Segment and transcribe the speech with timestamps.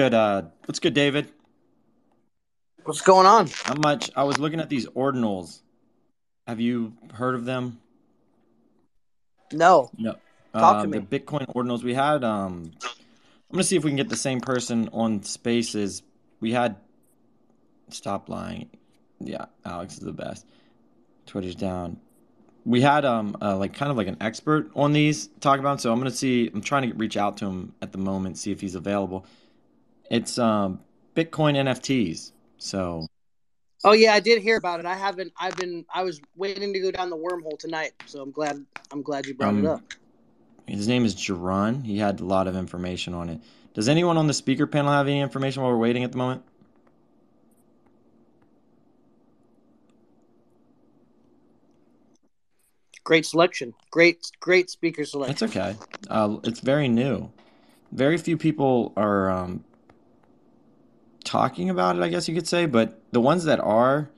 [0.00, 0.14] good?
[0.14, 1.28] Uh, what's good, David?
[2.84, 3.50] What's going on?
[3.68, 4.10] Not much.
[4.16, 5.60] I was looking at these ordinals.
[6.46, 7.78] Have you heard of them?
[9.52, 9.90] No.
[9.98, 10.12] No.
[10.54, 10.98] Talk Uh, to me.
[11.00, 12.24] the Bitcoin ordinals we had.
[12.24, 16.02] Um, I'm gonna see if we can get the same person on Spaces.
[16.40, 16.76] We had.
[17.90, 18.70] Stop lying.
[19.18, 20.46] Yeah, Alex is the best.
[21.26, 22.00] Twitter's down.
[22.64, 25.80] We had um uh, like kind of like an expert on these talk about.
[25.82, 26.50] So I'm gonna see.
[26.54, 29.26] I'm trying to reach out to him at the moment, see if he's available.
[30.10, 30.80] It's um
[31.14, 32.32] Bitcoin NFTs.
[32.58, 33.06] So
[33.82, 34.86] Oh yeah, I did hear about it.
[34.86, 35.32] I haven't.
[35.40, 35.86] I've been.
[35.92, 38.62] I was waiting to go down the wormhole tonight, so I'm glad.
[38.92, 39.80] I'm glad you brought Um, it up.
[40.66, 41.84] His name is Jerron.
[41.84, 43.40] He had a lot of information on it.
[43.72, 46.42] Does anyone on the speaker panel have any information while we're waiting at the moment?
[53.02, 53.72] Great selection.
[53.90, 55.48] Great, great speaker That's selection.
[55.48, 55.76] okay.
[56.08, 57.30] Uh, it's very new.
[57.92, 59.64] Very few people are um,
[61.30, 64.10] talking about it, I guess you could say, but the ones that are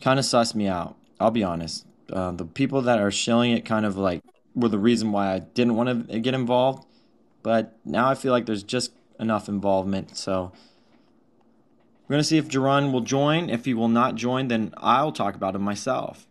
[0.00, 0.96] kind of suss me out.
[1.20, 1.86] I'll be honest.
[2.12, 4.22] Uh, the people that are shilling it kind of like
[4.56, 6.84] were the reason why I didn't want to get involved,
[7.44, 10.16] but now I feel like there's just enough involvement.
[10.16, 10.50] So
[12.08, 13.48] we're gonna see if Jerron will join.
[13.48, 16.26] If he will not join, then I'll talk about him myself.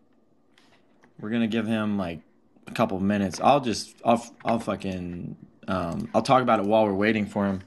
[1.21, 2.19] We're gonna give him like
[2.67, 3.39] a couple minutes.
[3.39, 5.37] I'll just I'll I'll fucking
[5.69, 7.61] um, I'll talk about it while we're waiting for him.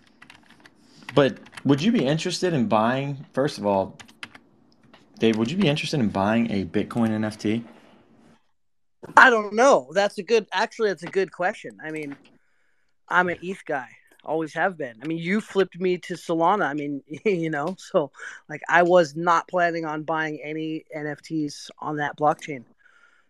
[1.14, 3.24] But would you be interested in buying?
[3.32, 3.96] First of all,
[5.18, 7.64] Dave, would you be interested in buying a Bitcoin NFT?
[9.16, 9.90] I don't know.
[9.92, 10.46] That's a good.
[10.52, 11.78] Actually, that's a good question.
[11.82, 12.16] I mean,
[13.08, 13.88] I'm an ETH guy.
[14.24, 14.94] Always have been.
[15.02, 16.66] I mean, you flipped me to Solana.
[16.66, 18.10] I mean, you know, so
[18.48, 22.64] like I was not planning on buying any NFTs on that blockchain.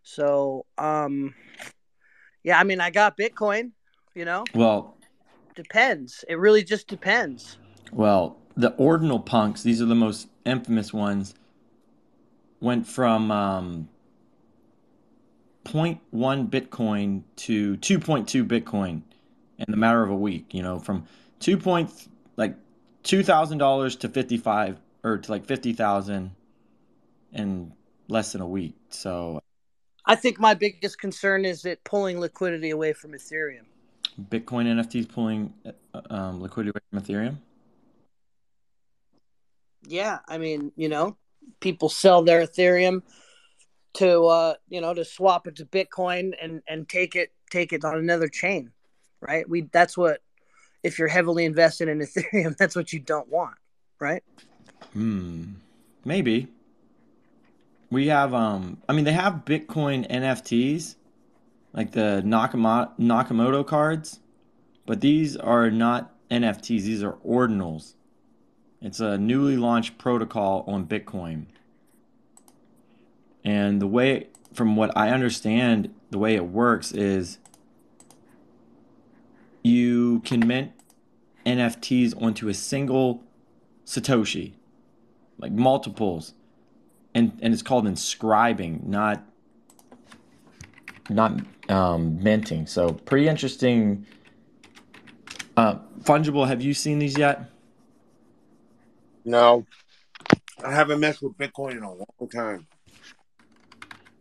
[0.02, 1.34] So, um,
[2.42, 3.72] yeah, I mean, I got Bitcoin.
[4.14, 4.96] You know, Well,
[5.56, 6.24] depends.
[6.28, 7.58] It really just depends.
[7.94, 9.62] Well, the ordinal punks.
[9.62, 11.34] These are the most infamous ones.
[12.60, 13.88] Went from um,
[15.64, 16.00] 0.1
[16.48, 19.02] Bitcoin to 2.2 Bitcoin
[19.58, 20.52] in the matter of a week.
[20.52, 21.06] You know, from
[21.40, 21.90] two point
[22.36, 22.56] like
[23.02, 26.32] two thousand dollars to fifty five or to like fifty thousand
[27.32, 27.72] in
[28.08, 28.74] less than a week.
[28.90, 29.40] So
[30.06, 33.64] I think my biggest concern is it pulling liquidity away from Ethereum.
[34.20, 37.36] Bitcoin NFTs pulling uh, um, liquidity away from Ethereum.
[39.86, 41.16] Yeah, I mean, you know,
[41.60, 43.02] people sell their Ethereum
[43.94, 47.84] to uh, you know, to swap it to Bitcoin and and take it take it
[47.84, 48.72] on another chain,
[49.20, 49.48] right?
[49.48, 50.20] We that's what
[50.82, 53.56] if you're heavily invested in Ethereum, that's what you don't want,
[53.98, 54.22] right?
[54.92, 55.44] Hmm.
[56.04, 56.48] Maybe.
[57.90, 60.96] We have um I mean they have Bitcoin NFTs
[61.72, 64.20] like the Nakamoto Nakamoto cards,
[64.86, 67.94] but these are not NFTs, these are ordinals.
[68.84, 71.46] It's a newly launched protocol on Bitcoin.
[73.42, 77.38] And the way from what I understand, the way it works is
[79.62, 80.72] you can mint
[81.46, 83.24] NFTs onto a single
[83.86, 84.52] Satoshi,
[85.38, 86.34] like multiples,
[87.14, 89.24] and and it's called inscribing, not
[91.08, 91.40] not
[91.70, 92.66] um, minting.
[92.66, 94.06] So pretty interesting.
[95.56, 96.46] Uh, fungible.
[96.46, 97.50] Have you seen these yet?
[99.24, 99.66] No,
[100.64, 102.66] I haven't messed with Bitcoin in a long time.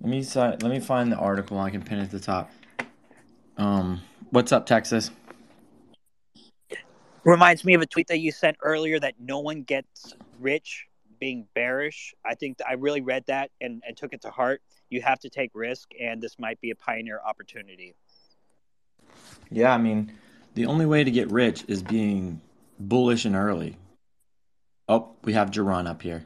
[0.02, 1.60] Let me si- let me find the article.
[1.60, 2.52] I can pin it at the top.
[3.58, 4.02] Um,
[4.32, 5.12] what's up, Texas?
[7.24, 10.88] reminds me of a tweet that you sent earlier that no one gets rich
[11.20, 12.14] being bearish.
[12.26, 14.62] I think I really read that and, and took it to heart.
[14.90, 17.96] You have to take risk, and this might be a pioneer opportunity.
[19.50, 20.12] Yeah, I mean,
[20.56, 22.42] the only way to get rich is being
[22.80, 23.78] bullish and early.
[24.89, 26.25] Oh, we have Jerron up here.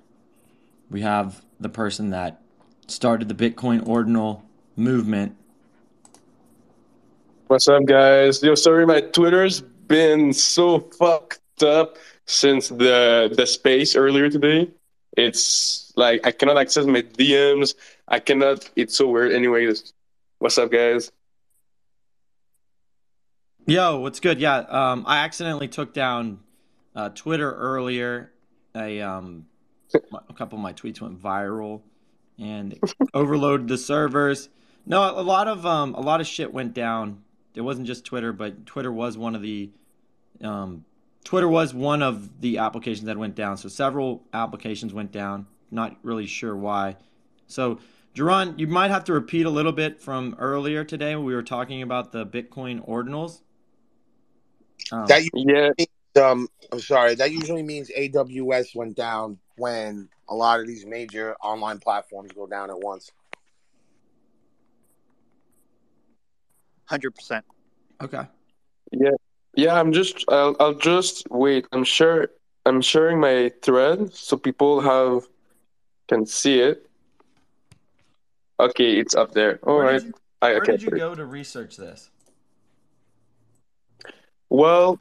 [0.90, 2.42] We have the person that
[2.88, 4.44] started the Bitcoin ordinal
[4.76, 5.36] movement.
[7.48, 8.42] What's up, guys?
[8.42, 14.70] Yo, sorry, my Twitter's been so fucked up since the the space earlier today.
[15.16, 17.76] It's like I cannot access my DMs.
[18.08, 18.70] I cannot.
[18.76, 19.34] It's so weird.
[19.34, 19.94] Anyways,
[20.40, 21.12] what's up, guys?
[23.66, 24.40] Yo, what's good?
[24.40, 26.40] Yeah, um, I accidentally took down
[26.96, 28.32] uh, Twitter earlier.
[28.78, 29.46] I um,
[29.94, 31.82] a couple of my tweets went viral
[32.40, 32.80] and
[33.14, 34.50] overloaded the servers.
[34.86, 37.24] No, a lot of um, a lot of shit went down.
[37.56, 39.72] It wasn't just Twitter, but Twitter was one of the
[40.42, 40.86] um,
[41.24, 43.58] Twitter was one of the applications that went down.
[43.58, 45.48] So several applications went down.
[45.70, 46.96] Not really sure why.
[47.48, 47.80] So,
[48.16, 51.44] Jerron, you might have to repeat a little bit from earlier today when we were
[51.44, 53.42] talking about the Bitcoin ordinals.
[54.92, 55.72] Um, That you Yeah,
[56.18, 57.16] Um, I'm sorry.
[57.16, 62.48] That usually means AWS went down when a lot of these major online platforms go
[62.48, 63.12] down at once.
[66.86, 67.46] Hundred percent.
[68.02, 68.22] Okay.
[68.92, 69.10] Yeah,
[69.56, 69.80] yeah.
[69.80, 70.24] I'm just.
[70.30, 71.68] I'll, I'll just wait.
[71.72, 72.30] I'm sure.
[72.66, 75.28] I'm sharing my thread so people have
[76.08, 76.90] can see it.
[78.60, 79.60] Okay, it's up there.
[79.64, 80.00] All Where right.
[80.00, 82.10] did you, I, where did you go to research this?
[84.50, 85.00] Well,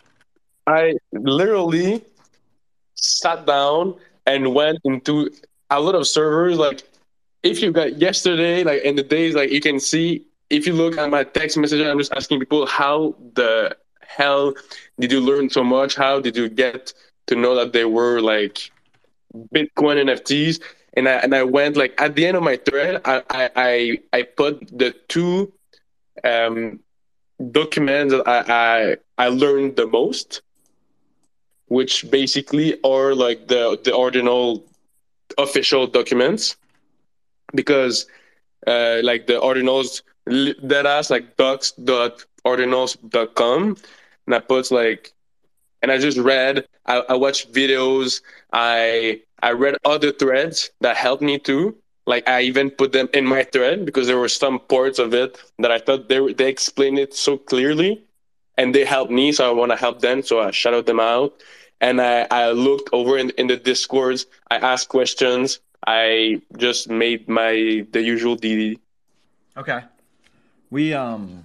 [0.66, 2.02] I literally
[2.94, 3.96] sat down
[4.26, 5.30] and went into
[5.70, 6.58] a lot of servers.
[6.58, 6.82] Like,
[7.42, 10.98] if you got yesterday, like in the days, like you can see, if you look
[10.98, 14.54] at my text message, I'm just asking people how the hell
[14.98, 15.94] did you learn so much?
[15.94, 16.92] How did you get
[17.26, 18.70] to know that they were like
[19.54, 20.62] Bitcoin NFTs?
[20.94, 24.22] And I and I went like at the end of my thread, I I I,
[24.22, 25.52] put the two
[26.24, 26.80] um
[27.52, 30.40] documents that I, I I learned the most,
[31.68, 34.64] which basically are like the the ordinal
[35.38, 36.56] official documents,
[37.54, 38.06] because
[38.66, 43.76] uh, like the ordinals that us like docs.ordinals.com,
[44.26, 45.12] and I put like,
[45.82, 48.20] and I just read, I, I watched videos,
[48.52, 51.76] I I read other threads that helped me too.
[52.06, 55.42] Like I even put them in my thread because there were some parts of it
[55.58, 58.02] that I thought they they explained it so clearly,
[58.56, 60.22] and they helped me, so I want to help them.
[60.22, 61.34] So I shouted them out,
[61.80, 64.26] and I I looked over in in the discords.
[64.50, 65.60] I asked questions.
[65.86, 68.78] I just made my the usual DD.
[69.56, 69.80] Okay.
[70.70, 71.44] We um,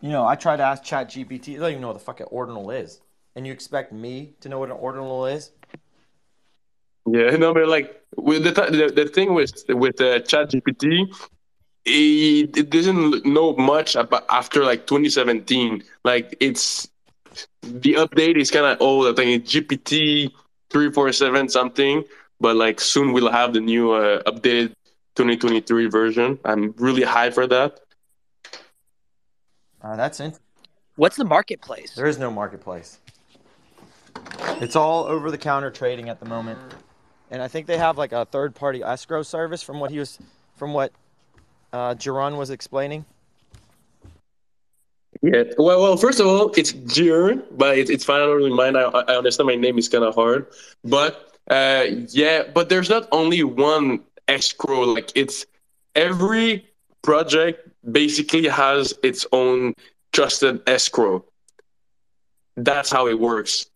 [0.00, 1.44] you know, I tried to ask Chat GPT.
[1.44, 3.00] They don't even know what the fuck an ordinal is,
[3.36, 5.52] and you expect me to know what an ordinal is?
[7.06, 11.08] Yeah, no, but like with the th- the, the thing with with uh, chat gpt
[11.84, 15.82] it, it doesn't know much about after like 2017.
[16.04, 16.88] Like it's
[17.62, 19.06] the update is kind of old.
[19.06, 20.30] I think it's GPT
[20.70, 22.04] three four seven something,
[22.40, 24.74] but like soon we'll have the new uh, updated
[25.16, 26.38] 2023 version.
[26.44, 27.80] I'm really high for that.
[29.80, 30.34] Uh, that's in.
[30.96, 31.94] What's the marketplace?
[31.94, 32.98] There is no marketplace.
[34.60, 36.58] It's all over the counter trading at the moment,
[37.30, 40.18] and I think they have like a third party escrow service from what he was,
[40.56, 40.92] from what
[41.72, 43.04] uh, Jaron was explaining.
[45.22, 45.44] Yeah.
[45.58, 45.96] Well, well.
[45.96, 48.20] First of all, it's Jir, but it's it's fine.
[48.20, 48.76] I don't really mind.
[48.76, 50.46] I I understand my name is kind of hard,
[50.84, 52.42] but uh, yeah.
[52.52, 54.80] But there's not only one escrow.
[54.82, 55.46] Like it's
[55.94, 56.66] every
[57.02, 59.74] project basically has its own
[60.12, 61.24] trusted escrow.
[62.56, 63.66] That's how it works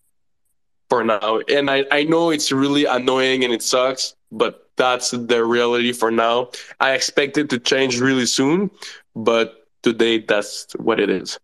[0.89, 1.41] for now.
[1.49, 6.11] And I I know it's really annoying and it sucks, but that's the reality for
[6.11, 6.51] now.
[6.81, 8.71] I expect it to change really soon,
[9.15, 11.39] but today that's what it is.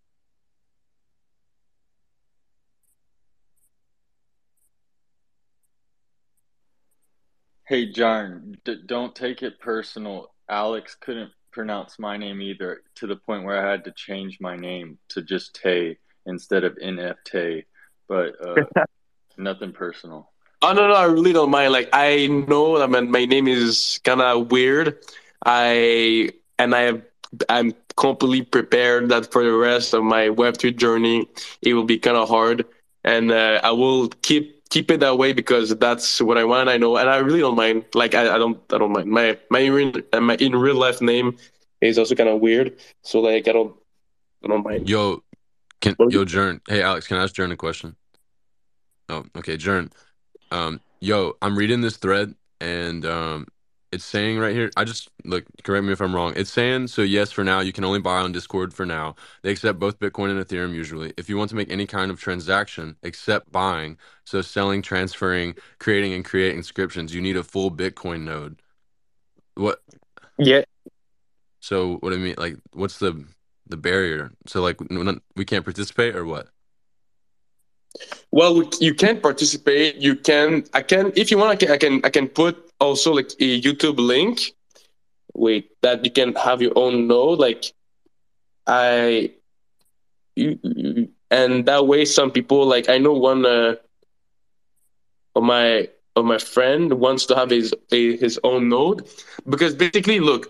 [7.68, 10.32] Hey, Jarn, d- don't take it personal.
[10.48, 14.56] Alex couldn't pronounce my name either, to the point where I had to change my
[14.56, 17.64] name to just Tay instead of NFT.
[18.08, 18.64] But uh,
[19.38, 20.32] nothing personal.
[20.62, 21.70] Oh no, no, I really don't mind.
[21.70, 24.98] Like I know that my, my name is kind of weird.
[25.46, 27.02] I and I have
[27.48, 31.28] I'm completely prepared that for the rest of my Web3 journey,
[31.60, 32.64] it will be kind of hard,
[33.04, 36.68] and uh, I will keep keep it that way because that's what I want.
[36.68, 37.84] I know, and I really don't mind.
[37.94, 39.08] Like I, I don't I don't mind.
[39.08, 41.36] My my in, my in real life name
[41.80, 43.74] is also kind of weird, so like I don't
[44.44, 44.88] I don't mind.
[44.88, 45.22] Yo,
[45.80, 46.24] can yo?
[46.24, 46.60] Jern?
[46.68, 47.96] Hey Alex, can I ask Jern a question?
[49.08, 49.92] Oh, okay, Jern.
[50.50, 53.48] Um, yo, I'm reading this thread and um,
[53.92, 54.70] it's saying right here.
[54.76, 55.44] I just look.
[55.62, 56.32] Correct me if I'm wrong.
[56.36, 57.02] It's saying so.
[57.02, 59.14] Yes, for now, you can only buy on Discord for now.
[59.42, 61.12] They accept both Bitcoin and Ethereum usually.
[61.18, 66.14] If you want to make any kind of transaction except buying, so selling, transferring, creating,
[66.14, 68.62] and create inscriptions, you need a full Bitcoin node.
[69.54, 69.82] What?
[70.38, 70.62] Yeah,
[71.60, 72.34] So what do I mean?
[72.38, 73.24] Like, what's the
[73.66, 74.32] the barrier?
[74.46, 74.80] So like,
[75.36, 76.48] we can't participate or what?
[78.30, 79.96] Well, you can participate.
[79.96, 80.64] You can.
[80.72, 81.12] I can.
[81.14, 81.70] If you want, I can.
[81.70, 82.00] I can.
[82.04, 84.52] I can put also like a YouTube link.
[85.34, 87.38] Wait, that you can have your own node.
[87.38, 87.72] Like,
[88.66, 89.32] I.
[90.36, 93.74] You, you- and that way, some people like I know one uh,
[95.36, 99.06] of my of my friend wants to have his a, his own node
[99.48, 100.46] because basically, look,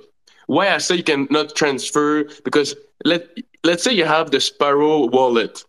[0.46, 2.74] why I say you cannot transfer because
[3.04, 3.26] let
[3.64, 5.64] let's say you have the Sparrow wallet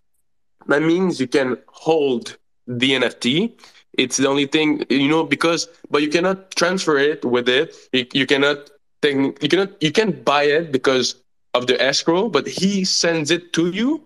[0.68, 3.54] that means you can hold the NFT.
[3.98, 7.76] It's the only thing you know because, but you cannot transfer it with it.
[7.92, 8.70] You, you cannot
[9.02, 11.16] think you cannot you can't buy it because
[11.54, 14.04] of the escrow, but he sends it to you,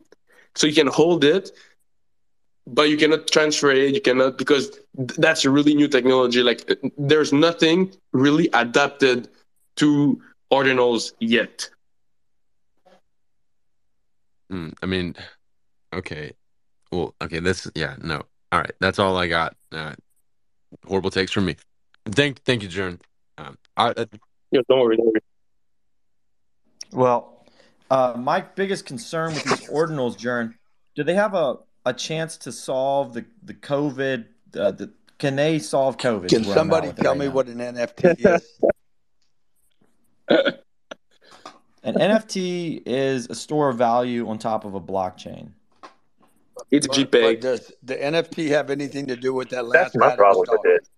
[0.56, 1.52] so you can hold it.
[2.68, 3.94] but you cannot transfer it.
[3.94, 6.42] You cannot because th- that's a really new technology.
[6.44, 9.30] Like there's nothing really adapted
[9.78, 11.70] to ordinals yet.
[14.52, 15.16] Mm, I mean,
[15.94, 16.34] okay.
[16.92, 17.40] Well, okay.
[17.40, 18.24] This, yeah, no.
[18.52, 18.72] All right.
[18.80, 19.56] That's all I got.
[19.72, 19.94] Uh,
[20.86, 21.56] horrible takes from me.
[22.06, 23.00] Thank, thank you, Jern.
[23.38, 24.06] Um, I, uh,
[24.52, 24.98] Yeah, don't worry.
[24.98, 25.22] Don't worry.
[26.92, 27.46] Well,
[27.92, 30.54] uh, my biggest concern with these ordinals, Jern,
[30.96, 34.26] do they have a, a chance to solve the the COVID?
[34.56, 36.30] Uh, the, can they solve COVID?
[36.30, 37.32] Can is where I'm at somebody tell right me now.
[37.32, 38.60] what an NFT is?
[41.84, 45.52] An NFT is a store of value on top of a blockchain.
[46.72, 47.22] It's But, GPay.
[47.36, 50.46] but does the NFT have anything to do with that last That's my guy problem
[50.50, 50.90] with it.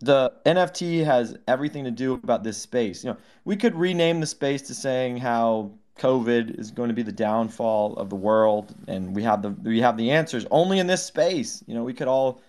[0.00, 3.02] The NFT has everything to do about this space.
[3.02, 7.02] You know, we could rename the space to saying how COVID is going to be
[7.02, 10.86] the downfall of the world, and we have the we have the answers only in
[10.86, 11.64] this space.
[11.66, 12.42] You know, we could all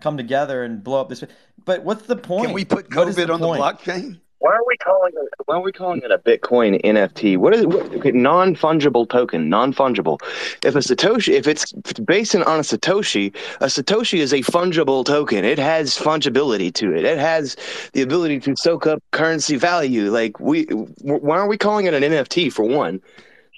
[0.00, 1.22] come together and blow up this.
[1.66, 2.46] But what's the point?
[2.46, 3.60] Can we put What is COVID on point?
[3.60, 4.20] the blockchain?
[4.38, 5.28] Why are we calling it?
[5.46, 7.38] Why are we calling it a Bitcoin NFT?
[7.38, 7.68] What is it?
[7.68, 9.48] What, okay, non fungible token?
[9.48, 10.20] Non fungible.
[10.64, 15.44] If a satoshi, if it's based on a satoshi, a satoshi is a fungible token.
[15.44, 17.04] It has fungibility to it.
[17.04, 17.56] It has
[17.92, 20.10] the ability to soak up currency value.
[20.10, 22.52] Like we, why are we calling it an NFT?
[22.52, 23.00] For one,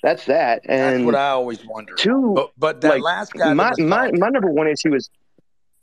[0.03, 0.63] that's that.
[0.69, 1.95] And That's what I always wonder.
[1.95, 5.11] two, But but that like last guy my my my number one issue is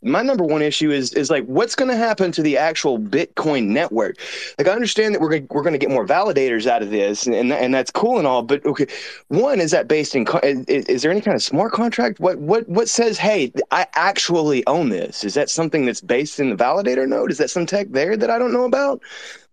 [0.04, 3.68] my number one issue is is like what's going to happen to the actual Bitcoin
[3.68, 4.18] network.
[4.58, 7.26] Like I understand that we're gonna, we're going to get more validators out of this,
[7.28, 8.44] and and, that's cool and all.
[8.44, 8.88] But okay,
[9.30, 12.20] one is that based in is, is there any kind of smart contract?
[12.20, 15.24] What what what says hey I actually own this?
[15.24, 17.32] Is that something that's based in the validator node?
[17.32, 19.02] Is that some tech there that I don't know about?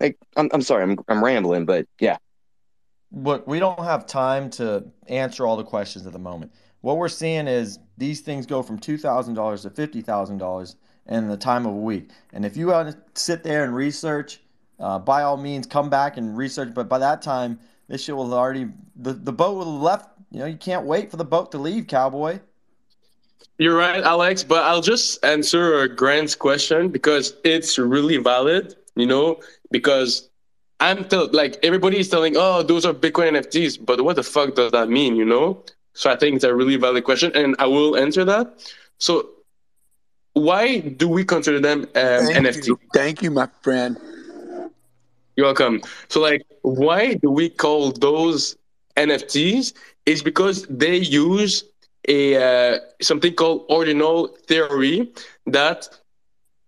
[0.00, 2.18] Like I'm I'm sorry I'm I'm rambling, but yeah.
[3.12, 6.52] Look, we don't have time to answer all the questions at the moment.
[6.80, 10.76] What we're seeing is these things go from two thousand dollars to fifty thousand dollars
[11.06, 12.10] in the time of a week.
[12.32, 14.40] And if you want to sit there and research,
[14.78, 16.72] uh, by all means, come back and research.
[16.74, 17.58] But by that time,
[17.88, 20.08] this shit will already the the boat will have left.
[20.30, 22.40] You know, you can't wait for the boat to leave, cowboy.
[23.58, 29.40] You're right, Alex, but I'll just answer Grant's question because it's really valid, you know,
[29.70, 30.30] because
[30.78, 34.54] I'm tell like everybody is telling, oh, those are Bitcoin NFTs, but what the fuck
[34.54, 35.62] does that mean, you know?
[36.00, 38.46] So I think it's a really valid question, and I will answer that.
[38.96, 39.28] So
[40.32, 42.66] why do we consider them um, Thank NFT?
[42.68, 43.98] you, thank you, my friend.
[45.36, 45.82] You're welcome.
[46.08, 48.56] So, like, why do we call those
[48.96, 49.74] NFTs?
[50.06, 51.64] Is because they use
[52.08, 55.12] a uh, something called ordinal theory
[55.46, 55.88] that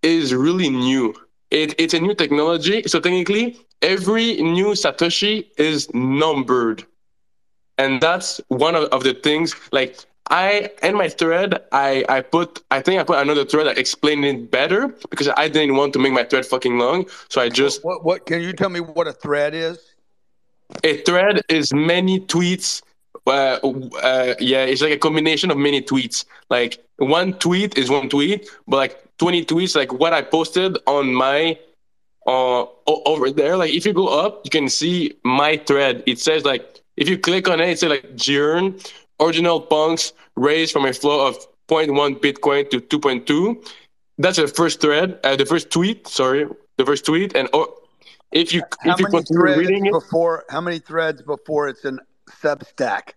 [0.02, 1.14] is really new.
[1.50, 2.82] It, it's a new technology.
[2.86, 6.84] So technically, every new Satoshi is numbered,
[7.78, 9.54] and that's one of, of the things.
[9.72, 9.98] Like
[10.30, 14.24] I in my thread, I I put I think I put another thread that explained
[14.24, 17.06] it better because I didn't want to make my thread fucking long.
[17.28, 19.94] So I just What what can you tell me what a thread is?
[20.84, 22.82] a thread is many tweets.
[23.26, 23.58] Uh,
[24.02, 26.24] uh, yeah, it's like a combination of many tweets.
[26.50, 31.14] Like one tweet is one tweet, but like 20 tweets, like what I posted on
[31.14, 31.58] my
[32.26, 33.56] uh over there.
[33.56, 36.02] Like if you go up, you can see my thread.
[36.06, 38.64] It says like if you click on it, it's like Jern,
[39.18, 41.34] ordinal punks raised from a flow of
[41.66, 43.68] 0.1 Bitcoin to 2.2.
[44.18, 46.06] That's the first thread, uh, the first tweet.
[46.06, 47.34] Sorry, the first tweet.
[47.34, 47.76] And oh,
[48.30, 50.44] if you How if you many continue threads reading it, before?
[50.48, 51.98] How many threads before it's an
[52.40, 53.14] Substack?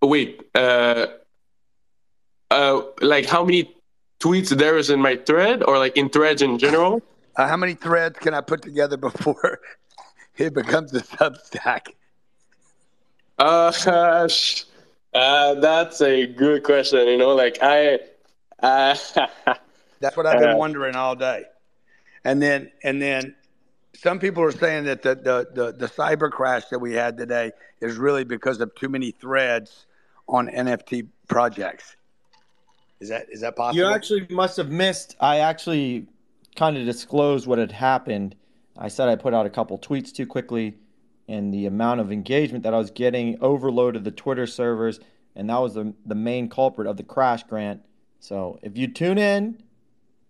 [0.00, 1.06] wait, uh,
[2.52, 3.74] uh, like how many
[4.20, 7.02] tweets there is in my thread, or like in threads in general?
[7.34, 9.58] Uh, how many threads can I put together before
[10.40, 11.88] it becomes a Substack?
[13.38, 14.64] Uh, gosh,
[15.14, 17.06] uh, that's a good question.
[17.06, 17.98] You know, like I,
[18.62, 18.96] uh,
[20.00, 21.44] That's what I've been Uh, wondering all day.
[22.24, 23.34] And then and then
[23.94, 27.52] some people are saying that the, the, the, the cyber crash that we had today
[27.80, 29.86] is really because of too many threads
[30.28, 31.96] on NFT projects.
[33.00, 33.76] Is that is that possible?
[33.76, 35.16] You actually must have missed.
[35.20, 36.06] I actually
[36.56, 38.34] kind of disclosed what had happened.
[38.78, 40.74] I said I put out a couple tweets too quickly,
[41.28, 45.00] and the amount of engagement that I was getting overloaded the Twitter servers,
[45.34, 47.82] and that was the the main culprit of the crash grant.
[48.20, 49.62] So if you tune in,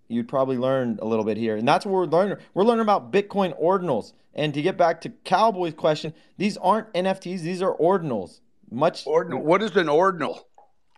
[0.09, 2.39] you'd probably learn a little bit here, and that's what we're learning.
[2.55, 4.13] We're learning about Bitcoin ordinals.
[4.35, 8.41] And to get back to Cowboy's question, these aren't NFTs; these are ordinals.
[8.71, 9.43] Much ordinal.
[9.43, 10.47] What is an ordinal?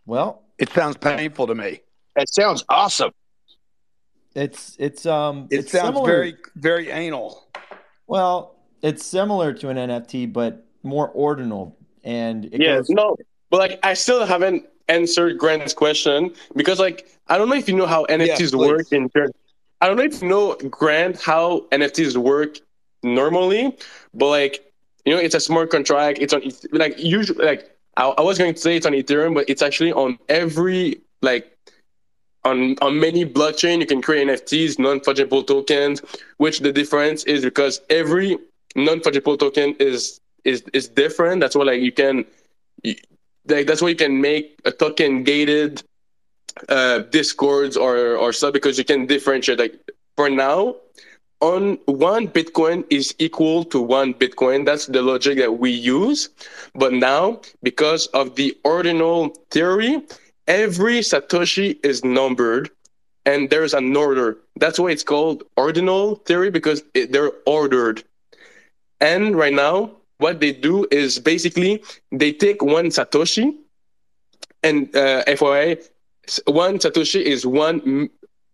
[0.06, 1.80] well, It sounds painful to me.
[2.16, 3.12] That sounds awesome.
[4.44, 6.06] It's it's um It it's sounds similar.
[6.12, 7.28] very very anal.
[8.06, 8.36] Well,
[8.82, 10.52] it's similar to an NFT, but
[10.82, 11.76] more ordinal.
[12.04, 12.88] and it Yeah, goes.
[12.90, 13.16] no,
[13.50, 17.76] but like I still haven't answered Grant's question because like I don't know if you
[17.76, 19.30] know how NFTs work in ter-
[19.80, 22.52] I don't know if you know Grant how NFTs work
[23.02, 23.76] normally,
[24.14, 24.54] but like
[25.04, 26.18] you know it's a smart contract.
[26.20, 27.62] It's on like usually like
[27.96, 31.44] I, I was going to say it's on Ethereum, but it's actually on every like
[32.48, 36.02] on on many blockchain you can create NFTs, non-fungible tokens.
[36.38, 38.38] Which the difference is because every
[38.76, 41.40] non-fungible token is is is different.
[41.40, 42.24] That's why like you can
[43.48, 45.82] like that's why you can make a token gated
[46.68, 49.74] uh discords or or stuff because you can differentiate like
[50.16, 50.74] for now
[51.40, 56.30] on one bitcoin is equal to one bitcoin that's the logic that we use
[56.74, 60.02] but now because of the ordinal theory
[60.48, 62.70] every satoshi is numbered
[63.24, 64.38] and there's an order.
[64.56, 68.02] That's why it's called ordinal theory because it, they're ordered.
[69.00, 73.54] And right now what they do is basically they take one satoshi
[74.62, 75.88] and uh, FYI,
[76.46, 77.46] one satoshi is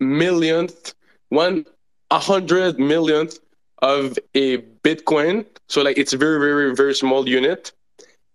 [0.01, 0.95] millionth,
[1.31, 1.65] one
[2.11, 3.39] a hundred millionth
[3.79, 5.47] of a Bitcoin.
[5.69, 7.73] So like it's very very very small unit,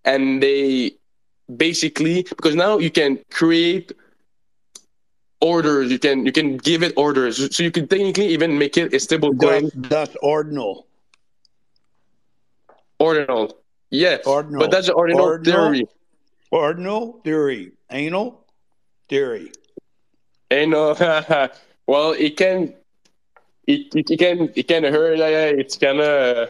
[0.04, 0.99] and they
[1.58, 3.92] basically because now you can create
[5.42, 8.94] orders, you can you can give it orders, so you can technically even make it
[8.94, 10.88] a stable coin thus ordinal.
[13.00, 13.56] ordinal.
[13.92, 14.60] Yeah, Ordinal.
[14.60, 15.72] but that's ordinal, Ordinal.
[15.72, 15.88] theory.
[16.52, 17.72] Ordinal theory.
[17.90, 18.46] Anal
[19.08, 19.52] theory.
[20.52, 21.48] And uh,
[21.88, 22.76] well, it can,
[23.66, 25.18] it, it, it can, it can hurt.
[25.18, 26.50] Yeah, yeah, it's kind of.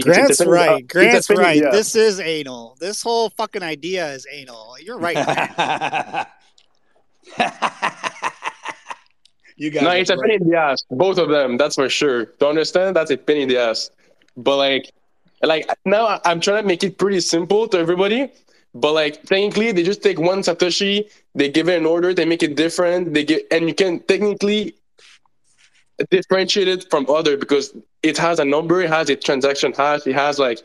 [0.00, 0.82] Grant's right.
[0.84, 1.62] uh, Grant's right.
[1.70, 2.76] This is anal.
[2.80, 4.76] This whole fucking idea is anal.
[4.80, 6.26] You're right.
[9.56, 10.32] You guys No, are it's a great.
[10.32, 10.84] pain in the ass.
[10.90, 12.26] Both of them, that's for sure.
[12.26, 13.90] To understand, that's a pain in the ass.
[14.36, 14.92] But like,
[15.42, 18.30] like now I'm trying to make it pretty simple to everybody.
[18.74, 22.42] But like, technically, they just take one satoshi, they give it an order, they make
[22.42, 23.14] it different.
[23.14, 24.74] They get, and you can technically
[26.10, 30.14] differentiate it from other because it has a number, it has a transaction hash, it
[30.14, 30.60] has like,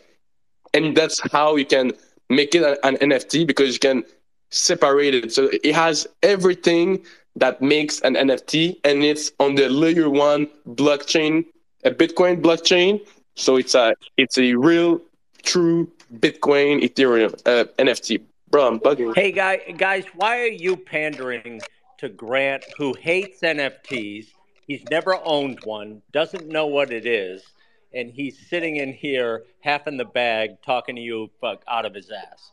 [0.74, 1.94] and that's how you can
[2.30, 4.04] make it an, an NFT because you can
[4.50, 5.34] separate it.
[5.34, 11.46] So it has everything that makes an NFT, and it's on the layer one blockchain,
[11.84, 13.06] a Bitcoin blockchain.
[13.36, 15.02] So it's a it's a real,
[15.44, 18.22] true Bitcoin Ethereum uh, NFT.
[18.50, 19.15] Bro, I'm bugging.
[19.15, 21.62] Hey, guy, guys, why are you pandering
[22.00, 24.28] to Grant, who hates NFTs?
[24.67, 27.43] He's never owned one, doesn't know what it is,
[27.93, 31.93] and he's sitting in here half in the bag talking to you fuck out of
[31.93, 32.52] his ass.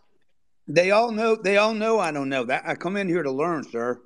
[0.66, 1.35] They all know.
[1.37, 1.99] They all know.
[1.99, 2.64] I don't know that.
[2.66, 4.01] I come in here to learn, sir.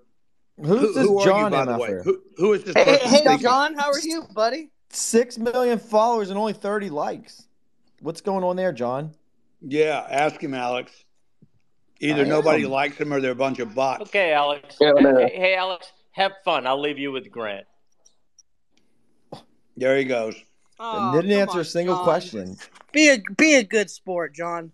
[0.60, 2.00] Who's Who- this who John you, by the way?
[2.04, 3.36] Who, who is this Hey, person hey.
[3.38, 4.70] John, how are you, buddy?
[4.90, 7.46] Six million followers and only thirty likes.
[8.00, 9.14] What's going on there, John?
[9.60, 10.92] Yeah, ask him, Alex.
[12.00, 12.70] Either I nobody am.
[12.70, 14.02] likes him or they're a bunch of bots.
[14.02, 14.76] Okay, Alex.
[14.80, 14.92] Yeah.
[14.98, 16.66] Hey, hey, Alex, have fun.
[16.66, 17.64] I'll leave you with Grant.
[19.76, 20.34] There he goes.
[20.78, 22.04] Oh, I didn't answer on, a single John.
[22.04, 22.56] question.
[22.92, 24.72] Be a be a good sport, John.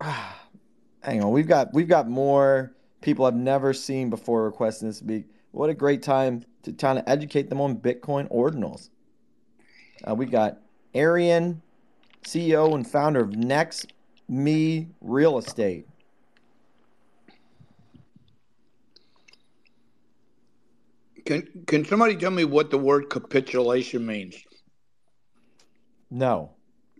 [0.00, 5.26] Hang on, we've got we've got more people I've never seen before requesting this week.
[5.50, 8.90] What a great time to try to educate them on Bitcoin ordinals.
[10.08, 10.58] Uh, we got
[10.94, 11.62] Arian,
[12.22, 13.92] CEO and founder of Next
[14.28, 15.87] Me Real Estate.
[21.28, 24.34] Can Can somebody tell me what the word capitulation means?
[26.10, 26.52] No,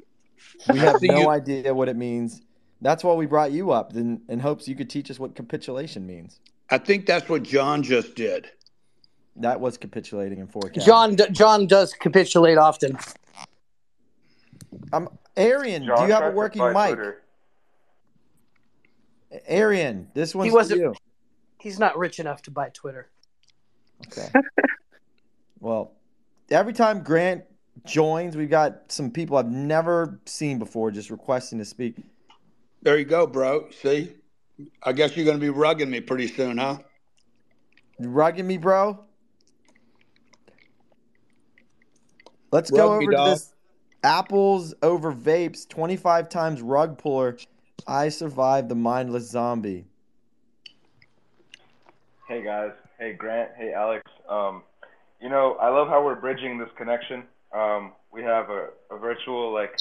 [0.70, 2.42] we have no you- idea what it means.
[2.82, 6.06] That's why we brought you up in, in hopes you could teach us what capitulation
[6.06, 6.40] means.
[6.70, 8.50] I think that's what John just did.
[9.36, 10.84] That was capitulating in 4K.
[10.84, 12.98] John d- John does capitulate often.
[14.92, 16.98] I'm Arian, do you have a working mic?
[19.46, 20.80] Arian, this one's He wasn't.
[20.80, 20.94] you.
[21.60, 23.08] He's not rich enough to buy Twitter.
[24.06, 24.28] Okay.
[25.60, 25.92] well,
[26.50, 27.44] every time Grant
[27.84, 31.96] joins, we've got some people I've never seen before just requesting to speak.
[32.82, 33.68] There you go, bro.
[33.70, 34.12] See,
[34.82, 36.78] I guess you're going to be rugging me pretty soon, huh?
[37.98, 39.04] You rugging me, bro?
[42.52, 43.30] Let's go Rug me, over to dog.
[43.30, 43.54] this
[44.04, 47.36] apples over vapes 25 times rug puller.
[47.86, 49.86] I survived the mindless zombie.
[52.28, 54.02] Hey guys, hey Grant, hey Alex.
[54.28, 54.62] Um,
[55.20, 57.24] you know, I love how we're bridging this connection.
[57.54, 59.76] Um, we have a, a virtual like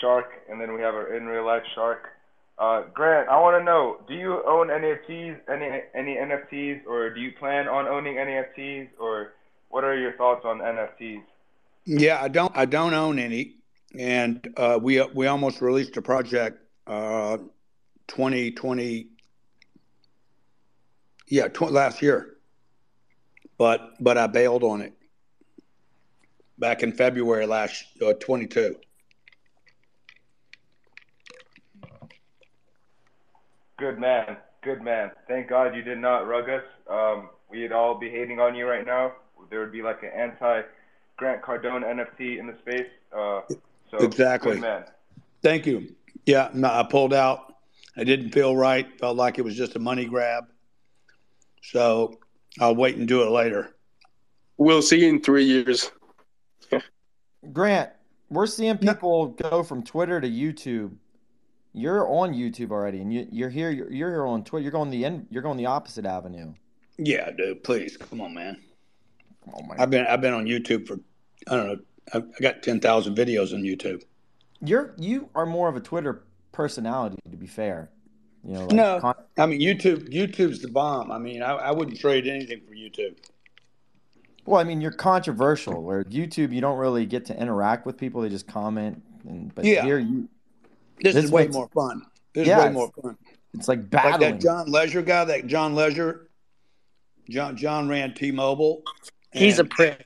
[0.00, 2.08] shark, and then we have our in real life shark.
[2.58, 7.20] Uh, Grant, I want to know: Do you own NFTs, any any NFTs, or do
[7.20, 9.32] you plan on owning NFTs, or
[9.68, 11.22] what are your thoughts on NFTs?
[11.84, 12.52] Yeah, I don't.
[12.56, 13.56] I don't own any,
[13.98, 17.38] and uh, we we almost released a project uh,
[18.08, 19.08] 2020.
[21.28, 22.31] Yeah, tw- last year.
[23.62, 24.92] But but I bailed on it
[26.58, 28.74] back in February last uh, 22.
[33.78, 34.38] Good man.
[34.64, 35.12] Good man.
[35.28, 36.64] Thank God you did not rug us.
[36.90, 39.12] Um, we'd all be hating on you right now.
[39.48, 40.62] There would be like an anti
[41.16, 42.90] Grant Cardone NFT in the space.
[43.16, 43.42] Uh,
[43.92, 44.54] so Exactly.
[44.54, 44.86] good man.
[45.40, 45.94] Thank you.
[46.26, 47.54] Yeah, no, I pulled out.
[47.96, 48.88] I didn't feel right.
[48.98, 50.48] Felt like it was just a money grab.
[51.62, 52.18] So
[52.60, 53.74] I'll wait and do it later.
[54.56, 55.90] We'll see you in three years.
[57.52, 57.90] Grant,
[58.30, 60.92] we're seeing people go from Twitter to YouTube.
[61.72, 63.70] You're on YouTube already, and you, you're here.
[63.70, 64.62] You're, you're here on Twitter.
[64.62, 65.26] You're going the end.
[65.30, 66.52] You're going the opposite avenue.
[66.98, 67.64] Yeah, dude.
[67.64, 68.58] Please, come on, man.
[69.52, 69.74] Oh my!
[69.78, 71.00] I've been I've been on YouTube for
[71.48, 71.78] I don't know.
[72.12, 74.02] I, I got ten thousand videos on YouTube.
[74.60, 77.90] You're you are more of a Twitter personality, to be fair.
[78.44, 80.12] You know, like no, con- I mean YouTube.
[80.12, 81.12] YouTube's the bomb.
[81.12, 83.16] I mean, I, I wouldn't trade anything for YouTube.
[84.46, 85.82] well, I mean, you're controversial.
[85.82, 89.02] Where YouTube, you don't really get to interact with people; they just comment.
[89.28, 89.84] And but Yeah.
[89.84, 90.28] here, you
[91.00, 92.02] This, This is way more fun.
[92.34, 93.16] This Yeah, is way it's more fun.
[93.54, 94.32] it's like Like battling.
[94.32, 95.24] that John Legere guy.
[95.24, 96.26] That John Legere.
[97.30, 98.82] John John ran T-Mobile.
[99.32, 100.04] He's a and prick.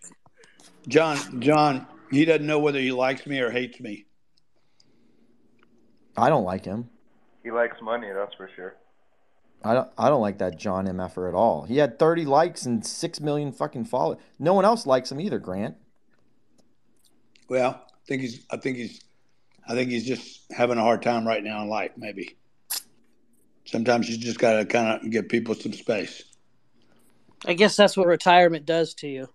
[0.88, 1.86] John John.
[2.10, 4.04] He doesn't know whether he likes me or hates me.
[6.18, 6.90] I don't like him.
[7.46, 8.74] He likes money, that's for sure.
[9.62, 9.88] I don't.
[9.96, 11.62] I don't like that John MFer at all.
[11.62, 14.18] He had 30 likes and six million fucking followers.
[14.40, 15.38] No one else likes him either.
[15.38, 15.76] Grant.
[17.48, 18.44] Well, I think he's.
[18.50, 19.00] I think he's.
[19.68, 21.92] I think he's just having a hard time right now in life.
[21.96, 22.36] Maybe.
[23.64, 26.24] Sometimes you just got to kind of give people some space.
[27.44, 29.28] I guess that's what retirement does to you.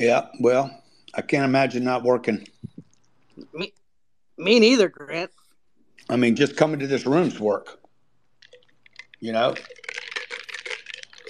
[0.00, 0.26] Yeah.
[0.40, 0.82] Well,
[1.14, 2.48] I can't imagine not working.
[3.52, 3.72] Me,
[4.36, 5.30] me neither, Grant.
[6.08, 7.80] I mean, just coming to this room's work.
[9.20, 9.54] You know.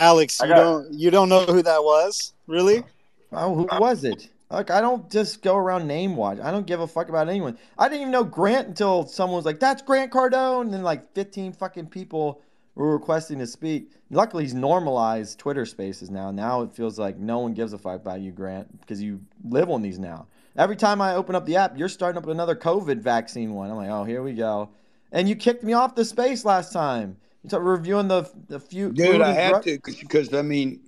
[0.01, 2.85] Alex, you got- don't you don't know who that was, really?
[3.33, 4.29] Oh, who was it?
[4.51, 6.39] Like, I don't just go around name watch.
[6.39, 7.59] I don't give a fuck about anyone.
[7.79, 11.13] I didn't even know Grant until someone was like, "That's Grant Cardone," and then like
[11.15, 12.41] 15 fucking people
[12.77, 13.91] were requesting to speak.
[14.11, 16.31] Luckily, he's normalized Twitter Spaces now.
[16.31, 19.71] Now it feels like no one gives a fuck about you, Grant, because you live
[19.71, 20.27] on these now.
[20.57, 23.71] Every time I open up the app, you're starting up another COVID vaccine one.
[23.71, 24.71] I'm like, oh, here we go.
[25.13, 27.17] And you kicked me off the space last time.
[27.43, 28.91] You started reviewing the the few.
[28.93, 30.81] Dude, food I and had drug- to because I mean,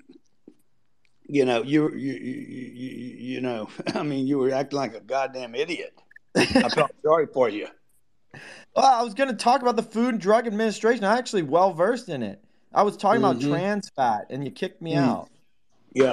[1.29, 2.35] you know, you, you you
[2.73, 5.95] you you know, I mean, you were acting like a goddamn idiot.
[6.35, 7.69] I felt sorry for you.
[8.75, 11.05] Well, I was going to talk about the Food and Drug Administration.
[11.05, 12.43] I'm actually well versed in it.
[12.75, 13.31] I was talking Mhm.
[13.31, 14.99] about trans fat, and you kicked me Mm.
[14.99, 15.29] out.
[15.95, 16.13] Yeah.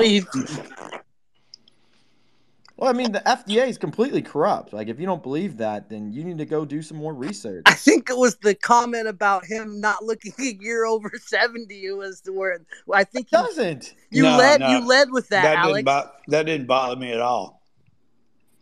[2.77, 2.81] Please.
[2.81, 4.73] Well, I mean, the FDA is completely corrupt.
[4.73, 7.63] Like, if you don't believe that, then you need to go do some more research.
[7.67, 11.85] I think it was the comment about him not looking a year over seventy.
[11.85, 12.65] It was the word.
[12.93, 13.93] I think you, Doesn't.
[14.09, 14.69] you No, led no.
[14.69, 15.75] you led with that, That Alex.
[15.77, 17.61] didn't bo- that didn't bother me at all.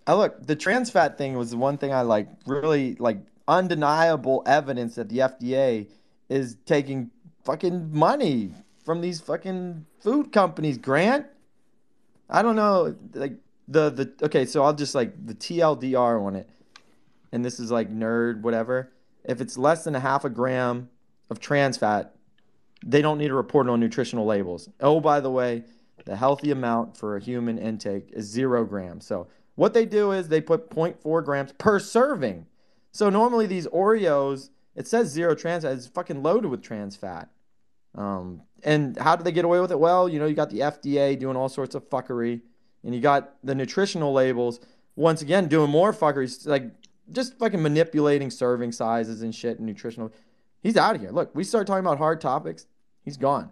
[0.06, 4.43] I look, the trans fat thing was the one thing I like really like undeniable
[4.45, 5.88] evidence that the FDA
[6.30, 7.10] is taking
[7.45, 11.26] fucking money from these fucking food companies, Grant.
[12.30, 13.34] I don't know, like
[13.67, 16.49] the the okay, so I'll just like the TLDR on it.
[17.32, 18.91] And this is like nerd whatever.
[19.23, 20.89] If it's less than a half a gram
[21.30, 22.15] of trans fat,
[22.86, 24.69] they don't need to report on nutritional labels.
[24.80, 25.63] Oh, by the way,
[26.06, 29.06] the healthy amount for a human intake is zero grams.
[29.06, 32.47] So what they do is they put 0.4 grams per serving.
[32.91, 35.73] So normally these Oreos, it says zero trans fat.
[35.73, 37.30] It's fucking loaded with trans fat.
[37.95, 39.80] Um, and how do they get away with it?
[39.80, 42.41] Well, you know, you got the FDA doing all sorts of fuckery,
[42.84, 44.60] and you got the nutritional labels
[44.96, 46.72] once again doing more fuckery, like
[47.12, 50.12] just fucking manipulating serving sizes and shit and nutritional.
[50.62, 51.12] He's out of here.
[51.12, 52.67] Look, we start talking about hard topics,
[53.04, 53.52] he's gone.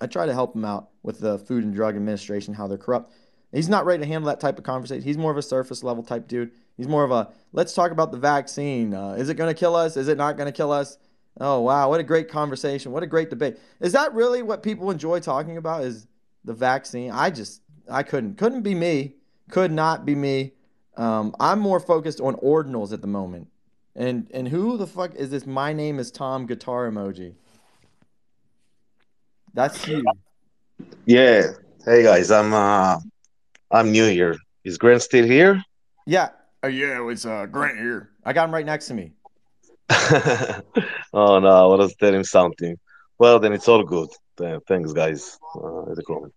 [0.00, 3.12] I try to help him out with the Food and Drug Administration, how they're corrupt.
[3.52, 5.02] He's not ready to handle that type of conversation.
[5.02, 6.52] He's more of a surface level type dude.
[6.76, 8.94] He's more of a let's talk about the vaccine.
[8.94, 9.96] Uh, is it going to kill us?
[9.96, 10.98] Is it not going to kill us?
[11.40, 12.92] Oh wow, what a great conversation!
[12.92, 13.58] What a great debate.
[13.80, 15.84] Is that really what people enjoy talking about?
[15.84, 16.06] Is
[16.44, 17.10] the vaccine?
[17.10, 19.14] I just I couldn't couldn't be me.
[19.50, 20.52] Could not be me.
[20.96, 23.48] Um, I'm more focused on ordinals at the moment.
[23.94, 25.46] And and who the fuck is this?
[25.46, 27.34] My name is Tom guitar emoji.
[29.54, 30.04] That's you.
[31.06, 31.52] Yeah.
[31.84, 32.98] Hey guys, I'm uh
[33.70, 34.36] I'm new here.
[34.64, 35.62] Is Grant still here?
[36.06, 36.30] Yeah.
[36.62, 38.10] Uh, yeah, it's uh Grant here.
[38.24, 39.12] I got him right next to me.
[39.90, 42.78] oh no, I want to tell him something.
[43.18, 44.10] Well then it's all good.
[44.68, 45.38] Thanks guys.
[45.56, 46.32] Uh, the comment.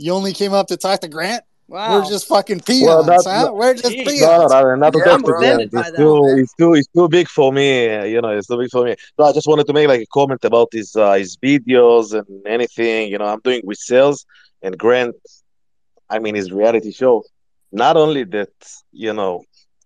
[0.00, 1.44] You only came up to talk to Grant?
[1.68, 2.00] Wow.
[2.00, 3.50] We're just fucking Well, peons, that's huh?
[3.52, 4.04] We're just Jeez.
[4.04, 4.20] peons.
[4.20, 5.70] no, no, no, not to Yeah, touch I'm the offended brand.
[5.70, 6.38] by It's too, man.
[6.38, 8.10] it's too, it's too big for me.
[8.10, 8.96] You know, it's too big for me.
[9.18, 12.26] No, I just wanted to make like a comment about his uh, his videos and
[12.46, 13.10] anything.
[13.10, 14.24] You know, I'm doing with sales
[14.62, 15.14] and Grant.
[16.08, 17.24] I mean, his reality show.
[17.72, 18.50] Not only that,
[18.92, 19.42] you know,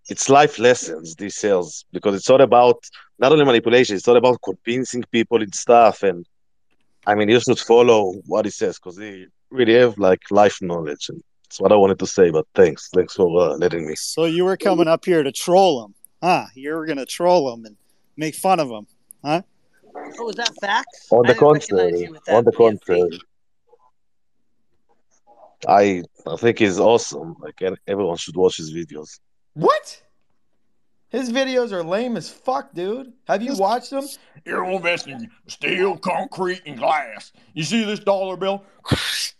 [0.09, 1.14] it's life lessons.
[1.16, 2.79] These sales because it's all about
[3.18, 3.96] not only manipulation.
[3.96, 6.03] It's all about convincing people and stuff.
[6.03, 6.24] And
[7.07, 11.08] I mean, you should follow what he says because he really have like life knowledge.
[11.08, 12.30] And that's what I wanted to say.
[12.30, 13.94] But thanks, thanks for uh, letting me.
[13.96, 16.46] So you were coming up here to troll him, huh?
[16.54, 17.76] You were gonna troll him and
[18.16, 18.86] make fun of him,
[19.24, 19.42] huh?
[20.18, 21.08] Oh, is that facts?
[21.10, 22.56] On the contrary, you with that on the PFP.
[22.56, 23.20] contrary,
[25.68, 27.36] I I think he's awesome.
[27.40, 29.20] Like everyone should watch his videos.
[29.54, 30.02] What?
[31.10, 33.12] His videos are lame as fuck, dude.
[33.28, 34.04] Have you watched them?
[34.44, 37.30] You're investing steel, concrete, and glass.
[37.52, 38.64] You see this dollar bill?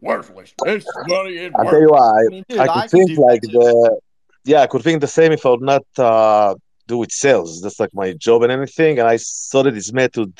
[0.00, 0.54] Worthless.
[0.62, 1.90] This money is I tell you worthless.
[1.90, 4.00] what, I I, mean, dude, I I could could think like that the
[4.44, 6.54] yeah, I could think the same if I would not uh,
[6.86, 7.60] do with sales.
[7.60, 8.98] That's like my job and anything.
[8.98, 10.32] And I saw that his method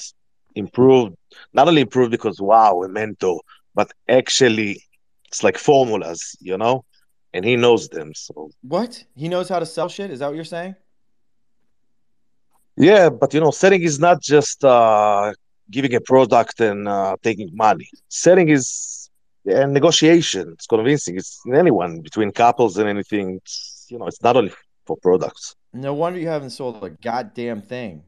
[0.55, 1.17] improved,
[1.53, 3.41] not only improved because wow, a mentor,
[3.75, 4.83] but actually
[5.29, 6.85] it's like formulas, you know,
[7.33, 8.13] and he knows them.
[8.15, 9.05] So What?
[9.15, 10.11] He knows how to sell shit?
[10.11, 10.77] Is that what you're saying?
[12.77, 15.33] yeah, but you know, selling is not just uh,
[15.71, 17.89] giving a product and uh, taking money.
[18.09, 18.69] Selling is
[19.47, 20.53] a negotiation.
[20.53, 21.17] It's convincing.
[21.17, 23.37] It's in anyone between couples and anything.
[23.37, 24.53] It's, you know, it's not only
[24.85, 25.55] for products.
[25.73, 28.03] No wonder you haven't sold a goddamn thing.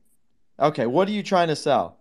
[0.59, 1.99] Okay, what are you trying to sell?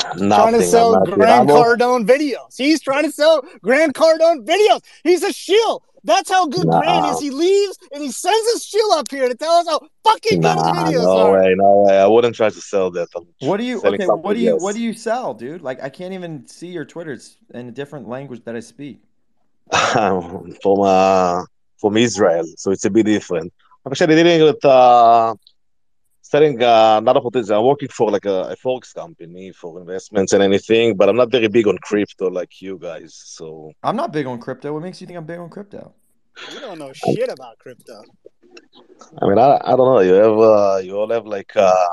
[0.00, 0.54] trying to Nothing.
[0.54, 1.04] I'm sell.
[1.04, 2.56] Grand I'm Cardone videos.
[2.56, 4.82] He's trying to sell Grant Cardone videos.
[5.04, 5.82] He's a shill.
[6.04, 7.20] That's how good Grant is.
[7.20, 10.54] He leaves and he sends his chill up here to tell us how fucking good
[10.54, 11.40] his nah, videos no are.
[11.40, 11.98] way, no way.
[11.98, 13.08] I wouldn't try to sell that.
[13.16, 15.62] I'm What do you okay, what do something you what do you sell, dude?
[15.62, 17.12] Like I can't even see your Twitter.
[17.12, 19.02] It's in a different language that I speak.
[20.62, 21.44] from uh,
[21.78, 23.52] from Israel, so it's a bit different.
[23.84, 25.34] I'm actually dealing with uh,
[26.30, 27.58] selling uh, another potential.
[27.58, 31.30] I'm working for like a, a forex company for investments and anything, but I'm not
[31.30, 33.14] very big on crypto like you guys.
[33.14, 34.72] So I'm not big on crypto.
[34.72, 35.92] What makes you think I'm big on crypto?
[36.52, 38.02] You don't know shit about crypto.
[39.20, 40.00] I mean, I, I don't know.
[40.00, 41.88] You have uh, you all have like uh,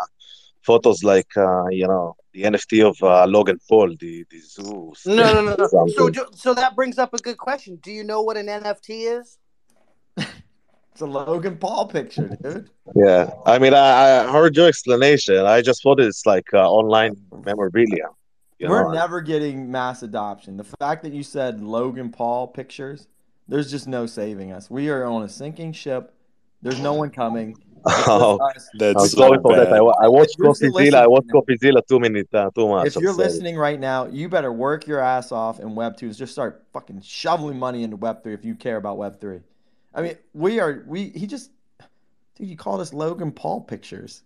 [0.62, 5.34] photos like uh, you know the NFT of uh, Logan Paul, the the Zeus No,
[5.34, 5.68] no, no, no.
[5.98, 7.78] So, so that brings up a good question.
[7.78, 9.38] Do you know what an NFT is?
[10.98, 12.72] It's a Logan Paul picture, dude.
[12.96, 15.38] Yeah, I mean, I, I heard your explanation.
[15.46, 18.08] I just thought it's like uh, online memorabilia.
[18.58, 20.58] You We're know, never getting mass adoption.
[20.58, 23.08] The fact that you said Logan Paul pictures,
[23.48, 24.72] there's just no saving us.
[24.72, 26.16] We are on a sinking ship.
[26.64, 27.56] There's no one coming.
[27.86, 28.72] It's just Oh, us.
[28.74, 29.72] I'm That's sorry so for that.
[29.72, 30.96] I, I If watched you're CoffeeZilla.
[30.96, 32.88] I listening watched now, CoffeeZilla too many uh, too much.
[32.88, 33.28] if I'm you're sorry.
[33.28, 36.12] listening right now, you better work your ass off in Web two.
[36.12, 39.42] Just start fucking shoveling money into Web three if you care about Web three.
[39.98, 41.10] I mean, we are we.
[41.10, 41.50] He just,
[42.36, 44.22] dude, you called us Logan Paul pictures.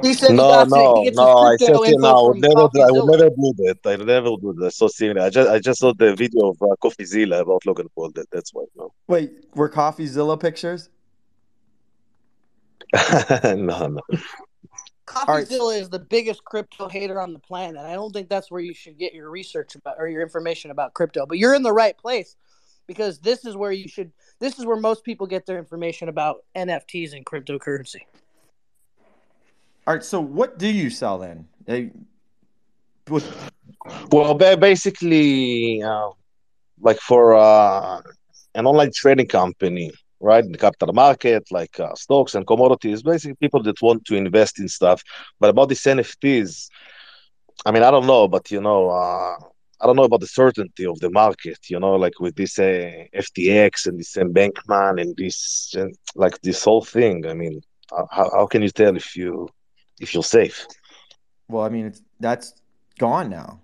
[0.00, 1.36] He said No, he no, gets his no.
[1.38, 3.78] I said crypto you know, I would never, do- I would never do that.
[3.84, 4.72] I never do that.
[4.72, 5.26] So similar.
[5.26, 8.12] I just, I just saw the video of uh, CoffeeZilla about Logan Paul.
[8.14, 8.64] That, that's why.
[8.76, 10.88] No, Wait, were CoffeeZilla pictures?
[12.94, 13.66] no, no.
[13.88, 14.00] All right.
[15.06, 17.84] CoffeeZilla is the biggest crypto hater on the planet.
[17.84, 20.94] I don't think that's where you should get your research about or your information about
[20.94, 21.26] crypto.
[21.26, 22.36] But you're in the right place
[22.88, 24.10] because this is where you should.
[24.40, 28.00] This is where most people get their information about NFTs and cryptocurrency.
[29.86, 30.02] All right.
[30.02, 31.46] So what do you sell then?
[31.66, 31.92] Hey,
[33.06, 33.24] what-
[34.10, 36.10] Well, basically, uh,
[36.80, 38.00] like for uh,
[38.54, 40.44] an online trading company, right?
[40.44, 44.58] In the capital market, like uh, stocks and commodities, basically people that want to invest
[44.58, 45.02] in stuff.
[45.38, 46.68] But about these NFTs,
[47.66, 49.36] I mean, I don't know, but you know, uh,
[49.80, 51.58] I don't know about the certainty of the market.
[51.70, 55.86] You know, like with this uh, FTX and this Bankman and this, uh,
[56.16, 57.26] like this whole thing.
[57.26, 57.60] I mean,
[57.92, 59.48] uh, how how can you tell if you
[60.00, 60.66] if you're safe?
[61.48, 62.54] well, I mean, it's that's
[62.98, 63.60] gone now.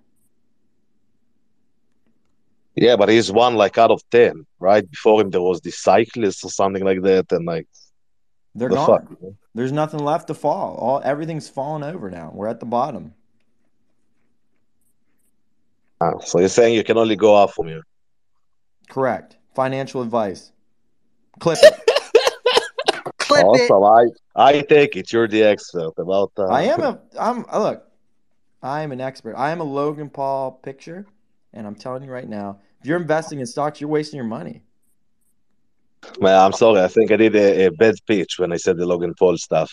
[2.77, 4.89] Yeah, but he's one like out of ten, right?
[4.91, 7.69] Before him there was this cyclist or something like that, and like
[8.55, 8.87] They're the gone.
[8.87, 9.19] fuck.
[9.55, 10.75] There's nothing left to fall.
[10.77, 12.31] All everything's fallen over now.
[12.35, 13.15] We're at the bottom.
[16.05, 17.83] Ah, so you're saying you can only go off from here?
[18.89, 19.37] Correct.
[19.55, 20.53] Financial advice.
[21.41, 21.75] Clip it.
[23.19, 23.71] Clip it.
[23.73, 25.13] I I take it.
[25.13, 26.33] You're the expert about.
[26.39, 27.01] Uh, I am a.
[27.19, 27.85] I'm look.
[28.63, 29.35] I am an expert.
[29.37, 31.07] I am a Logan Paul picture,
[31.53, 34.63] and I'm telling you right now, if you're investing in stocks, you're wasting your money.
[36.21, 36.81] Man, I'm sorry.
[36.83, 39.71] I think I did a, a bad pitch when I said the Logan Paul stuff.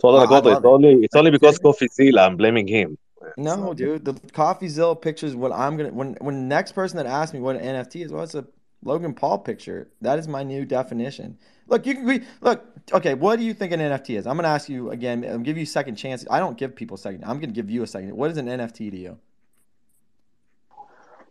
[0.00, 0.64] So It's it.
[0.64, 2.12] only it's only because kidding me?
[2.12, 2.26] CoffeeZilla.
[2.26, 2.96] I'm blaming him.
[3.36, 3.60] Man.
[3.60, 4.04] No, dude.
[4.04, 5.92] The CoffeeZilla picture is what I'm gonna.
[5.92, 8.46] When when the next person that asks me what an NFT is, well, it's a
[8.82, 9.88] Logan Paul picture.
[10.00, 11.38] That is my new definition.
[11.66, 12.64] Look, you can be look.
[12.92, 14.26] Okay, what do you think an NFT is?
[14.26, 15.24] I'm gonna ask you again.
[15.28, 16.24] I'll give you a second chance.
[16.30, 17.24] I don't give people a second.
[17.24, 18.16] I'm gonna give you a second.
[18.16, 19.18] What is an NFT to you?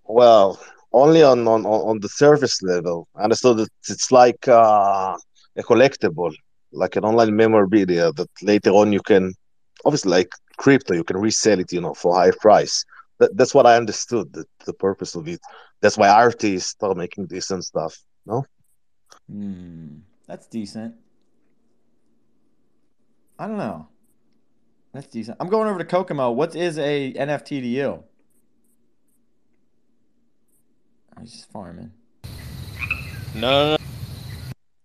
[0.06, 0.60] Well,
[0.94, 3.08] only on on on on the surface level.
[3.16, 5.18] I understood that it's like uh,
[5.56, 6.34] a collectible,
[6.72, 9.34] like an online memorabilia that later on you can,
[9.86, 12.84] obviously like crypto, you can resell it, you know, for high price.
[13.20, 14.34] That, that's what I understood.
[14.34, 15.40] The, the purpose of it.
[15.82, 17.98] That's why artists start making decent stuff.
[18.26, 18.46] No.
[19.32, 20.96] Hmm, that's decent.
[23.40, 23.88] I don't know.
[24.94, 25.38] That's decent.
[25.40, 26.32] I'm going over to Kokomo.
[26.32, 28.04] What is a NFT to you?
[31.16, 31.92] Oh, he's just farming.
[33.36, 33.78] No, no,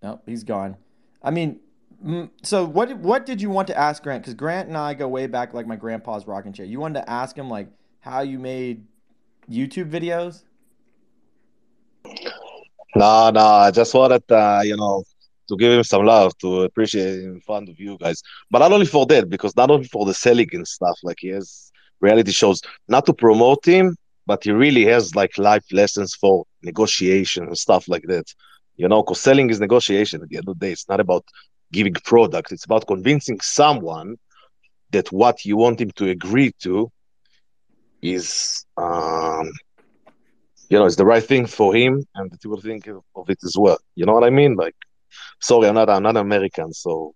[0.03, 0.77] Nope, he's gone.
[1.23, 1.59] I mean, mm,
[2.43, 2.97] so what?
[2.99, 4.23] What did you want to ask Grant?
[4.23, 6.67] Because Grant and I go way back, like my grandpa's rocking chair.
[6.67, 7.69] You wanted to ask him like
[8.01, 8.85] how you made
[9.51, 10.43] YouTube videos.
[12.95, 15.05] No, no, I just wanted, uh, you know,
[15.49, 18.23] to give him some love, to appreciate him in front of you guys.
[18.51, 21.29] But not only for that, because not only for the selling and stuff, like he
[21.29, 26.45] has reality shows, not to promote him, but he really has like life lessons for
[26.63, 28.27] negotiation and stuff like that.
[28.77, 30.73] You know, because selling is negotiation at the end of the day.
[30.73, 31.25] It's not about
[31.73, 34.17] giving product, it's about convincing someone
[34.91, 36.91] that what you want him to agree to
[38.03, 39.51] is um
[40.69, 43.39] you know, it's the right thing for him, and that he will think of it
[43.45, 43.79] as well.
[43.95, 44.55] You know what I mean?
[44.57, 44.75] Like,
[45.41, 47.15] sorry, I'm not, I'm not American, so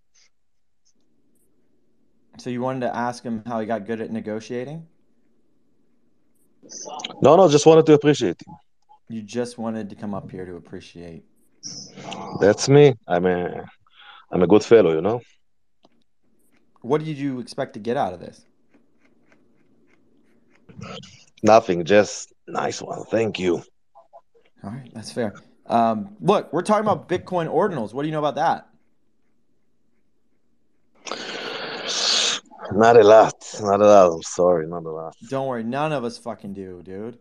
[2.38, 4.87] So you wanted to ask him how he got good at negotiating.
[7.23, 8.55] no, no, just wanted to appreciate him.
[9.09, 11.25] You just wanted to come up here to appreciate.
[12.40, 12.95] That's me.
[13.07, 13.64] I'm a,
[14.37, 15.22] I'm a good fellow, you know.
[16.83, 18.44] What did you expect to get out of this?
[21.42, 23.05] Nothing, just nice one.
[23.05, 23.62] Thank you.
[24.62, 25.33] All right, that's fair.
[25.64, 27.94] Um, look, we're talking about Bitcoin ordinals.
[27.94, 28.68] What do you know about that?
[32.72, 34.12] Not a lot, not a lot.
[34.16, 35.17] I'm sorry, not a lot.
[35.31, 37.19] Don't worry, none of us fucking do, dude.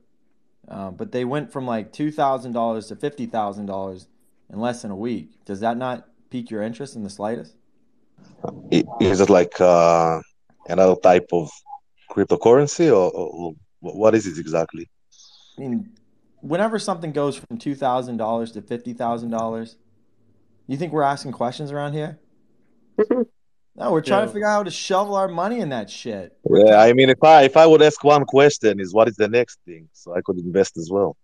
[0.68, 4.10] Uh, but they went from like two thousand dollars to fifty thousand dollars
[4.52, 5.46] in less than a week.
[5.46, 7.56] Does that not pique your interest in the slightest?
[9.00, 10.20] Is it like uh,
[10.68, 11.50] another type of
[12.12, 14.90] cryptocurrency, or, or what is it exactly?
[15.58, 15.92] I mean,
[16.42, 19.78] whenever something goes from two thousand dollars to fifty thousand dollars,
[20.68, 22.20] you think we're asking questions around here?
[23.78, 26.38] No, we're trying to figure out how to shovel our money in that shit.
[26.50, 29.30] Yeah, I mean, if I if I would ask one question, is what is the
[29.30, 31.16] next thing, so I could invest as well.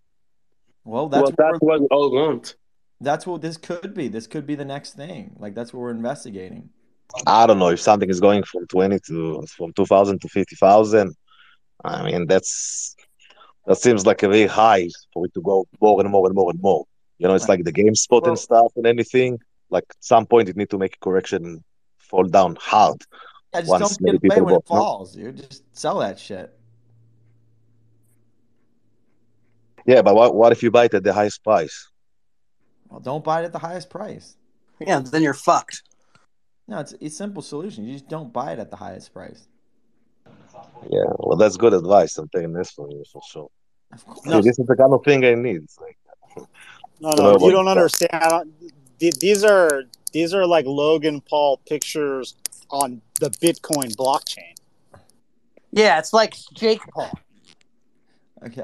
[0.84, 2.56] Well, that's well, what that's we're, what we all want.
[3.02, 4.08] That's what this could be.
[4.08, 5.36] This could be the next thing.
[5.40, 6.70] Like that's what we're investigating.
[7.28, 10.56] I don't know if something is going from twenty to from two thousand to fifty
[10.56, 11.16] thousand.
[11.84, 12.96] I mean, that's
[13.66, 16.52] that seems like a very high for it to go more and more and more
[16.52, 16.86] and more.
[17.18, 19.40] You know, it's like the GameStop Well- and stuff and anything.
[19.70, 21.64] Like at some point, it need to make a correction
[21.98, 23.02] fall down hard.
[23.54, 25.38] I just don't get away when it falls, dude.
[25.38, 26.54] Just sell that shit.
[29.86, 31.91] Yeah, but what what if you buy it at the highest price?
[32.92, 34.36] Well, don't buy it at the highest price.
[34.80, 35.84] Yeah, then you're fucked.
[36.68, 37.86] No, it's it's a simple solution.
[37.86, 39.48] You just don't buy it at the highest price.
[40.90, 42.18] Yeah, well, that's good advice.
[42.18, 43.50] I'm taking this from you for sure.
[43.94, 45.64] Of See, No, this is the kind of thing I need.
[45.64, 45.98] It's like,
[47.00, 47.46] no, to know no.
[47.46, 47.78] You don't stuff.
[47.78, 48.14] understand.
[48.14, 48.54] I don't,
[49.20, 52.36] these are these are like Logan Paul pictures
[52.70, 54.54] on the Bitcoin blockchain.
[55.72, 57.12] Yeah, it's like Jake Paul.
[58.46, 58.64] Okay.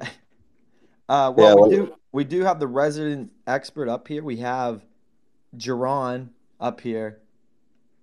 [1.09, 4.23] Uh, Yeah, well, well- we do we do have the resident expert up here.
[4.23, 4.83] We have
[5.55, 7.19] Jerron up here.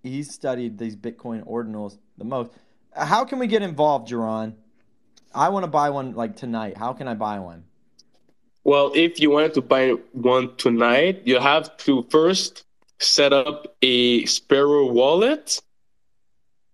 [0.04, 2.52] He studied these Bitcoin ordinals the most.
[2.94, 4.54] How can we get involved, Jerron?
[5.34, 6.76] I want to buy one like tonight.
[6.76, 7.64] How can I buy one?
[8.62, 12.66] Well, if you wanted to buy one tonight, you have to first
[13.00, 15.60] set up a Sparrow wallet.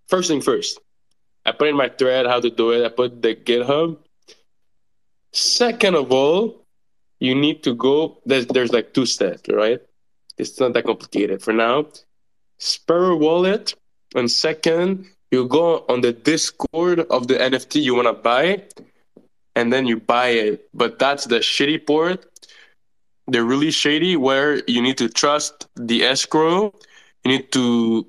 [0.09, 0.79] First thing first,
[1.47, 2.85] I put in my thread how to do it.
[2.85, 3.97] I put the GitHub.
[5.33, 6.60] Second of all,
[7.21, 8.19] you need to go.
[8.27, 9.81] There's there's like two steps, right?
[10.39, 11.87] It's not that complicated for now.
[12.59, 13.75] Sparrow wallet,
[14.15, 18.65] and second, you go on the Discord of the NFT you want to buy,
[19.55, 20.69] and then you buy it.
[20.75, 22.27] But that's the shitty part.
[23.29, 26.75] The really shady where you need to trust the escrow.
[27.25, 28.07] You need to,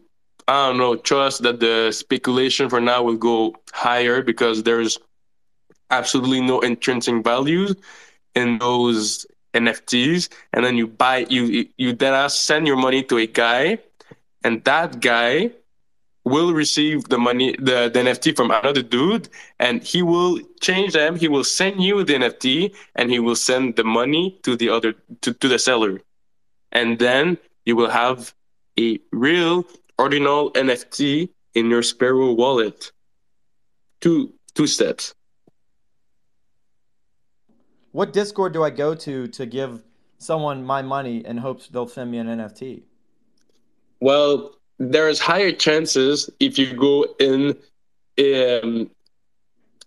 [0.48, 4.98] I don't know, trust that the speculation for now will go higher because there's
[5.92, 7.76] absolutely no intrinsic value
[8.36, 10.30] in those NFTs.
[10.54, 13.80] And then you buy, you you then send your money to a guy,
[14.44, 15.52] and that guy
[16.24, 19.28] will receive the money, the, the NFT from another dude,
[19.60, 21.16] and he will change them.
[21.16, 24.94] He will send you the NFT, and he will send the money to the other
[25.22, 26.02] to, to the seller,
[26.72, 28.34] and then you will have
[28.80, 29.66] a real
[29.98, 32.92] ordinal NFT in your Sparrow wallet.
[34.00, 35.14] Two two steps.
[37.92, 39.82] What Discord do I go to to give
[40.18, 42.84] someone my money in hopes they'll send me an NFT?
[44.00, 47.50] Well, there's higher chances if you go in
[48.20, 48.90] um,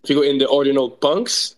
[0.03, 1.55] if you go in the ordinal punks.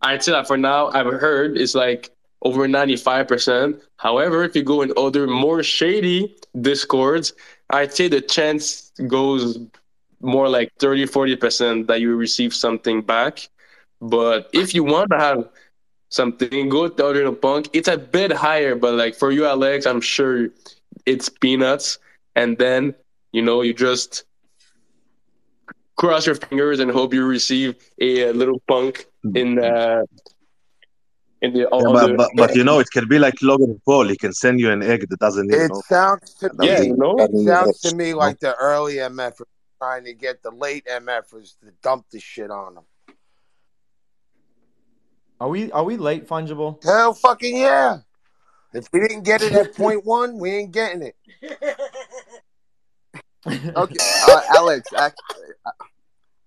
[0.00, 2.10] I'd say that for now I've heard it's like
[2.42, 3.80] over 95%.
[3.96, 7.32] However, if you go in other more shady discords,
[7.70, 9.58] I'd say the chance goes
[10.20, 13.48] more like 30 40% that you receive something back.
[14.00, 15.48] But if you want to have
[16.12, 17.70] something, go to Ordinal Punk.
[17.72, 20.48] It's a bit higher, but like for you, Alex, I'm sure
[21.06, 21.98] it's peanuts.
[22.36, 22.94] And then,
[23.32, 24.24] you know, you just
[25.96, 30.02] cross your fingers and hope you receive a, a little punk in uh,
[31.42, 34.06] in the, Yeah, but, but, but you know, it can be like Logan Paul.
[34.08, 35.82] He can send you an egg that doesn't, you It know.
[35.88, 37.16] sounds to me, doesn't- you know?
[37.18, 39.40] it sounds to me like the early MF
[39.78, 42.84] trying to get the late MFers to dump the shit on them.
[45.42, 46.80] Are we are we late fungible?
[46.84, 47.98] Hell fucking yeah.
[48.72, 51.16] If we didn't get it at point one, we ain't getting it.
[53.44, 53.96] Okay,
[54.28, 54.86] uh, Alex.
[54.96, 55.20] Act,
[55.66, 55.70] uh,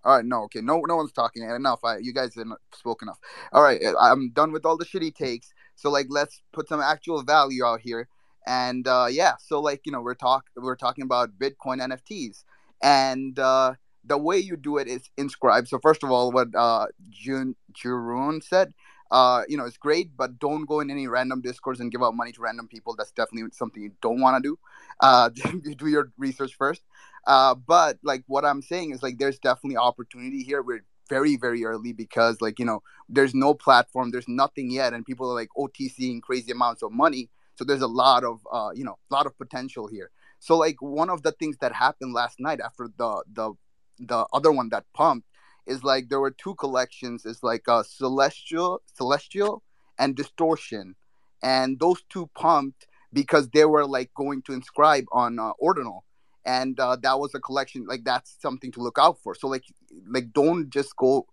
[0.05, 1.81] all right, no, okay, no, no one's talking enough.
[1.83, 3.19] I, you guys have spoke enough.
[3.51, 5.51] All right, uh, I'm done with all the shitty takes.
[5.75, 8.07] So like, let's put some actual value out here.
[8.47, 12.45] And uh, yeah, so like you know, we're talk we're talking about Bitcoin NFTs,
[12.81, 13.73] and uh,
[14.05, 15.67] the way you do it is inscribe.
[15.67, 18.71] So first of all, what uh, Jun Jurun said,
[19.11, 22.15] uh, you know, it's great, but don't go in any random discords and give out
[22.15, 22.95] money to random people.
[22.95, 24.59] That's definitely something you don't want to do.
[24.99, 25.29] Uh,
[25.77, 26.81] do your research first.
[27.27, 30.61] Uh, but like what I'm saying is like there's definitely opportunity here.
[30.61, 35.05] We're very very early because like you know there's no platform, there's nothing yet, and
[35.05, 37.29] people are like OTCing crazy amounts of money.
[37.55, 40.11] So there's a lot of uh, you know a lot of potential here.
[40.39, 43.53] So like one of the things that happened last night after the the
[43.99, 45.27] the other one that pumped
[45.65, 47.25] is like there were two collections.
[47.25, 49.63] It's like uh, celestial celestial
[49.97, 50.95] and distortion,
[51.41, 56.05] and those two pumped because they were like going to inscribe on uh, ordinal.
[56.45, 59.33] And uh, that was a collection like that's something to look out for.
[59.33, 59.63] So like
[60.07, 61.25] like don't just go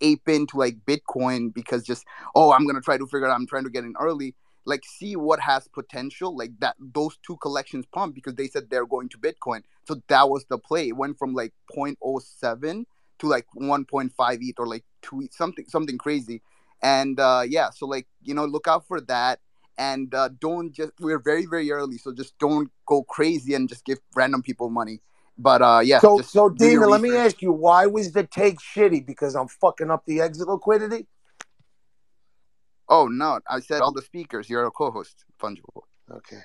[0.00, 2.04] ape into like bitcoin because just
[2.34, 3.34] oh i'm gonna try to figure out.
[3.34, 4.34] I'm trying to get in early.
[4.64, 8.86] Like see what has potential like that those two collections pump because they said they're
[8.86, 9.62] going to bitcoin.
[9.88, 10.88] So that was the play.
[10.88, 12.84] It went from like 0.07
[13.24, 16.42] to like 1.5 ETH or like 2 ETH, something something crazy.
[16.82, 19.40] And uh yeah so like you know look out for that.
[19.76, 23.84] And uh, don't just we're very very early so just don't go crazy and just
[23.84, 25.00] give random people money.
[25.36, 29.04] But uh yeah So, so Demon, let me ask you, why was the take shitty?
[29.04, 31.06] Because I'm fucking up the exit liquidity?
[32.88, 33.40] oh no.
[33.48, 34.48] I said all the speakers.
[34.48, 35.82] You're a co-host fungible.
[36.10, 36.40] Okay.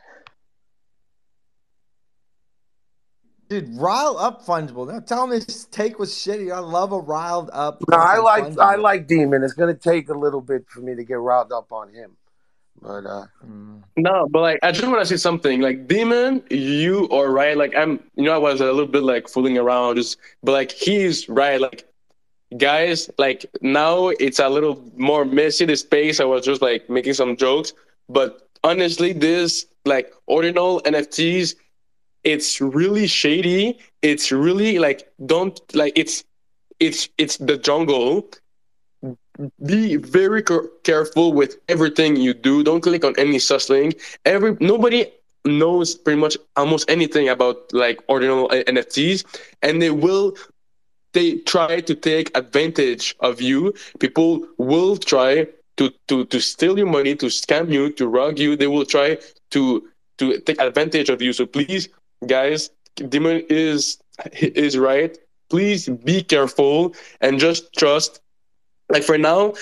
[3.50, 4.88] Dude, rile up fungible.
[4.88, 6.54] Now tell me this take was shitty.
[6.54, 7.82] I love a riled up.
[7.90, 8.60] No, I like fungible.
[8.60, 9.44] I like Demon.
[9.44, 12.16] It's gonna take a little bit for me to get riled up on him.
[12.82, 13.82] But uh Mm.
[13.98, 15.62] No, but like I just want to say something.
[15.62, 17.58] Like Demon, you are right.
[17.58, 20.72] Like I'm, you know, I was a little bit like fooling around, just but like
[20.72, 21.60] he's right.
[21.60, 21.86] Like
[22.58, 25.66] guys, like now it's a little more messy.
[25.66, 26.20] The space.
[26.20, 27.74] I was just like making some jokes,
[28.08, 31.56] but honestly, this like ordinal NFTs,
[32.24, 33.80] it's really shady.
[34.02, 36.24] It's really like don't like it's
[36.80, 38.30] it's it's the jungle
[39.66, 40.44] be very
[40.84, 42.64] careful with everything you do.
[42.64, 44.00] Don't click on any sus link.
[44.26, 45.08] Every nobody
[45.46, 49.24] knows pretty much almost anything about like ordinal uh, NFTs,
[49.62, 50.36] and they will
[51.14, 53.74] they try to take advantage of you.
[54.00, 55.48] People will try
[55.78, 58.56] to to to steal your money, to scam you, to rug you.
[58.56, 59.18] They will try
[59.52, 61.32] to to take advantage of you.
[61.32, 61.88] So please,
[62.28, 63.98] guys, Demon is
[64.34, 65.18] is right.
[65.50, 68.22] Please be careful and just trust
[68.90, 69.54] like for now,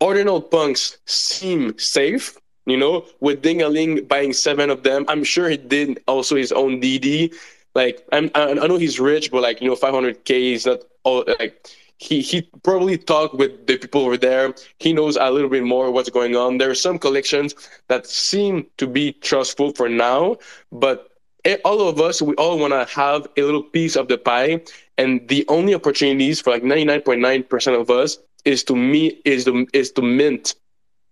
[0.00, 2.36] ordinal punks seem safe.
[2.66, 6.80] You know, with Dingaling buying seven of them, I'm sure he did also his own
[6.80, 7.34] DD.
[7.74, 11.24] Like I'm, I know he's rich, but like you know, 500k is not all.
[11.40, 11.68] Like
[11.98, 14.54] he he probably talked with the people over there.
[14.78, 16.58] He knows a little bit more what's going on.
[16.58, 17.54] There are some collections
[17.88, 20.36] that seem to be trustful for now,
[20.70, 21.09] but
[21.44, 24.60] Eh, all of us, we all want to have a little piece of the pie.
[24.98, 29.92] And the only opportunities for like 99.9% of us is to meet is to is
[29.92, 30.54] to mint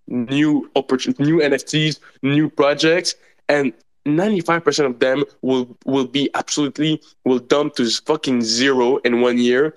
[0.07, 3.15] new opportun- new NFTs, new projects,
[3.49, 3.73] and
[4.07, 9.75] 95% of them will will be absolutely will dump to fucking zero in one year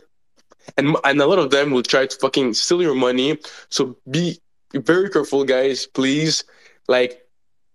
[0.77, 3.37] and and a lot of them will try to fucking steal your money
[3.69, 4.39] so be
[4.73, 6.43] very careful guys please
[6.87, 7.21] like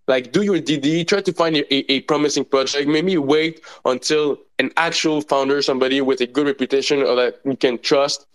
[0.09, 2.89] like do your dd try to find a, a, promising project.
[2.89, 7.79] Maybe wait until an actual founder somebody with a good reputation or that you can
[7.79, 8.27] trust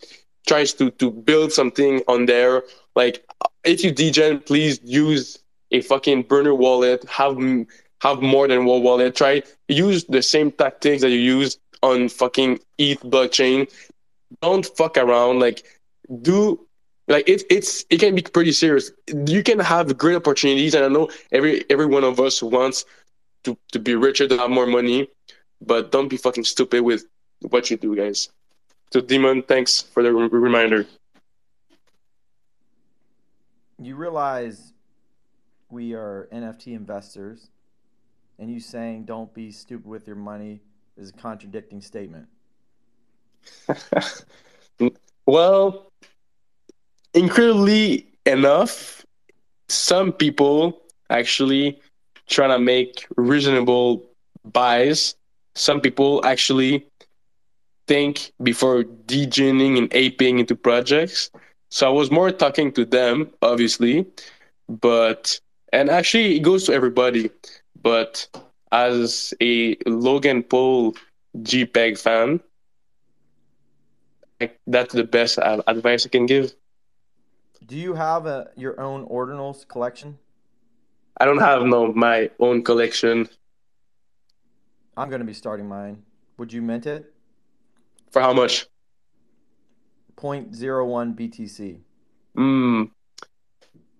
[0.47, 2.63] tries to to build something on there.
[2.95, 3.26] Like
[3.63, 5.41] if you degen please use
[5.72, 7.03] a fucking burner wallet.
[7.09, 7.38] Have
[8.01, 9.15] have more than one wallet.
[9.15, 13.72] Try use the same tactics that you use on fucking ETH blockchain.
[14.41, 15.39] Don't fuck around.
[15.39, 15.63] Like,
[16.22, 16.67] do
[17.08, 18.91] like it, it's it can be pretty serious.
[19.08, 22.86] You can have great opportunities, and I know every every one of us wants
[23.43, 25.08] to to be richer, to have more money,
[25.62, 27.06] but don't be fucking stupid with
[27.49, 28.30] what you do, guys.
[28.93, 30.86] So, Demon, thanks for the re- reminder.
[33.80, 34.74] You realize
[35.70, 37.49] we are NFT investors,
[38.38, 40.62] and you saying don't be stupid with your money
[40.97, 42.28] is a contradicting statement.
[45.26, 45.91] well,
[47.14, 49.05] incredibly enough,
[49.68, 51.80] some people actually
[52.28, 54.03] trying to make reasonable
[54.51, 55.16] buys.
[55.55, 56.86] Some people actually
[57.88, 61.30] think before degening and aping into projects.
[61.70, 64.05] So I was more talking to them, obviously,
[64.70, 65.39] but
[65.74, 67.30] and actually it goes to everybody.
[67.82, 68.28] But
[68.72, 70.95] as a Logan Paul
[71.38, 72.39] JPEG fan,
[74.68, 76.53] that's the best advice I can give.
[77.72, 80.17] Do you have a your own ordinals collection?
[81.15, 83.30] I don't have no my own collection.
[84.97, 86.03] I'm gonna be starting mine.
[86.38, 87.13] Would you mint it?
[88.11, 88.67] For how much?
[90.17, 91.80] 0.01 BTC.
[92.36, 92.84] Hmm.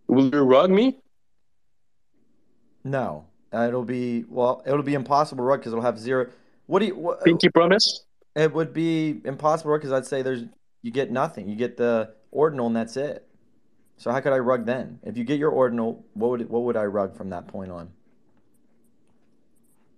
[0.10, 1.00] Will you rug me?
[2.84, 3.26] No.
[3.54, 4.64] It'll be well.
[4.66, 6.28] It'll be impossible rug because it'll have zero.
[6.66, 6.96] What do you?
[6.98, 8.04] What, Pinky promise?
[8.36, 10.44] It would be impossible rug because I'd say there's
[10.82, 11.48] you get nothing.
[11.48, 13.30] You get the ordinal and that's it.
[14.02, 15.00] So how could I rug then?
[15.04, 17.92] If you get your ordinal, what would what would I rug from that point on?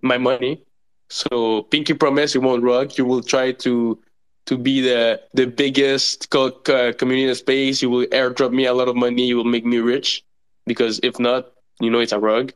[0.02, 0.62] My money.
[1.08, 2.98] So pinky promise you won't rug.
[2.98, 3.98] You will try to
[4.44, 7.80] to be the the biggest co- co- community in space.
[7.80, 9.26] You will airdrop me a lot of money.
[9.26, 10.22] You will make me rich.
[10.66, 12.52] Because if not, you know it's a rug.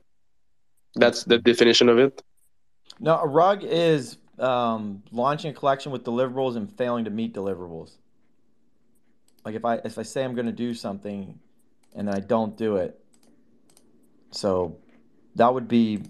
[0.97, 2.23] That's the definition of it.
[3.01, 7.97] No, a rug is um, launching a collection with deliverables and failing to meet deliverables.
[9.49, 11.39] Like if I if I say I'm going to do something
[11.97, 13.01] and then I don't do it,
[14.31, 14.77] so
[15.37, 16.03] that would be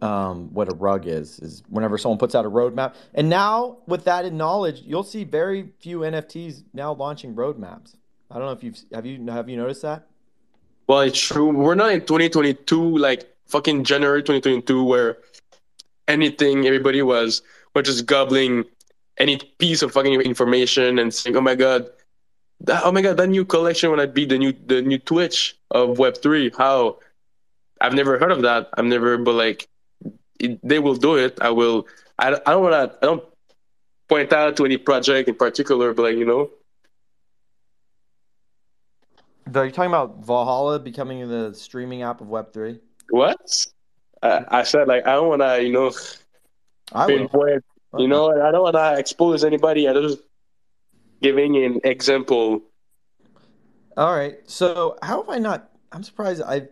[0.00, 1.38] um, what a rug is.
[1.40, 5.24] Is whenever someone puts out a roadmap, and now with that in knowledge, you'll see
[5.24, 7.94] very few NFTs now launching roadmaps.
[8.30, 10.06] I don't know if you've have you have you noticed that.
[10.86, 11.50] Well, it's true.
[11.50, 15.18] We're not in 2022, like fucking January 2022, where
[16.06, 17.42] anything everybody was
[17.74, 18.64] we're just gobbling
[19.18, 21.90] any piece of fucking information and saying, "Oh my god,
[22.62, 25.56] that, oh my god, that new collection when I beat the new the new Twitch
[25.70, 26.50] of Web three.
[26.56, 26.98] How?
[27.80, 28.68] I've never heard of that.
[28.74, 29.68] I've never, but like,
[30.40, 31.38] it, they will do it.
[31.40, 31.86] I will.
[32.18, 32.98] I, I don't want to.
[32.98, 33.24] I don't
[34.08, 36.50] point out to any project in particular, but like you know.
[39.54, 42.80] Are you talking about Valhalla becoming the streaming app of Web three?
[43.10, 43.66] What?
[44.22, 45.92] I, I said like I don't want to, you know.
[46.92, 47.64] I pinpoint.
[47.96, 49.88] You know, I don't want to expose anybody.
[49.88, 50.18] I just
[51.22, 52.62] giving an example.
[53.96, 54.38] All right.
[54.46, 55.70] So how have I not?
[55.92, 56.42] I'm surprised.
[56.42, 56.68] I.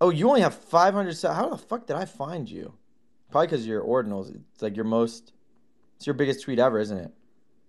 [0.00, 1.16] Oh, you only have 500.
[1.22, 2.72] How the fuck did I find you?
[3.30, 4.34] Probably because your ordinals.
[4.52, 5.32] It's like your most.
[5.96, 7.12] It's your biggest tweet ever, isn't it?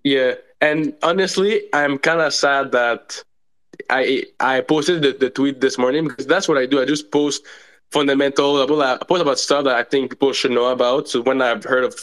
[0.03, 3.23] Yeah, and honestly, I'm kind of sad that
[3.89, 6.81] I I posted the, the tweet this morning because that's what I do.
[6.81, 7.45] I just post
[7.91, 8.61] fundamental.
[8.61, 11.09] I post about stuff that I think people should know about.
[11.09, 11.95] So when I've heard of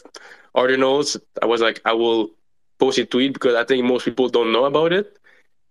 [0.55, 2.31] ordinals, I was like, I will
[2.79, 5.18] post a tweet because I think most people don't know about it.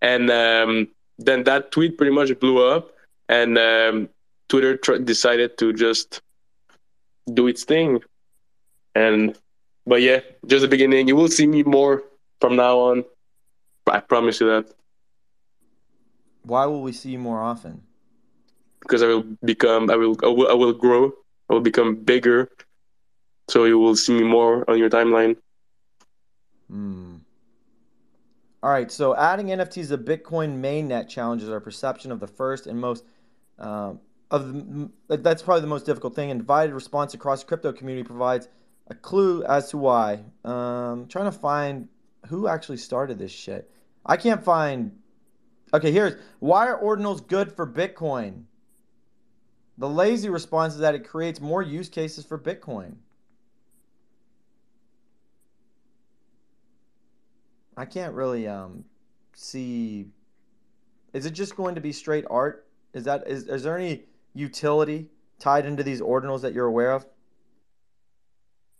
[0.00, 0.88] And um,
[1.18, 2.92] then that tweet pretty much blew up,
[3.28, 4.08] and um,
[4.48, 6.22] Twitter tr- decided to just
[7.34, 8.00] do its thing.
[8.94, 9.36] And
[9.86, 11.08] but yeah, just the beginning.
[11.08, 12.02] You will see me more
[12.40, 13.04] from now on.
[13.86, 14.70] I promise you that.
[16.42, 17.82] Why will we see you more often?
[18.80, 19.90] Because I will become.
[19.90, 20.16] I will.
[20.22, 20.48] I will.
[20.48, 21.12] I will grow.
[21.50, 22.48] I will become bigger.
[23.48, 25.36] So you will see me more on your timeline.
[26.70, 27.16] Hmm.
[28.62, 28.90] All right.
[28.90, 33.04] So adding NFTs to Bitcoin mainnet challenges our perception of the first and most.
[33.58, 34.00] Um,
[34.30, 36.30] of the, that's probably the most difficult thing.
[36.30, 38.48] And divided response across the crypto community provides
[38.88, 40.24] a clue as to why.
[40.44, 41.88] Um, trying to find
[42.26, 43.70] who actually started this shit.
[44.04, 44.98] I can't find.
[45.72, 48.44] Okay, here's why are ordinals good for Bitcoin?
[49.76, 52.96] The lazy response is that it creates more use cases for Bitcoin.
[57.78, 58.84] I can't really um,
[59.34, 60.06] see.
[61.12, 62.66] Is it just going to be straight art?
[62.92, 64.02] Is that is is there any
[64.34, 65.06] utility
[65.38, 67.06] tied into these ordinals that you're aware of?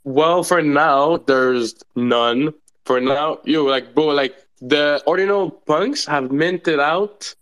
[0.02, 2.52] Well, for now, there's none.
[2.86, 7.32] For now, you like, bro, like the ordinal punks have minted out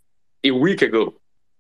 [0.45, 1.15] a week ago,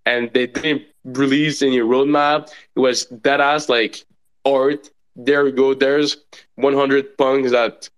[0.04, 2.50] and they didn't release any roadmap.
[2.74, 4.04] It was that ass like
[4.44, 4.90] art.
[5.14, 5.72] There we go.
[5.72, 6.18] There's
[6.56, 7.88] 100 punks that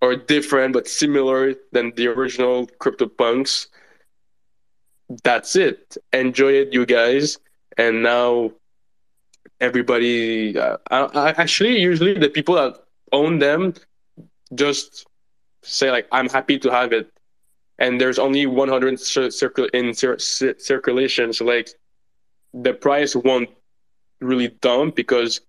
[0.00, 3.68] are different but similar than the original crypto punks.
[5.24, 5.96] That's it.
[6.12, 7.38] Enjoy it, you guys.
[7.76, 8.52] And now
[9.60, 12.74] everybody, uh, I, I, actually, usually the people that
[13.12, 13.74] own them
[14.54, 15.06] just
[15.62, 17.10] say like, "I'm happy to have it,"
[17.78, 21.70] and there's only 100 cir- circle in cir- circulation, so like
[22.54, 23.50] the price won't
[24.20, 25.40] really dump because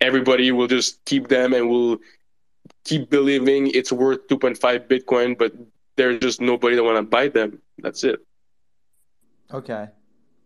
[0.00, 1.98] everybody will just keep them and will
[2.84, 5.52] keep believing it's worth 2.5 Bitcoin, but
[5.96, 7.60] there's just nobody that want to buy them.
[7.78, 8.20] That's it.
[9.52, 9.88] Okay.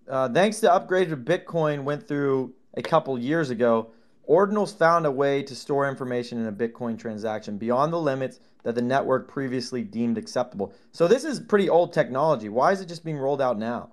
[0.09, 3.91] Uh, thanks to upgraded Bitcoin went through a couple years ago,
[4.29, 8.75] Ordinals found a way to store information in a Bitcoin transaction beyond the limits that
[8.75, 10.73] the network previously deemed acceptable.
[10.93, 12.49] So this is pretty old technology.
[12.49, 13.93] Why is it just being rolled out now?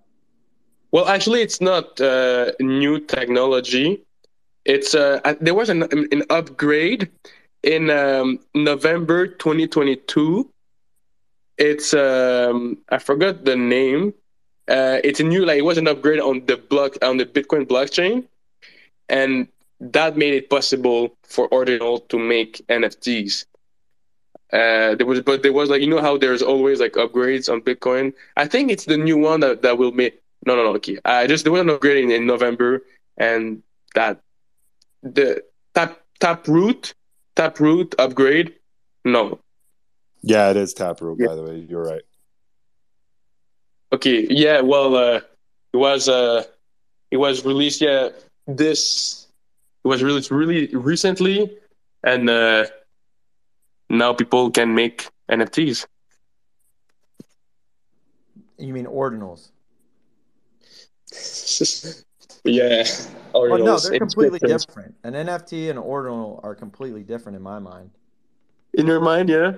[0.91, 4.03] Well, actually, it's not uh, new technology.
[4.65, 7.11] It's uh, there was an, an upgrade
[7.63, 10.49] in um, November 2022.
[11.57, 14.13] It's um, I forgot the name.
[14.67, 17.65] Uh, it's a new like it was an upgrade on the block on the Bitcoin
[17.65, 18.25] blockchain,
[19.09, 19.47] and
[19.79, 23.45] that made it possible for Ordinal to make NFTs.
[24.51, 27.61] Uh, there was, but there was like you know how there's always like upgrades on
[27.61, 28.13] Bitcoin.
[28.37, 30.21] I think it's the new one that, that will make.
[30.45, 30.75] No, no, no.
[30.75, 32.83] Okay, I just there was an upgrade in, in November,
[33.17, 33.61] and
[33.95, 34.21] that
[35.01, 35.43] the
[35.73, 36.93] tap taproot
[37.35, 38.53] taproot upgrade.
[39.05, 39.39] No.
[40.21, 41.19] Yeah, it is taproot.
[41.19, 41.27] Yeah.
[41.27, 42.01] By the way, you're right.
[43.91, 44.27] Okay.
[44.29, 44.61] Yeah.
[44.61, 45.21] Well, uh,
[45.73, 46.43] it was uh,
[47.11, 47.81] it was released.
[47.81, 48.09] Yeah,
[48.47, 49.27] this
[49.83, 51.57] it was released really recently,
[52.03, 52.65] and uh,
[53.89, 55.85] now people can make NFTs.
[58.57, 59.49] You mean ordinals?
[62.43, 62.83] yeah.
[63.33, 63.49] Ordinals.
[63.49, 64.95] Well, no, they're completely different.
[65.03, 67.89] An NFT and an ordinal are completely different in my mind.
[68.73, 69.53] In your mind, yeah.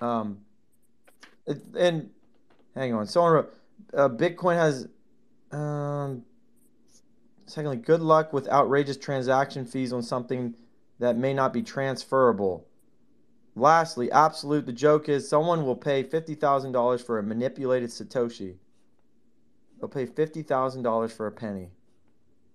[0.00, 0.38] Um,
[1.76, 2.10] and
[2.74, 3.06] hang on.
[3.06, 3.54] Someone wrote,
[3.94, 4.88] uh, Bitcoin has
[5.50, 6.24] um
[7.48, 10.54] Secondly, good luck with outrageous transaction fees on something
[10.98, 12.66] that may not be transferable.
[13.56, 18.56] Lastly, absolute, the joke is someone will pay $50,000 for a manipulated Satoshi.
[19.80, 21.70] They'll pay $50,000 for a penny.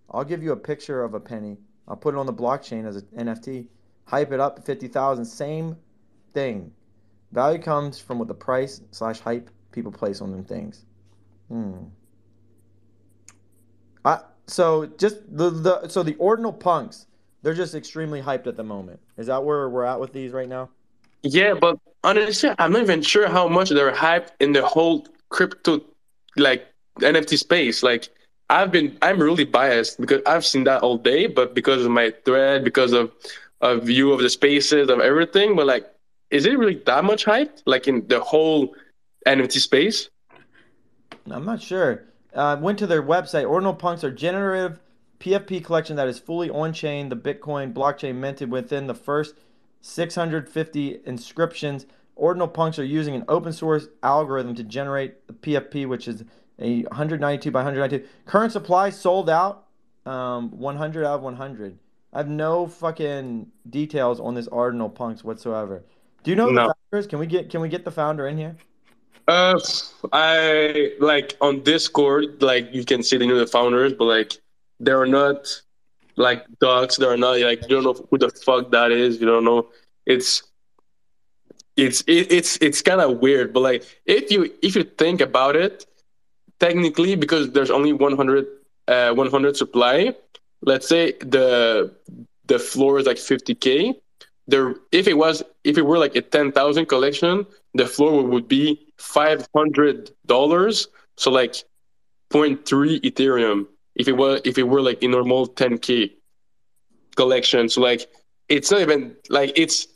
[0.10, 1.58] I'll give you a picture of a penny.
[1.88, 3.68] I'll put it on the blockchain as an NFT.
[4.06, 5.26] Hype it up 50,000.
[5.26, 5.78] Same
[6.34, 6.72] thing.
[7.32, 10.86] Value comes from what the price slash hype people place on them things.
[11.50, 11.86] Hmm.
[14.06, 17.08] I, so just the, the so the ordinal punks,
[17.42, 19.00] they're just extremely hyped at the moment.
[19.18, 20.70] Is that where we're at with these right now?
[21.24, 25.82] Yeah, but honestly, I'm not even sure how much they're hyped in the whole crypto
[26.36, 26.68] like
[27.00, 27.82] NFT space.
[27.82, 28.10] Like
[28.54, 32.14] I've been I'm really biased because I've seen that all day, but because of my
[32.24, 33.12] thread, because of
[33.62, 35.90] a view of the spaces of everything, but like
[36.30, 37.60] is it really that much hype?
[37.66, 38.76] Like in the whole
[39.26, 40.10] NFT space?
[41.30, 42.04] I'm not sure
[42.36, 43.50] uh, went to their website.
[43.50, 44.80] Ordinal Punks are generative
[45.20, 47.10] PFP collection that is fully on chain.
[47.10, 49.36] The Bitcoin blockchain minted within the first
[49.82, 51.86] 650 inscriptions.
[52.16, 56.24] Ordinal Punks are using an open source algorithm to generate the PFP, which is
[56.60, 58.08] a 192 by 192.
[58.26, 59.68] Current supply sold out,
[60.06, 61.78] um, 100 out of 100.
[62.14, 65.84] I have no fucking details on this Ordinal Punks whatsoever.
[66.24, 66.68] Do you know no.
[66.68, 67.08] the founders?
[67.08, 68.56] Can we get can we get the founder in here?
[69.28, 69.60] Uh,
[70.12, 74.38] I like on Discord, like you can see the new the founders, but like
[74.80, 75.48] they're not
[76.16, 76.98] like dogs.
[76.98, 79.20] They're not like you don't know who the fuck that is.
[79.20, 79.70] You don't know.
[80.06, 80.44] It's
[81.78, 85.56] it's it, it's it's kind of weird, but like if you if you think about
[85.56, 85.86] it,
[86.64, 88.48] technically because there's only 100
[88.88, 90.16] uh 100 supply.
[90.62, 91.94] Let's say the
[92.46, 93.96] the floor is like 50k.
[94.48, 98.88] There, if it was if it were like a 10,000 collection, the floor would be
[98.98, 100.88] five hundred dollars.
[101.18, 101.56] So like
[102.32, 106.12] 0.3 Ethereum if it was if it were like a normal 10k
[107.16, 107.70] collection.
[107.70, 108.10] So like
[108.50, 109.88] it's not even like it's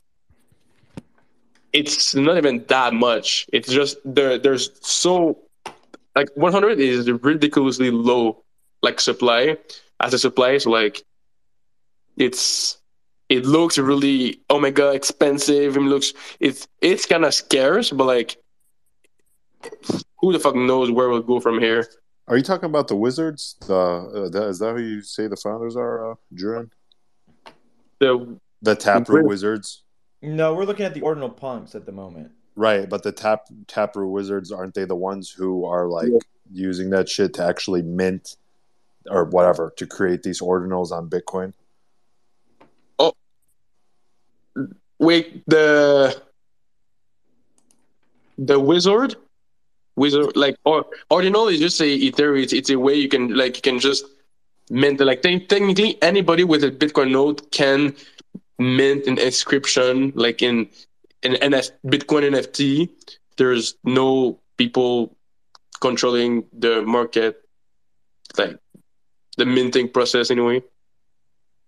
[1.74, 3.47] it's not even that much.
[3.53, 5.38] It's just there there's so
[6.18, 8.43] like 100 is ridiculously low
[8.82, 9.57] like supply.
[9.99, 10.57] as a supply.
[10.57, 11.03] So like,
[12.18, 12.78] it's
[13.30, 15.78] it looks really oh my god expensive.
[15.78, 18.38] It looks it's it's kind of scarce, but like,
[20.20, 21.86] who the fuck knows where we'll go from here?
[22.28, 23.55] Are you talking about the Wizards?
[23.68, 26.70] The, uh, that, is that who you say the founders are, uh, Jurin?
[27.99, 29.84] The the Taproot Wizards.
[30.22, 32.32] No, we're looking at the Ordinal Punks at the moment.
[32.57, 36.17] Right, but the Tap Taproot Wizards aren't they the ones who are like Yeah.
[36.51, 38.35] using that shit to actually mint
[39.09, 41.53] or whatever to create these ordinals on Bitcoin?
[42.97, 43.13] Oh,
[44.97, 46.19] wait the
[48.39, 49.15] the wizard
[49.95, 53.55] wizard like or ordinal is just a ethereum it's, it's a way you can like
[53.55, 54.05] you can just
[54.71, 57.95] mint like te- technically anybody with a bitcoin node can
[58.57, 60.67] mint an inscription like in
[61.24, 62.89] in NF, bitcoin nft
[63.38, 65.15] there's no people
[65.80, 67.43] controlling the market
[68.38, 68.57] like
[69.38, 70.61] the minting process anyway.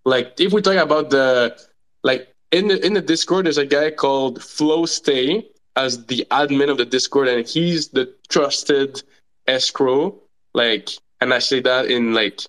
[0.04, 1.56] Like if we talk about the
[2.02, 5.46] like in the in the discord there's a guy called flow stay
[5.76, 9.02] as the admin of the discord and he's the trusted
[9.46, 10.18] escrow
[10.52, 10.90] like
[11.20, 12.40] and i say that in like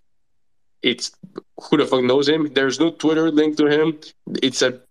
[0.82, 1.12] it's
[1.62, 2.52] who the fuck knows him?
[2.54, 3.99] There's no twitter link to him.
[4.41, 4.82] It's a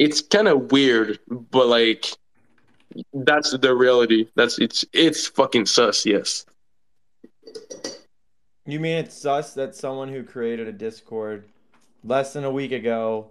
[0.00, 2.06] it's kind of weird but like
[3.14, 4.26] that's the reality.
[4.34, 6.44] That's it's it's fucking sus yes.
[8.66, 11.44] You mean it's sus that someone who created a Discord
[12.02, 13.28] less than a week ago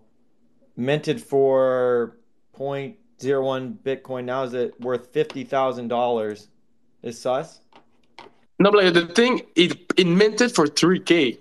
[0.78, 2.18] minted for
[2.58, 6.48] 0.01 Bitcoin now is it worth fifty thousand dollars?
[7.04, 7.60] Is sus?
[8.60, 11.38] no but like the thing it it minted for 3k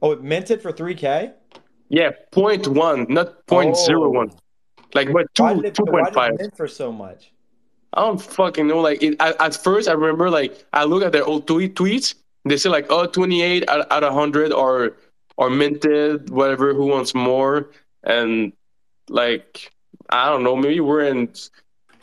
[0.00, 1.32] Oh, it minted for three K?
[1.88, 4.38] yeah point one not point zero one oh.
[4.94, 7.32] Like but Why two why did five it mint for so much?
[7.94, 8.80] I don't fucking know.
[8.80, 12.14] Like it, at, at first, I remember like I look at their old tweet tweets.
[12.44, 14.96] They say like, oh, 28 out, out of 100 or
[15.36, 16.74] or minted, whatever.
[16.74, 17.70] Who wants more?
[18.04, 18.52] And
[19.08, 19.72] like
[20.10, 20.56] I don't know.
[20.56, 21.32] Maybe we're in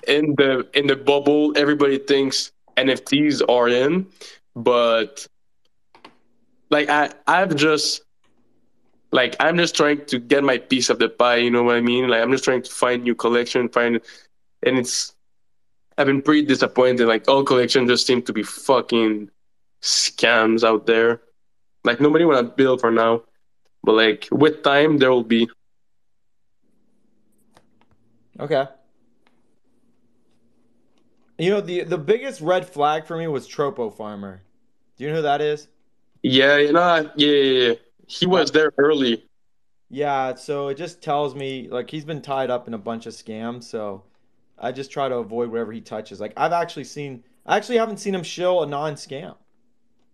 [0.08, 1.54] in the in the bubble.
[1.58, 4.08] Everybody thinks NFTs are in,
[4.56, 5.28] but
[6.70, 8.02] like I I've just
[9.12, 11.38] like I'm just trying to get my piece of the pie.
[11.38, 12.08] You know what I mean?
[12.08, 14.00] Like I'm just trying to find new collection, find,
[14.64, 15.16] and it's
[15.98, 17.08] I've been pretty disappointed.
[17.08, 19.30] Like all collections just seem to be fucking
[19.82, 21.22] scams out there.
[21.84, 23.24] Like nobody want to build for now,
[23.84, 25.50] but like with time there will be.
[28.40, 28.66] Okay.
[31.38, 34.42] You know the the biggest red flag for me was Tropo Farmer.
[34.98, 35.68] Do you know who that is?
[36.22, 37.74] Yeah, you know, yeah, yeah, yeah.
[38.10, 39.24] He was there early.
[39.90, 43.14] Yeah, so it just tells me like he's been tied up in a bunch of
[43.14, 44.04] scams, so
[44.58, 46.20] I just try to avoid wherever he touches.
[46.20, 49.36] Like I've actually seen I actually haven't seen him shill a non-scam.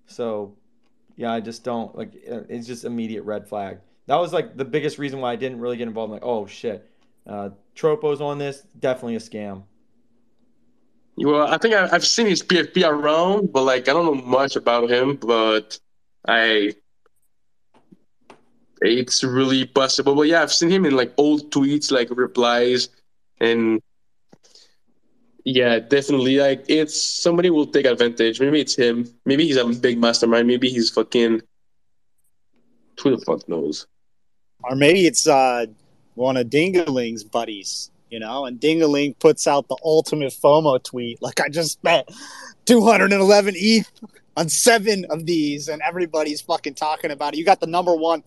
[0.08, 0.56] So
[1.16, 3.80] yeah, I just don't like uh, it's just immediate red flag.
[4.08, 6.10] That was like the biggest reason why I didn't really get involved.
[6.10, 6.90] I'm like, oh shit,
[7.26, 9.64] uh, Tropo's on this, definitely a scam.
[11.18, 14.92] Well, I think I've seen his PFP around, but like I don't know much about
[14.92, 15.16] him.
[15.16, 15.80] But
[16.28, 16.74] I,
[18.82, 20.16] it's really possible.
[20.16, 22.90] But yeah, I've seen him in like old tweets, like replies,
[23.40, 23.82] and
[25.44, 26.38] yeah, definitely.
[26.38, 28.40] Like it's somebody will take advantage.
[28.40, 29.08] Maybe it's him.
[29.26, 30.48] Maybe he's a big mastermind.
[30.48, 31.42] Maybe he's fucking.
[33.02, 33.88] Who the fuck knows?
[34.64, 35.66] Or maybe it's uh,
[36.16, 41.22] one of Dingaling's buddies, you know, and Dingaling puts out the ultimate FOMO tweet.
[41.22, 42.10] Like, I just spent
[42.66, 43.92] 211 ETH
[44.38, 47.38] on seven of these, and everybody's fucking talking about it.
[47.38, 48.24] You got the number one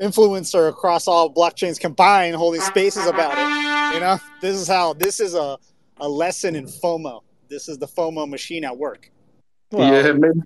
[0.00, 3.94] influencer across all blockchains combined holding spaces about it.
[3.94, 5.58] You know, this is how, this is a,
[5.98, 7.22] a lesson in FOMO.
[7.48, 9.10] This is the FOMO machine at work.
[9.70, 10.40] yeah, maybe,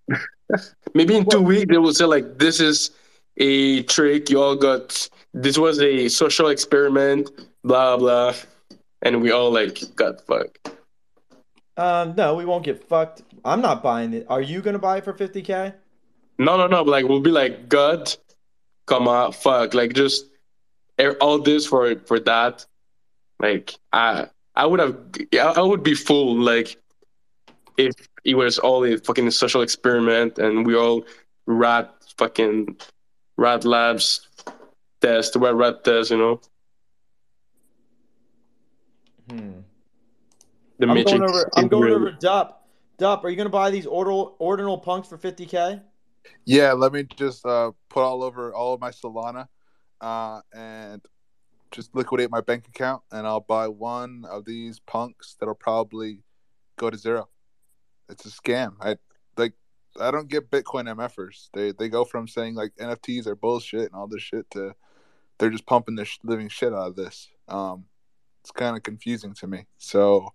[0.94, 2.90] maybe in two weeks they will say like this is
[3.36, 4.30] a trick.
[4.30, 7.30] You all got this was a social experiment.
[7.62, 8.34] Blah blah,
[9.02, 10.70] and we all like got fucked.
[11.76, 13.22] Um, no, we won't get fucked.
[13.44, 14.26] I'm not buying it.
[14.28, 15.74] Are you gonna buy it for 50k?
[16.38, 16.82] No, no, no.
[16.82, 18.14] Like we'll be like God,
[18.86, 19.74] come on, fuck.
[19.74, 20.26] Like just
[20.98, 22.64] air- all this for for that.
[23.40, 24.96] Like I I would have
[25.34, 26.80] I I would be full like
[27.76, 31.04] if it was all a fucking social experiment and we all
[31.46, 32.76] rat fucking
[33.36, 34.28] rat labs
[35.00, 36.40] test rat rat test, you know.
[39.30, 39.60] Hmm.
[40.78, 41.50] The I'm going over.
[41.56, 42.12] I'm going over.
[42.12, 42.68] Dup.
[42.98, 43.24] Dup.
[43.24, 45.82] Are you gonna buy these ordinal ordinal punks for 50k?
[46.44, 49.48] Yeah, let me just uh, put all over all of my Solana
[50.00, 51.02] uh, and
[51.70, 56.22] just liquidate my bank account, and I'll buy one of these punks that'll probably
[56.76, 57.28] go to zero.
[58.08, 58.74] It's a scam.
[58.80, 58.96] I
[59.36, 59.54] like
[60.00, 61.48] I don't get Bitcoin MFers.
[61.52, 64.74] They they go from saying like NFTs are bullshit and all this shit to
[65.38, 67.28] they're just pumping the sh- living shit out of this.
[67.48, 67.84] Um,
[68.40, 69.66] it's kind of confusing to me.
[69.76, 70.32] So,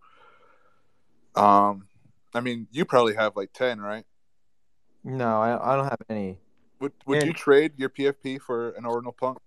[1.36, 1.88] um,
[2.34, 4.06] I mean, you probably have like ten, right?
[5.04, 6.38] No, I, I don't have any.
[6.80, 9.38] Would Would you trade your PFP for an ordinal punk?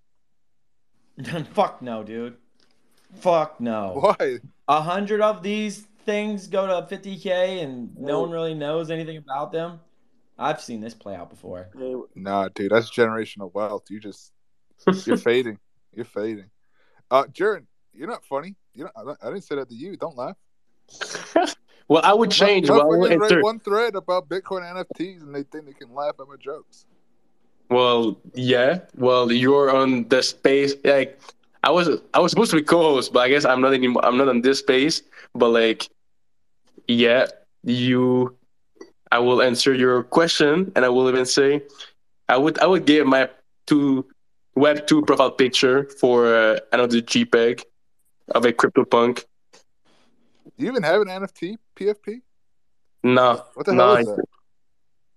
[1.53, 2.37] Fuck no, dude.
[3.17, 4.15] Fuck no.
[4.19, 4.39] Why?
[4.69, 9.53] A hundred of these things go to 50k and no one really knows anything about
[9.53, 9.81] them.
[10.39, 11.69] I've seen this play out before.
[12.15, 13.85] Nah, dude, that's generational wealth.
[13.89, 14.33] You just
[15.07, 15.59] you're fading.
[15.95, 16.51] You're fading.
[17.11, 18.57] Uh, Jared, you're not funny.
[18.75, 19.97] You know, I I didn't say that to you.
[19.97, 20.37] Don't laugh.
[21.89, 22.71] Well, I would change.
[22.71, 26.27] Well, I would one thread about Bitcoin NFTs and they think they can laugh at
[26.29, 26.87] my jokes.
[27.71, 28.81] Well, yeah.
[28.97, 30.75] Well, you're on the space.
[30.85, 31.21] Like,
[31.63, 34.05] I was, I was supposed to be co-host, but I guess I'm not anymore.
[34.05, 35.03] I'm not on this space.
[35.35, 35.89] But like,
[36.89, 37.27] yeah,
[37.63, 38.37] you.
[39.13, 41.63] I will answer your question, and I will even say,
[42.29, 43.29] I would, I would give my
[43.67, 44.05] two
[44.57, 47.63] Web two profile picture for uh, another JPEG
[48.35, 49.25] of a CryptoPunk.
[50.45, 52.21] Do you even have an NFT PFP?
[53.03, 54.25] No, What the no, hell is that?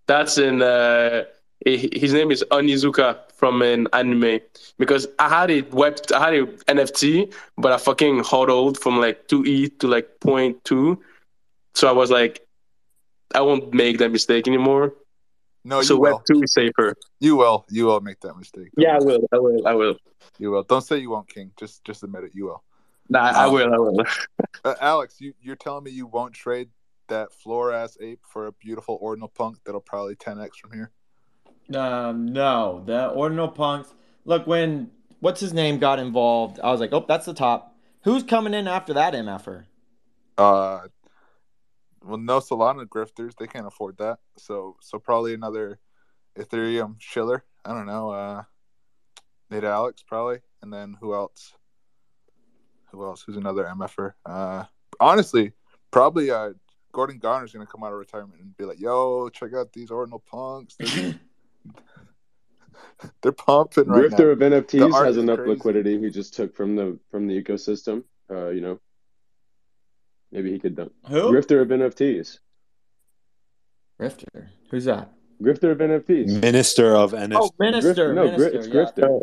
[0.07, 0.61] That's in.
[0.61, 1.23] Uh,
[1.65, 4.39] his name is Onizuka from an anime
[4.77, 9.27] because I had a web, I had a NFT, but I fucking hodled from like
[9.27, 11.01] two E to like point two,
[11.73, 12.45] so I was like,
[13.33, 14.93] I won't make that mistake anymore.
[15.65, 16.19] No, so you web will.
[16.19, 16.95] two is safer.
[17.19, 17.65] You will.
[17.69, 18.69] You will make that mistake.
[18.77, 19.27] Yeah, I will.
[19.33, 19.67] I will.
[19.67, 19.95] I will.
[20.39, 20.63] You will.
[20.63, 21.51] Don't say you won't, King.
[21.59, 22.31] Just just admit it.
[22.33, 22.63] You will.
[23.09, 23.73] Nah, I Um, will.
[23.73, 24.03] I will.
[24.65, 26.69] Uh, Alex, you you're telling me you won't trade
[27.07, 30.91] that floor ass ape for a beautiful ordinal punk that'll probably 10x from here?
[31.73, 33.93] Um, no, the ordinal punks.
[34.25, 37.75] Look, when what's his name got involved, I was like, oh, that's the top.
[38.03, 39.65] Who's coming in after that mf'er?
[40.37, 40.87] Uh,
[42.03, 43.33] well, no Solana grifters.
[43.37, 44.19] They can't afford that.
[44.37, 45.79] So so probably another
[46.37, 47.43] Ethereum shiller.
[47.65, 48.11] I don't know.
[48.11, 48.43] Uh,
[49.49, 51.53] Nate Alex probably, and then who else?
[52.91, 53.23] Who else?
[53.25, 54.13] Who's another MFer?
[54.25, 54.63] Uh,
[54.99, 55.51] honestly,
[55.91, 56.51] probably uh,
[56.91, 60.19] Gordon Goner's gonna come out of retirement and be like, "Yo, check out these ordinal
[60.19, 60.75] punks.
[60.79, 61.15] They're,
[63.21, 65.51] they're pumping right Grifter now." of NFTs art has enough crazy.
[65.51, 65.99] liquidity.
[65.99, 68.03] He just took from the from the ecosystem.
[68.29, 68.79] Uh, you know,
[70.31, 70.93] maybe he could dump.
[71.07, 71.31] Who?
[71.31, 72.39] Grifter of NFTs.
[73.99, 74.49] Grifter.
[74.69, 75.11] Who's that?
[75.41, 76.41] Grifter of NFTs.
[76.41, 77.37] Minister of NFTs.
[77.39, 78.13] Oh, minister.
[78.13, 78.57] Grif- no, Gri- minister.
[78.57, 78.73] it's yeah.
[78.73, 79.21] Grifter.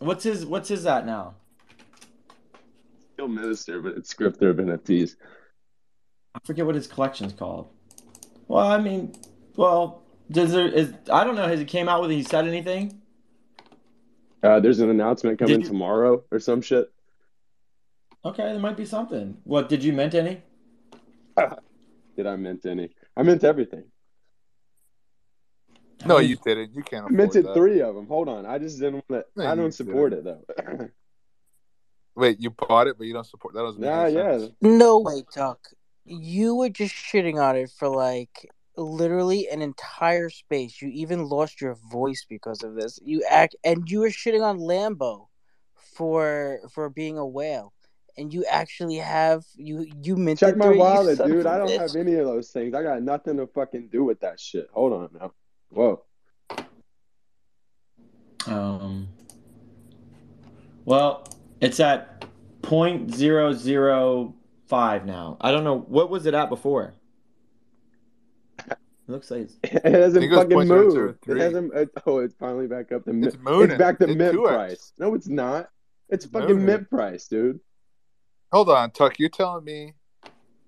[0.00, 1.34] What's his What's his at now?
[3.12, 5.16] Still minister, but it's Grifter of NFTs.
[6.34, 7.68] I forget what his collection's called.
[8.48, 9.12] Well, I mean,
[9.56, 11.46] well, does there is I don't know.
[11.46, 12.10] Has he came out with?
[12.10, 13.00] He said anything?
[14.42, 16.90] Uh, there's an announcement coming you- tomorrow or some shit.
[18.24, 19.36] Okay, there might be something.
[19.44, 20.42] What did you mint any?
[22.16, 22.90] Did I mint any?
[23.16, 23.84] I meant everything.
[26.06, 26.74] No, you didn't.
[26.74, 27.54] You can't I afford minted that.
[27.54, 28.06] three of them.
[28.06, 29.42] Hold on, I just didn't want to.
[29.42, 30.26] No, I don't support didn't.
[30.26, 30.88] it though.
[32.16, 33.54] Wait, you bought it, but you don't support.
[33.54, 34.38] That doesn't make nah, yeah.
[34.38, 34.52] sense.
[34.60, 35.60] No way, Tuck.
[36.04, 40.80] You were just shitting on it for like literally an entire space.
[40.80, 42.98] You even lost your voice because of this.
[43.02, 45.26] You act and you were shitting on Lambo
[45.74, 47.72] for for being a whale.
[48.18, 51.46] And you actually have you you minted Check my three, wallet, dude.
[51.46, 51.80] I don't bitch.
[51.80, 52.74] have any of those things.
[52.74, 54.68] I got nothing to fucking do with that shit.
[54.72, 55.32] Hold on now.
[55.70, 56.02] Whoa.
[58.46, 59.08] Um.
[60.84, 61.26] Well,
[61.60, 62.24] it's at
[62.62, 64.34] point zero zero
[64.66, 65.36] five now.
[65.40, 66.94] I don't know what was it at before.
[68.68, 68.78] It
[69.14, 71.18] looks like it's, It hasn't think it fucking moved.
[71.28, 71.74] It hasn't.
[71.74, 73.26] It, oh, it's finally back up to mint.
[73.34, 73.70] It's mooning.
[73.72, 74.46] It's back to It mint 2x.
[74.48, 74.92] price.
[74.98, 75.68] No, it's not.
[76.08, 76.66] It's, It's fucking mooning.
[76.66, 77.60] mint price, dude.
[78.52, 79.18] Hold on, Tuck.
[79.18, 79.94] You're telling me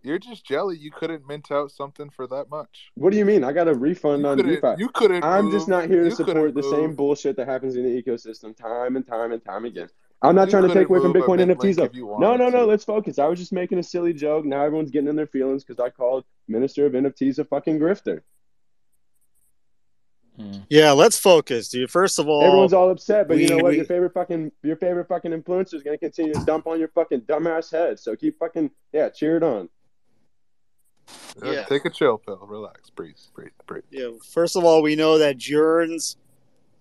[0.03, 2.91] you're just jelly you couldn't mint out something for that much?
[2.95, 3.45] What do you mean?
[3.45, 4.55] I got a refund You on couldn't.
[4.55, 4.75] DeFi.
[4.79, 5.25] You couldn't.
[5.25, 8.03] I'm move, just not here to you support the same bullshit that happens in the
[8.03, 9.89] ecosystem time and time and time again.
[10.25, 11.83] I'm not You trying to take away from Bitcoin NFTs link though.
[11.85, 12.61] if you No, no, no.
[12.61, 12.65] to.
[12.67, 13.19] Let's focus.
[13.19, 14.45] I was just making a silly joke.
[14.45, 18.21] Now everyone's getting in their feelings because I called Minister of NFTs a fucking grifter.
[20.37, 20.61] Hmm.
[20.71, 21.91] Yeah, let's focus, dude.
[21.91, 23.71] First of all, Everyone's all upset, but you know what?
[23.73, 26.89] we- Your favorite fucking your favorite fucking influencer is gonna continue to dump on your
[26.89, 27.99] fucking dumbass head.
[27.99, 29.69] So keep fucking yeah, cheer it on.
[31.43, 32.39] Uh, Take a chill pill.
[32.47, 32.91] Relax.
[32.91, 33.17] Breathe.
[33.35, 33.53] Breathe.
[33.67, 33.85] Breathe.
[33.91, 36.17] Yeah, first of all, we know that Jern's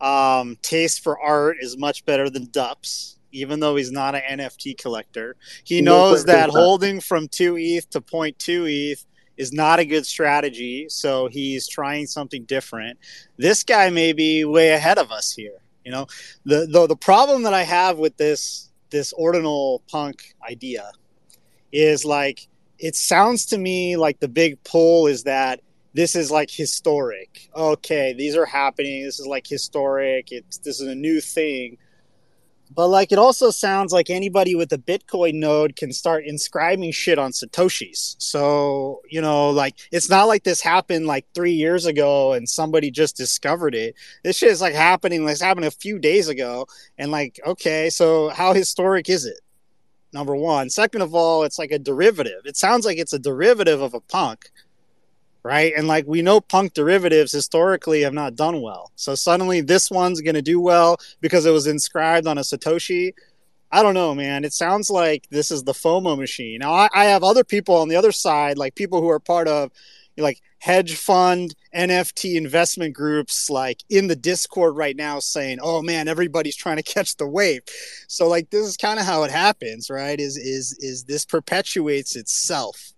[0.02, 4.78] um, taste for art is much better than Dup's, even though he's not an NFT
[4.78, 5.36] collector.
[5.64, 9.06] He knows that holding from 2 ETH to 0.2 ETH
[9.38, 12.98] is not a good strategy, so he's trying something different.
[13.38, 15.58] This guy may be way ahead of us here.
[15.86, 16.08] You know,
[16.46, 20.92] the the, the problem that I have with this this ordinal punk idea
[21.72, 22.48] is like
[22.82, 25.62] it sounds to me like the big pull is that
[25.94, 27.50] this is like historic.
[27.56, 29.04] Okay, these are happening.
[29.04, 30.32] This is like historic.
[30.32, 31.78] It's this is a new thing.
[32.74, 37.20] But like it also sounds like anybody with a Bitcoin node can start inscribing shit
[37.20, 38.16] on Satoshis.
[38.18, 42.90] So, you know, like it's not like this happened like three years ago and somebody
[42.90, 43.96] just discovered it.
[44.24, 46.66] This shit is like happening, it's happened a few days ago.
[46.98, 49.40] And like, okay, so how historic is it?
[50.14, 50.70] Number one.
[50.70, 52.41] Second of all, it's like a derivative.
[52.45, 54.49] It sounds like it's a derivative of a punk
[55.43, 55.74] right?
[55.76, 58.91] And like we know punk derivatives historically have not done well.
[58.95, 63.14] So suddenly this one's going to do well because it was inscribed on a Satoshi.
[63.72, 64.43] I don't know, man.
[64.43, 66.59] It sounds like this is the FOMO machine.
[66.59, 69.47] Now, I, I have other people on the other side, like people who are part
[69.47, 69.72] of
[70.22, 76.07] like hedge fund NFT investment groups, like in the Discord right now, saying, "Oh man,
[76.07, 77.61] everybody's trying to catch the wave."
[78.07, 80.19] So, like, this is kind of how it happens, right?
[80.19, 82.93] Is is is this perpetuates itself?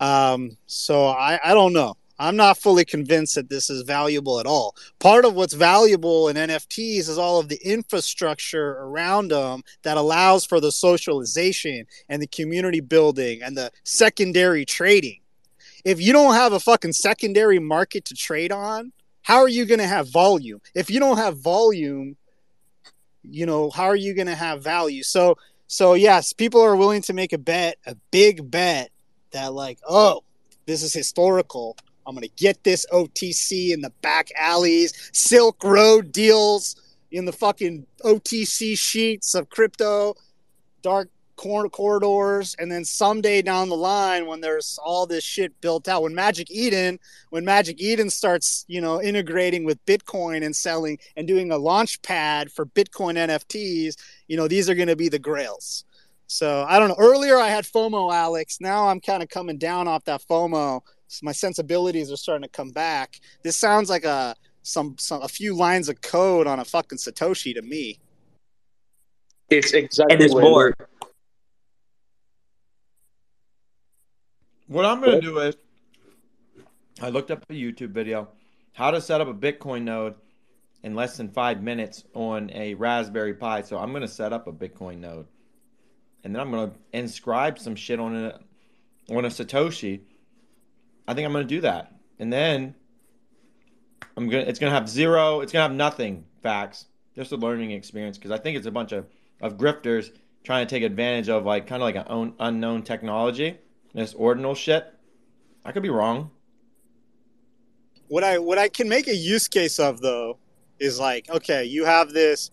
[0.00, 1.96] Um, so I, I don't know.
[2.18, 4.76] I'm not fully convinced that this is valuable at all.
[5.00, 10.44] Part of what's valuable in NFTs is all of the infrastructure around them that allows
[10.44, 15.20] for the socialization and the community building and the secondary trading.
[15.84, 19.80] If you don't have a fucking secondary market to trade on, how are you going
[19.80, 20.60] to have volume?
[20.74, 22.16] If you don't have volume,
[23.22, 25.02] you know, how are you going to have value?
[25.02, 28.90] So, so yes, people are willing to make a bet, a big bet
[29.32, 30.22] that like, oh,
[30.66, 31.76] this is historical.
[32.06, 36.76] I'm gonna get this OTC in the back alleys, Silk Road deals
[37.10, 40.14] in the fucking OTC sheets of crypto,
[40.82, 45.88] dark cor- corridors, and then someday down the line, when there's all this shit built
[45.88, 46.98] out, when Magic Eden,
[47.30, 52.00] when Magic Eden starts, you know, integrating with Bitcoin and selling and doing a launch
[52.02, 53.96] pad for Bitcoin NFTs,
[54.28, 55.84] you know, these are going to be the grails.
[56.26, 56.96] So I don't know.
[56.98, 58.58] Earlier I had FOMO, Alex.
[58.60, 60.80] Now I'm kind of coming down off that FOMO.
[61.08, 63.20] So my sensibilities are starting to come back.
[63.42, 67.54] This sounds like a some, some a few lines of code on a fucking Satoshi
[67.54, 68.00] to me.
[69.50, 70.14] It's exactly.
[70.14, 70.74] And there's more.
[74.66, 75.56] What I'm going to do is,
[77.02, 78.28] I looked up a YouTube video,
[78.72, 80.14] how to set up a Bitcoin node
[80.82, 83.60] in less than five minutes on a Raspberry Pi.
[83.62, 85.26] So I'm going to set up a Bitcoin node,
[86.22, 88.40] and then I'm going to inscribe some shit on a
[89.10, 90.00] on a Satoshi.
[91.06, 92.74] I think I'm going to do that, and then
[94.16, 94.44] I'm gonna.
[94.44, 95.40] It's going to have zero.
[95.40, 96.86] It's going to have nothing facts.
[97.14, 99.06] Just a learning experience because I think it's a bunch of
[99.42, 100.10] of grifters
[100.42, 103.58] trying to take advantage of like kind of like an own, unknown technology.
[103.94, 104.92] This ordinal shit.
[105.64, 106.30] I could be wrong.
[108.08, 110.38] What I what I can make a use case of though
[110.78, 112.50] is like, okay, you have this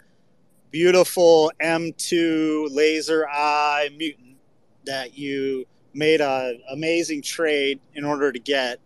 [0.70, 4.38] beautiful M2 laser eye mutant
[4.86, 8.80] that you made an amazing trade in order to get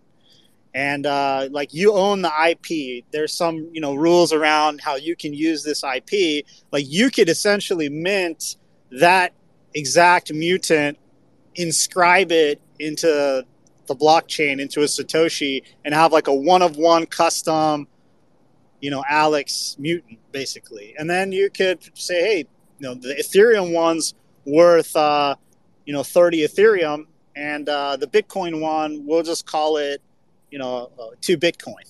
[0.75, 5.15] and uh, like you own the ip there's some you know rules around how you
[5.15, 8.57] can use this ip like you could essentially mint
[8.91, 9.33] that
[9.73, 10.97] exact mutant
[11.55, 13.45] inscribe it into
[13.87, 17.87] the blockchain into a satoshi and have like a one of one custom
[18.81, 22.37] you know alex mutant basically and then you could say hey
[22.79, 25.35] you know the ethereum one's worth uh
[25.85, 30.01] you know 30 ethereum and uh the bitcoin one we'll just call it
[30.49, 31.85] you know uh, two bitcoin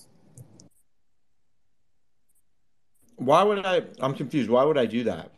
[3.16, 3.82] Why would I?
[4.00, 4.50] I'm confused.
[4.50, 5.30] Why would I do that?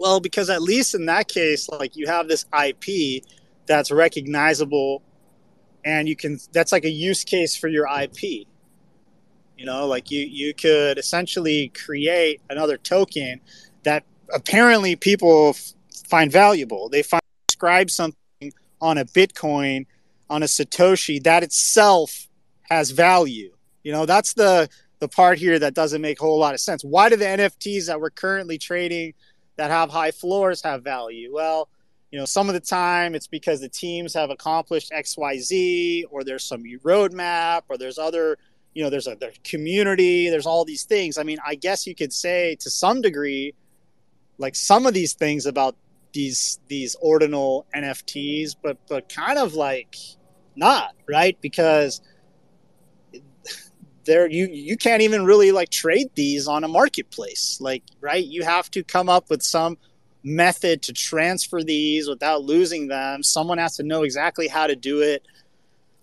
[0.00, 3.22] Well, because at least in that case, like you have this IP
[3.66, 5.02] that's recognizable,
[5.84, 8.46] and you can that's like a use case for your IP.
[9.58, 13.42] You know, like you you could essentially create another token
[13.82, 15.74] that apparently people f-
[16.08, 16.88] find valuable.
[16.88, 19.84] They find describe something on a Bitcoin,
[20.30, 22.26] on a Satoshi that itself
[22.70, 23.52] has value.
[23.82, 24.70] You know, that's the
[25.00, 26.82] the part here that doesn't make a whole lot of sense.
[26.82, 29.12] Why do the NFTs that we're currently trading
[29.60, 31.30] that have high floors have value?
[31.34, 31.68] Well,
[32.10, 36.44] you know, some of the time it's because the teams have accomplished XYZ or there's
[36.44, 38.38] some roadmap or there's other,
[38.72, 41.18] you know, there's a there's community, there's all these things.
[41.18, 43.52] I mean, I guess you could say to some degree,
[44.38, 45.76] like some of these things about
[46.14, 49.94] these these ordinal NFTs, but but kind of like
[50.56, 51.38] not, right?
[51.42, 52.00] Because
[54.04, 57.58] there you you can't even really like trade these on a marketplace.
[57.60, 59.78] Like right you have to come up with some
[60.22, 63.22] method to transfer these without losing them.
[63.22, 65.26] Someone has to know exactly how to do it.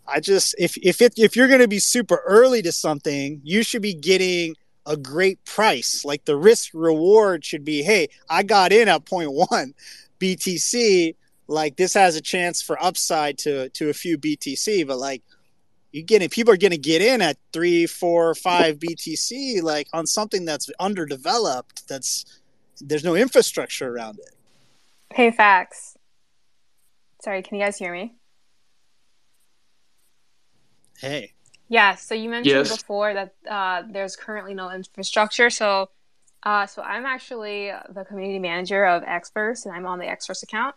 [0.08, 3.64] I just if if it, if you're going to be super early to something you
[3.64, 6.06] should be getting a great price.
[6.06, 9.74] Like the risk reward should be hey i got in at point one
[10.20, 11.16] btc
[11.48, 15.24] like this has a chance for upside to to a few btc but like
[15.92, 16.32] You get it.
[16.32, 20.70] People are going to get in at three, four, five BTC, like on something that's
[20.80, 21.88] underdeveloped.
[21.88, 22.26] That's
[22.80, 24.36] there's no infrastructure around it.
[25.14, 25.98] Hey, facts.
[27.24, 28.16] Sorry, can you guys hear me?
[31.00, 31.34] Hey.
[31.70, 32.78] Yeah, so you mentioned Yes.
[32.78, 35.50] before that uh, there's currently no infrastructure.
[35.50, 35.90] So,
[36.44, 40.76] uh, so I'm actually the community manager of Xverse, and I'm on the Xverse account.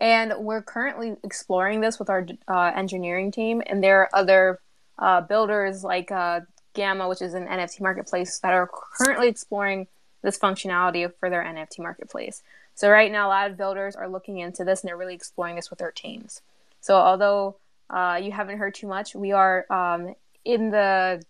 [0.00, 4.60] And we're currently exploring this with our uh, engineering team, and there are other
[4.98, 6.40] uh, builders like uh,
[6.74, 8.68] Gamma, which is an NFT marketplace, that are
[8.98, 9.86] currently exploring
[10.22, 12.42] this functionality for their NFT marketplace.
[12.74, 15.56] So right now, a lot of builders are looking into this, and they're really exploring
[15.56, 16.42] this with their teams.
[16.82, 17.56] So although
[17.88, 21.22] uh, you haven't heard too much, we are um, in the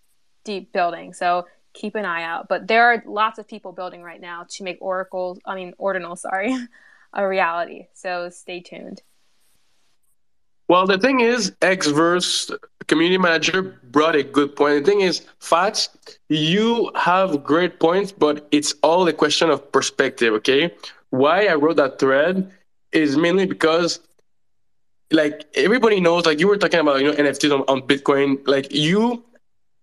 [0.45, 1.13] deep building.
[1.13, 2.49] So keep an eye out.
[2.49, 6.17] But there are lots of people building right now to make Oracle, I mean Ordinal,
[6.17, 6.57] sorry,
[7.17, 7.89] a reality.
[7.95, 9.03] So stay tuned.
[10.69, 12.57] Well, the thing is, Xverse
[12.87, 14.85] community manager brought a good point.
[14.85, 15.89] The thing is, Fats,
[16.29, 20.75] you have great points, but it's all a question of perspective, okay?
[21.11, 22.53] Why I wrote that thread
[22.93, 24.01] is mainly because
[25.13, 28.47] like everybody knows, like you were talking about, you know, NFTs on, on Bitcoin.
[28.47, 29.25] Like you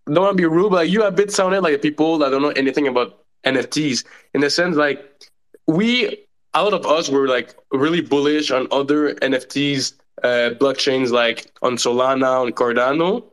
[0.06, 2.42] don't want to be rude, but like, you a bit sounded like people that don't
[2.42, 4.04] know anything about NFTs
[4.34, 5.30] in the sense like
[5.68, 9.94] we out of us were like really bullish on other NFTs,
[10.24, 13.24] uh, blockchains like on Solana, on Cardano.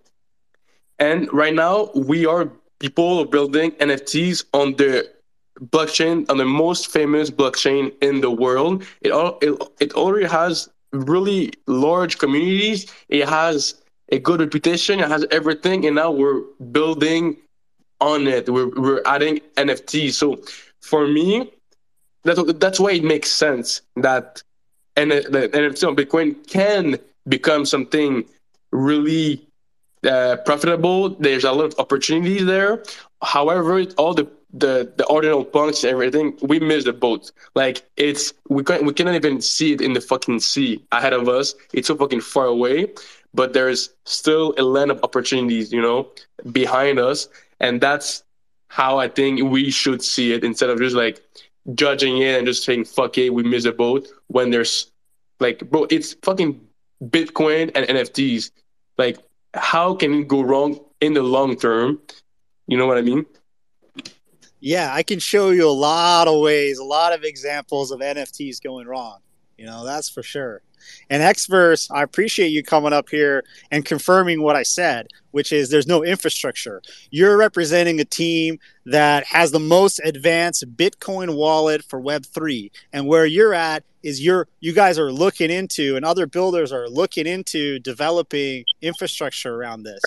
[0.99, 5.09] And right now we are people building NFTs on the
[5.61, 8.85] blockchain, on the most famous blockchain in the world.
[9.03, 12.93] It all it, it already has really large communities.
[13.09, 13.75] It has
[14.11, 15.01] a good reputation.
[15.01, 16.43] It has everything, and now we're
[16.73, 17.37] building
[18.01, 18.49] on it.
[18.49, 20.15] We're we're adding NFTs.
[20.15, 20.41] So
[20.81, 21.53] for me,
[22.25, 24.43] that's that's why it makes sense that
[24.97, 26.99] and the NFT on Bitcoin can
[27.29, 28.25] become something
[28.73, 29.47] really
[30.05, 31.11] uh, profitable.
[31.11, 32.83] There's a lot of opportunities there.
[33.23, 37.31] However, all the the the ordinal punks and everything, we missed the boat.
[37.55, 41.29] Like it's we can't we cannot even see it in the fucking sea ahead of
[41.29, 41.55] us.
[41.73, 42.89] It's so fucking far away,
[43.35, 46.09] but there's still a land of opportunities, you know,
[46.51, 47.29] behind us,
[47.61, 48.25] and that's
[48.69, 51.21] how I think we should see it instead of just like
[51.75, 54.09] judging it and just saying fuck it, we miss the boat.
[54.29, 54.91] When there's
[55.39, 56.61] like, bro, it's fucking
[57.03, 58.51] Bitcoin and NFTs.
[58.99, 59.19] Like,
[59.55, 62.01] how can it go wrong in the long term?
[62.67, 63.27] You know what I mean?
[64.61, 68.63] Yeah, I can show you a lot of ways, a lot of examples of NFTs
[68.63, 69.19] going wrong.
[69.57, 70.63] You know, that's for sure.
[71.09, 75.71] And Xverse, I appreciate you coming up here and confirming what I said, which is
[75.71, 76.83] there's no infrastructure.
[77.11, 82.71] You're representing a team that has the most advanced Bitcoin wallet for Web3.
[82.93, 86.89] And where you're at is you're you guys are looking into and other builders are
[86.89, 90.01] looking into developing infrastructure around this.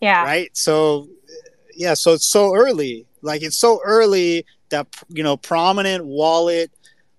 [0.00, 0.24] Yeah.
[0.24, 0.56] Right?
[0.56, 1.08] So
[1.74, 3.06] yeah, so it's so early.
[3.22, 6.70] Like it's so early that you know prominent wallet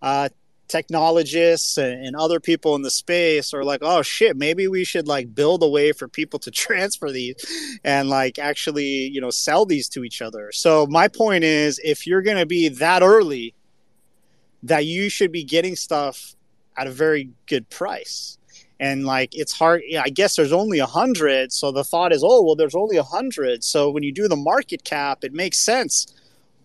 [0.02, 0.30] uh,
[0.68, 5.34] technologists and, other people in the space are like, oh shit, maybe we should like
[5.34, 7.36] build a way for people to transfer these
[7.84, 10.52] and like actually you know sell these to each other.
[10.52, 13.54] So my point is, if you're gonna be that early,
[14.64, 16.36] that you should be getting stuff
[16.78, 18.38] at a very good price
[18.80, 22.42] and like it's hard i guess there's only a hundred so the thought is oh
[22.42, 26.14] well there's only a hundred so when you do the market cap it makes sense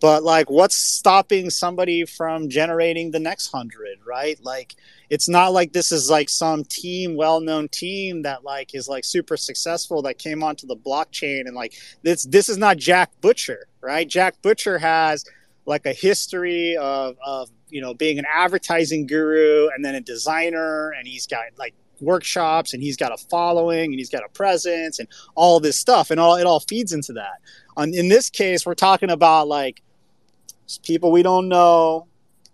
[0.00, 4.38] but like what's stopping somebody from generating the next hundred right?
[4.42, 4.74] Like
[5.10, 9.36] it's not like this is like some team well-known team that like is like super
[9.36, 14.08] successful that came onto the blockchain and like this this is not jack butcher right?
[14.08, 15.24] Jack butcher has
[15.66, 20.90] like a history of, of you know being an advertising guru and then a designer
[20.90, 24.98] and he's got like workshops and he's got a following and he's got a presence
[24.98, 27.40] and all this stuff and all it all feeds into that.
[27.76, 29.82] On in this case we're talking about like
[30.76, 32.06] people we don't know.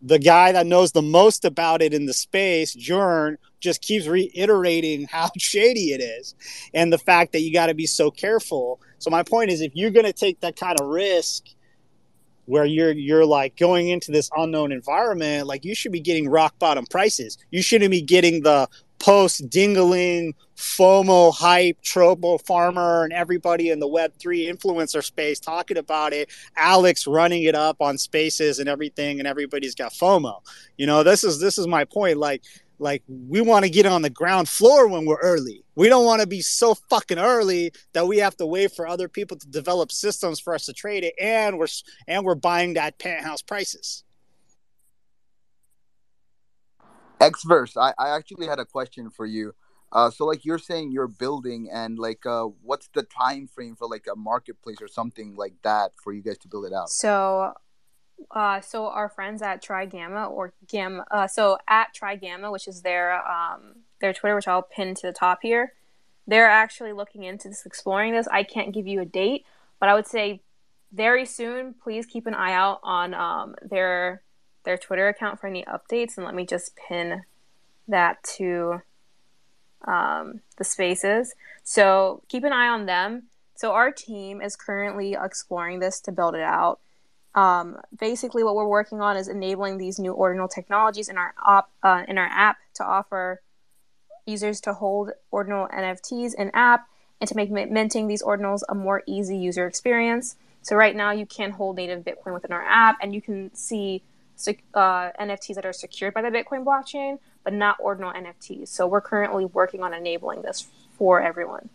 [0.03, 5.07] The guy that knows the most about it in the space Jern just keeps reiterating
[5.11, 6.35] how shady it is
[6.74, 8.81] and the fact that you got to be so careful.
[8.99, 11.45] So my point is if you're going to take that kind of risk
[12.47, 16.59] where you're you're like going into this unknown environment like you should be getting rock
[16.59, 17.39] bottom prices.
[17.51, 18.69] You shouldn't be getting the
[18.99, 26.12] post Dingaling FOMO hype, Tropo Farmer, and everybody in the Web3 influencer space talking about
[26.12, 26.31] it.
[26.57, 30.41] Alex running it up on spaces and everything, and everybody's got FOMO.
[30.77, 32.19] You know, this is this is my point.
[32.19, 32.43] Like,
[32.79, 35.65] like we want to get on the ground floor when we're early.
[35.75, 39.09] We don't want to be so fucking early that we have to wait for other
[39.09, 41.66] people to develop systems for us to trade it, and we're
[42.07, 44.05] and we're buying that penthouse prices.
[47.20, 49.55] Xverse, I, I actually had a question for you.
[49.95, 53.89] Uh, so like you're saying you're building and like uh, what's the time frame for
[53.89, 56.91] like a marketplace or something like that for you guys to build it out?
[56.91, 57.53] So,
[58.32, 63.24] uh, so our friends at TryGamma or Gamma, uh, so at TryGamma, which is their
[63.24, 65.74] um, their Twitter, which I'll pin to the top here,
[66.27, 68.27] they're actually looking into this, exploring this.
[68.27, 69.47] I can't give you a date,
[69.78, 70.43] but I would say
[70.93, 71.74] very soon.
[71.81, 74.23] Please keep an eye out on um, their
[74.65, 77.23] their Twitter account for any updates, and let me just pin
[77.89, 78.81] that to
[79.86, 81.35] um, the spaces.
[81.62, 83.24] So keep an eye on them.
[83.55, 86.81] So our team is currently exploring this to build it out.
[87.35, 91.70] Um, basically, what we're working on is enabling these new ordinal technologies in our op,
[91.82, 93.43] uh, in our app to offer
[94.27, 96.89] users to hold ordinal NFTs in app
[97.20, 100.36] and to make minting these ordinals a more easy user experience.
[100.62, 104.03] So right now, you can hold native Bitcoin within our app, and you can see
[104.74, 108.69] uh, NFTs that are secured by the Bitcoin blockchain, but not ordinal NFTs.
[108.69, 111.69] So we're currently working on enabling this for everyone.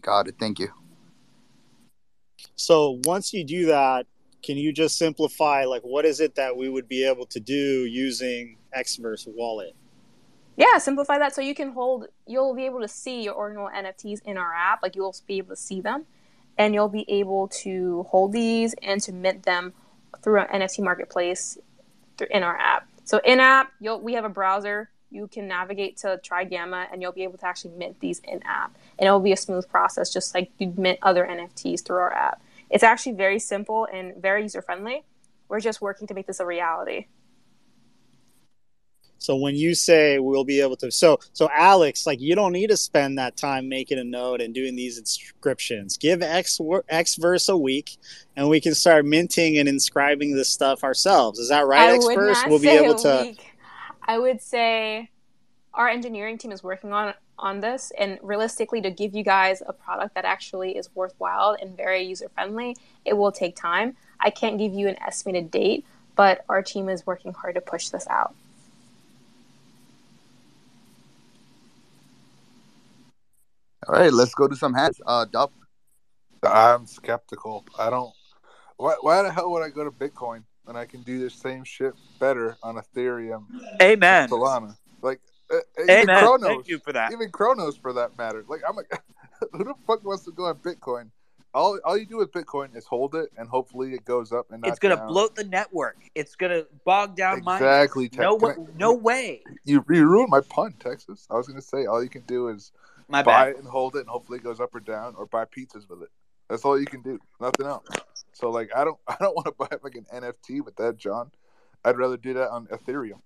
[0.00, 0.36] Got it.
[0.38, 0.68] Thank you.
[2.56, 4.06] So once you do that,
[4.42, 7.84] can you just simplify like what is it that we would be able to do
[7.84, 9.74] using Xverse Wallet?
[10.56, 12.08] Yeah, simplify that so you can hold.
[12.26, 14.82] You'll be able to see your ordinal NFTs in our app.
[14.82, 16.06] Like you'll be able to see them,
[16.58, 19.72] and you'll be able to hold these and to mint them
[20.22, 21.58] through an NFT marketplace
[22.18, 22.88] through in our app.
[23.04, 24.90] So in app, we have a browser.
[25.10, 28.40] You can navigate to Try Gamma, and you'll be able to actually mint these in
[28.44, 31.96] app, and it will be a smooth process, just like you'd mint other NFTs through
[31.96, 32.40] our app.
[32.70, 35.02] It's actually very simple and very user friendly.
[35.48, 37.06] We're just working to make this a reality.
[39.20, 42.70] So when you say we'll be able to, so so Alex, like you don't need
[42.70, 45.98] to spend that time making a note and doing these inscriptions.
[45.98, 47.98] Give X Xverse a week,
[48.34, 51.38] and we can start minting and inscribing this stuff ourselves.
[51.38, 52.48] Is that right, I Xverse?
[52.48, 53.26] We'll be able to.
[53.26, 53.54] Week.
[54.08, 55.10] I would say
[55.74, 59.74] our engineering team is working on on this, and realistically, to give you guys a
[59.74, 62.74] product that actually is worthwhile and very user friendly,
[63.04, 63.96] it will take time.
[64.18, 65.84] I can't give you an estimated date,
[66.16, 68.34] but our team is working hard to push this out.
[73.88, 75.00] All right, let's go to some hats.
[75.06, 75.52] Uh, Dup.
[76.42, 77.64] I'm skeptical.
[77.78, 78.12] I don't.
[78.76, 81.64] Why, why the hell would I go to Bitcoin when I can do the same
[81.64, 83.44] shit better on Ethereum?
[83.80, 84.28] Amen.
[84.28, 84.76] Solana.
[85.02, 85.20] Like,
[85.50, 86.02] uh, Amen.
[86.02, 86.48] even Cronos.
[86.48, 87.12] Thank you for that.
[87.12, 88.44] Even Cronos, for that matter.
[88.48, 88.90] Like, I'm like,
[89.52, 91.10] who the fuck wants to go on Bitcoin?
[91.52, 94.62] All, all you do with Bitcoin is hold it, and hopefully it goes up and
[94.62, 95.08] not It's gonna down.
[95.08, 95.96] bloat the network.
[96.14, 97.66] It's gonna bog down miners.
[97.66, 98.08] Exactly.
[98.08, 99.42] Te- No, can wa- no way.
[99.64, 101.26] You, you ruined my pun, Texas.
[101.30, 102.70] I was gonna say all you can do is
[103.10, 103.48] My buy bad.
[103.50, 106.02] it and hold it, and hopefully it goes up or down, or buy pizzas with
[106.02, 106.10] it.
[106.48, 107.18] That's all you can do.
[107.40, 107.86] Nothing else.
[108.32, 111.30] So like, I don't, I don't want to buy like an NFT with that, John.
[111.84, 113.20] I'd rather do that on Ethereum,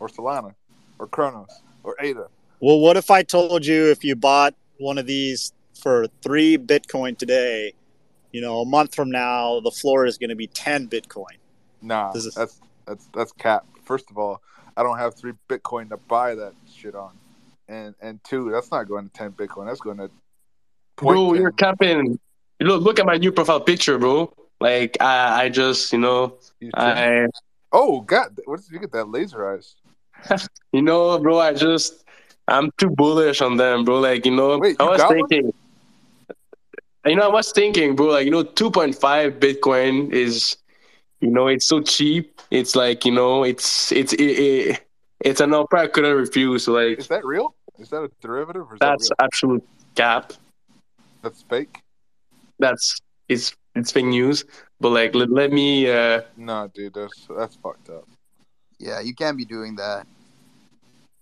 [0.00, 0.54] or Solana,
[0.98, 1.50] or Cronos,
[1.82, 2.28] or ADA.
[2.60, 5.52] Well, what if I told you if you bought one of these
[5.82, 7.74] for three Bitcoin today,
[8.32, 11.36] you know, a month from now, the floor is going to be 10 Bitcoin?
[11.82, 13.66] Nah, This is- that's that's that's cap.
[13.84, 14.40] First of all,
[14.76, 17.12] I don't have three Bitcoin to buy that shit on,
[17.68, 19.66] and and two, that's not going to ten Bitcoin.
[19.66, 20.10] That's going to
[20.96, 22.18] Bro, you're capping.
[22.60, 24.32] Look, look at my new profile picture, bro.
[24.60, 26.38] Like I, I just, you know,
[26.74, 27.26] I,
[27.72, 29.76] Oh God, What did you get that laser eyes?
[30.72, 31.38] you know, bro.
[31.38, 32.04] I just,
[32.48, 34.00] I'm too bullish on them, bro.
[34.00, 35.28] Like you know, Wait, I was got one?
[35.28, 35.52] thinking.
[37.04, 38.06] You know, I was thinking, bro.
[38.06, 40.56] Like you know, 2.5 Bitcoin is,
[41.20, 42.40] you know, it's so cheap.
[42.50, 44.85] It's like you know, it's it's it, it,
[45.20, 46.68] it's an offer I couldn't refuse.
[46.68, 47.54] Like, Is that real?
[47.78, 50.32] Is that a derivative or that's that absolute cap.
[51.22, 51.82] That's fake.
[52.58, 52.98] That's
[53.28, 54.44] it's it's fake news.
[54.80, 55.90] But like, let, let me.
[55.90, 58.08] uh No, dude, that's that's fucked up.
[58.78, 60.06] Yeah, you can't be doing that.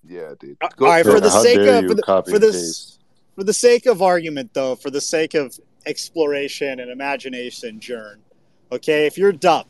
[0.07, 0.57] Yeah, dude.
[0.61, 2.99] All right, for the How sake of for, the, for this
[3.35, 8.17] for the sake of argument, though, for the sake of exploration and imagination, Jern,
[8.71, 9.69] okay, if you're Dup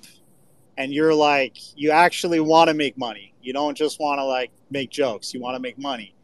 [0.76, 4.50] and you're like you actually want to make money, you don't just want to like
[4.70, 6.14] make jokes, you want to make money,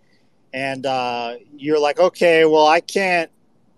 [0.53, 3.31] and uh, you're like, okay, well, I can't,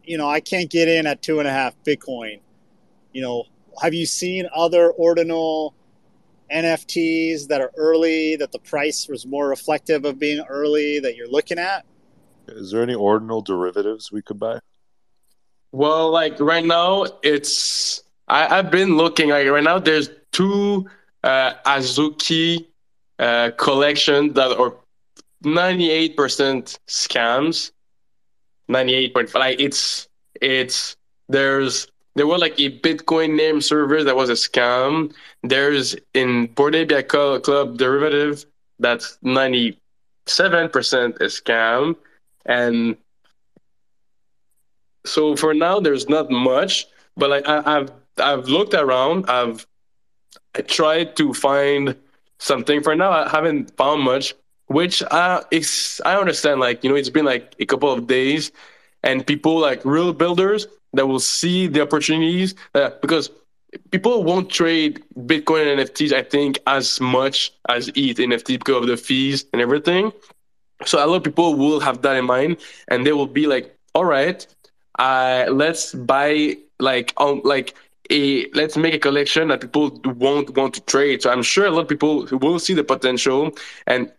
[0.04, 2.40] you know, I can't get in at two and a half Bitcoin.
[3.12, 3.44] You know,
[3.80, 5.74] have you seen other ordinal
[6.52, 11.28] NFTs that are early, that the price was more reflective of being early that you're
[11.28, 11.84] looking at?
[12.48, 14.60] Is there any ordinal derivatives we could buy?
[15.72, 19.30] Well, like right now, it's I, I've been looking.
[19.30, 20.88] Like right now, there's two
[21.22, 22.66] uh, Azuki
[23.18, 24.74] uh, that are
[25.44, 26.16] 98%
[26.88, 27.70] scams.
[28.68, 29.34] 98.5.
[29.34, 30.08] Like it's
[30.40, 30.96] it's
[31.28, 35.12] there's there was like a Bitcoin name server that was a scam.
[35.42, 38.44] There's in Ape Club derivative
[38.78, 39.76] that's 97%
[40.26, 41.96] a scam,
[42.46, 42.96] and
[45.04, 46.86] so for now there's not much.
[47.16, 49.28] But like I, I've I've looked around.
[49.28, 49.66] I've
[50.54, 51.96] I tried to find
[52.38, 52.82] something.
[52.82, 54.34] For now, I haven't found much.
[54.66, 56.60] Which uh, is I understand.
[56.60, 58.52] Like you know, it's been like a couple of days,
[59.02, 63.30] and people like real builders that will see the opportunities uh, because
[63.90, 66.12] people won't trade Bitcoin and NFTs.
[66.12, 70.12] I think as much as ETH NFT because of the fees and everything.
[70.86, 72.56] So a lot of people will have that in mind,
[72.88, 74.46] and they will be like, "All right,
[74.98, 77.74] uh, let's buy like um like
[78.12, 81.70] a let's make a collection that people won't want to trade." So I'm sure a
[81.70, 83.52] lot of people will see the potential,
[83.86, 84.12] and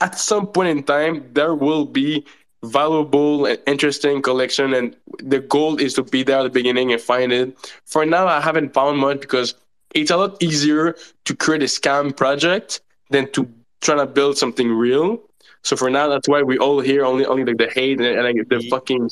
[0.00, 2.24] at some point in time, there will be
[2.64, 7.00] valuable and interesting collection and the goal is to be there at the beginning and
[7.00, 7.56] find it.
[7.84, 9.54] For now i haven't found much because
[9.94, 12.80] it's a lot easier to create a scam project
[13.10, 13.48] than to
[13.80, 15.20] try to build something real.
[15.62, 18.24] So for now that's why we all hear only only like the hate and, and
[18.24, 18.68] like the mm-hmm.
[18.68, 19.10] fucking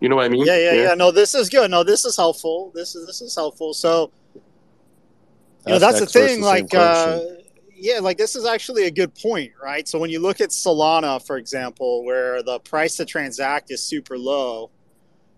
[0.00, 0.94] you know what i mean Yeah, yeah, yeah.
[0.94, 1.70] No, this is good.
[1.70, 2.72] No, this is helpful.
[2.74, 3.74] This is this is helpful.
[3.74, 4.40] So, you
[5.66, 6.40] know, Ask that's the thing.
[6.40, 7.20] Like, uh,
[7.74, 9.86] yeah, like this is actually a good point, right?
[9.86, 14.18] So when you look at Solana, for example, where the price to transact is super
[14.18, 14.70] low,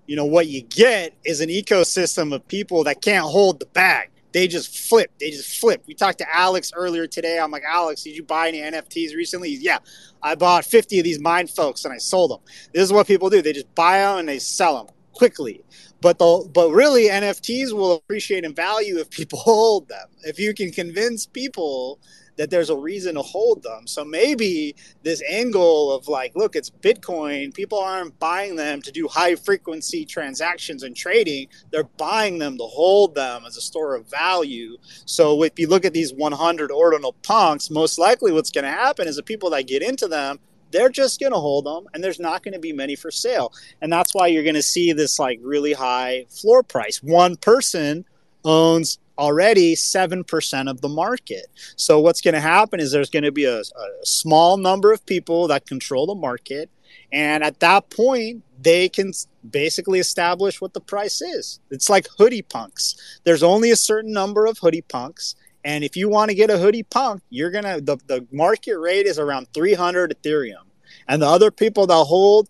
[0.06, 4.10] you know what you get is an ecosystem of people that can't hold the bag.
[4.32, 5.10] They just flip.
[5.20, 5.82] They just flip.
[5.86, 7.38] We talked to Alex earlier today.
[7.38, 9.50] I'm like, Alex, did you buy any NFTs recently?
[9.50, 9.78] He's, yeah,
[10.22, 12.40] I bought 50 of these Mindfolks and I sold them.
[12.72, 13.42] This is what people do.
[13.42, 15.62] They just buy them and they sell them quickly.
[16.00, 20.08] But the but really NFTs will appreciate in value if people hold them.
[20.24, 22.00] If you can convince people
[22.36, 23.86] that there's a reason to hold them.
[23.86, 27.52] So maybe this angle of like, look, it's Bitcoin.
[27.52, 31.48] People aren't buying them to do high frequency transactions and trading.
[31.70, 34.76] They're buying them to hold them as a store of value.
[35.04, 39.06] So if you look at these 100 ordinal punks, most likely what's going to happen
[39.08, 40.38] is the people that get into them,
[40.70, 43.52] they're just going to hold them and there's not going to be many for sale.
[43.80, 47.02] And that's why you're going to see this like really high floor price.
[47.02, 48.06] One person
[48.44, 51.46] owns already 7% of the market.
[51.76, 55.06] So what's going to happen is there's going to be a, a small number of
[55.06, 56.68] people that control the market
[57.12, 59.12] and at that point they can
[59.48, 61.60] basically establish what the price is.
[61.70, 63.20] It's like hoodie punks.
[63.24, 66.58] There's only a certain number of hoodie punks and if you want to get a
[66.58, 70.66] hoodie punk, you're going to the, the market rate is around 300 ethereum.
[71.06, 72.48] And the other people that hold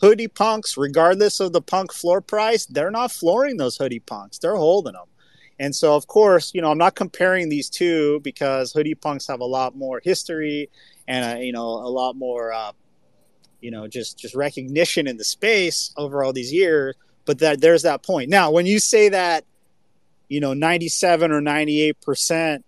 [0.00, 4.38] hoodie punks regardless of the punk floor price, they're not flooring those hoodie punks.
[4.38, 5.06] They're holding them.
[5.58, 9.40] And so, of course, you know, I'm not comparing these two because hoodie punks have
[9.40, 10.68] a lot more history
[11.06, 12.72] and, uh, you know, a lot more, uh,
[13.60, 16.96] you know, just just recognition in the space over all these years.
[17.24, 18.28] But that there's that point.
[18.28, 19.44] Now, when you say that,
[20.28, 22.64] you know, 97 or 98 percent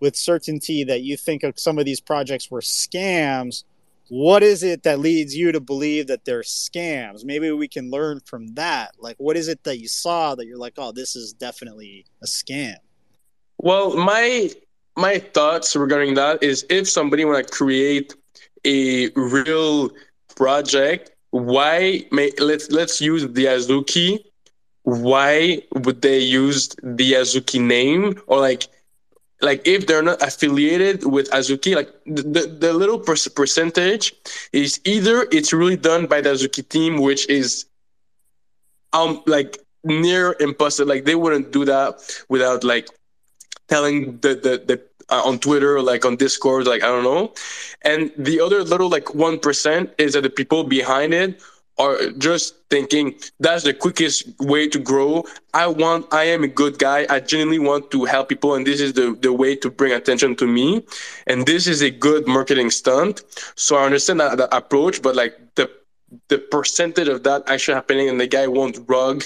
[0.00, 3.64] with certainty that you think of some of these projects were scams,
[4.08, 7.24] what is it that leads you to believe that they're scams?
[7.24, 8.92] Maybe we can learn from that.
[8.98, 12.26] Like, what is it that you saw that you're like, oh, this is definitely a
[12.26, 12.76] scam?
[13.58, 14.50] Well, my
[14.96, 18.14] my thoughts regarding that is if somebody want to create
[18.64, 19.90] a real
[20.36, 24.24] project, why may let's let's use the Azuki.
[24.84, 28.68] Why would they use the Azuki name or like
[29.40, 34.14] like if they're not affiliated with Azuki, like the, the, little per- percentage
[34.52, 37.66] is either it's really done by the Azuki team, which is
[38.92, 40.88] um like near impossible.
[40.88, 42.88] Like they wouldn't do that without like
[43.68, 47.32] telling the the, the uh, on Twitter like on Discord, like I don't know.
[47.82, 51.40] And the other little like one percent is that the people behind it
[51.78, 55.24] are just thinking that's the quickest way to grow.
[55.54, 57.06] I want I am a good guy.
[57.08, 60.34] I genuinely want to help people and this is the, the way to bring attention
[60.36, 60.84] to me.
[61.26, 63.22] And this is a good marketing stunt.
[63.56, 65.70] So I understand that, that approach, but like the
[66.28, 69.24] the percentage of that actually happening and the guy won't rug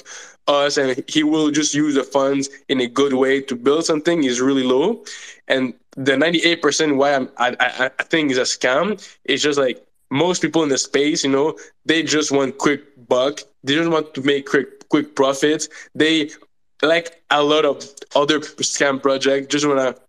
[0.49, 4.25] us and he will just use the funds in a good way to build something
[4.25, 5.05] is really low
[5.47, 9.87] and the 98% why I'm, I, I, I think is a scam It's just like
[10.13, 13.41] most people in the space you know they just want quick buck.
[13.65, 15.69] They just want to make quick quick profits.
[15.95, 16.31] They
[16.83, 17.77] like a lot of
[18.15, 20.03] other scam projects just want to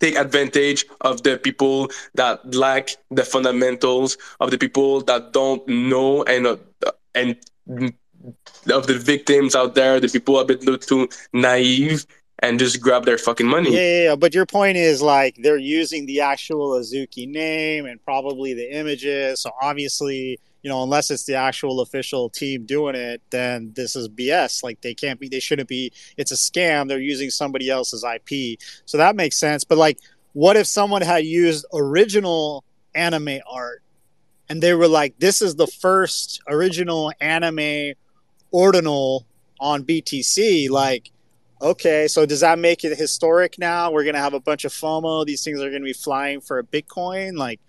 [0.00, 6.22] take advantage of the people that lack the fundamentals of the people that don't know
[6.24, 6.56] and uh,
[7.14, 7.36] and
[8.70, 12.06] of the victims out there the people a bit too naive
[12.46, 14.16] and just grab their fucking money Yeah, yeah, yeah.
[14.16, 19.40] But your point is like they're using the actual Azuki name and probably the images.
[19.40, 24.08] So obviously, you know, unless it's the actual official team doing it, then this is
[24.08, 24.62] BS.
[24.64, 25.92] Like they can't be, they shouldn't be.
[26.16, 26.88] It's a scam.
[26.88, 28.58] They're using somebody else's IP.
[28.86, 29.64] So that makes sense.
[29.64, 29.98] But like,
[30.32, 32.64] what if someone had used original
[32.94, 33.82] anime art,
[34.48, 37.94] and they were like, "This is the first original anime
[38.50, 39.26] ordinal
[39.60, 41.10] on BTC." Like,
[41.64, 43.90] okay, so does that make it historic now?
[43.90, 45.24] We're gonna have a bunch of FOMO.
[45.26, 47.36] These things are gonna be flying for a Bitcoin.
[47.36, 47.60] Like,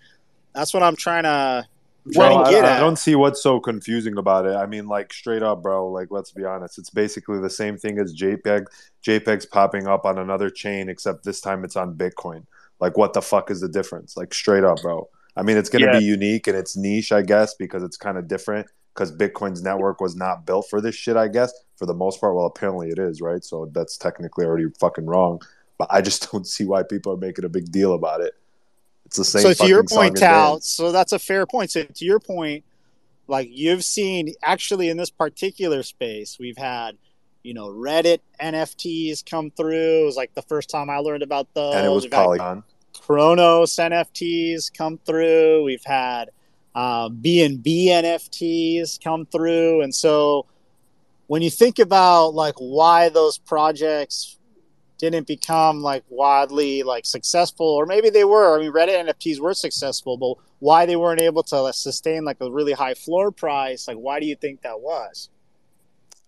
[0.54, 1.66] that's what I'm trying to.
[2.06, 2.80] I'm trying Well, to I, get I at.
[2.80, 4.54] don't see what's so confusing about it.
[4.54, 5.88] I mean, like straight up, bro.
[5.88, 6.78] Like, let's be honest.
[6.78, 8.66] It's basically the same thing as JPEG.
[9.04, 12.44] JPEG's popping up on another chain, except this time it's on Bitcoin.
[12.78, 14.16] Like, what the fuck is the difference?
[14.16, 15.08] Like, straight up, bro.
[15.36, 15.98] I mean, it's gonna Yeah.
[15.98, 18.68] be unique and it's niche, I guess, because it's kind of different.
[18.96, 21.52] Because Bitcoin's network was not built for this shit, I guess.
[21.76, 23.44] For the most part, well, apparently it is, right?
[23.44, 25.42] So that's technically already fucking wrong.
[25.76, 28.32] But I just don't see why people are making a big deal about it.
[29.04, 29.42] It's the same.
[29.42, 32.64] so to your point Tal, so that's a fair point so to your point
[33.28, 36.98] like you've seen actually in this particular space we've had
[37.44, 41.46] you know reddit nfts come through it was like the first time i learned about
[41.54, 42.64] those and it was We've Polygon.
[43.00, 46.30] cronos nfts come through we've had
[46.76, 50.46] um, bnb nfts come through and so
[51.26, 54.38] when you think about like why those projects
[54.98, 59.54] didn't become like wildly like successful or maybe they were i mean reddit nfts were
[59.54, 63.96] successful but why they weren't able to sustain like a really high floor price like
[63.96, 65.28] why do you think that was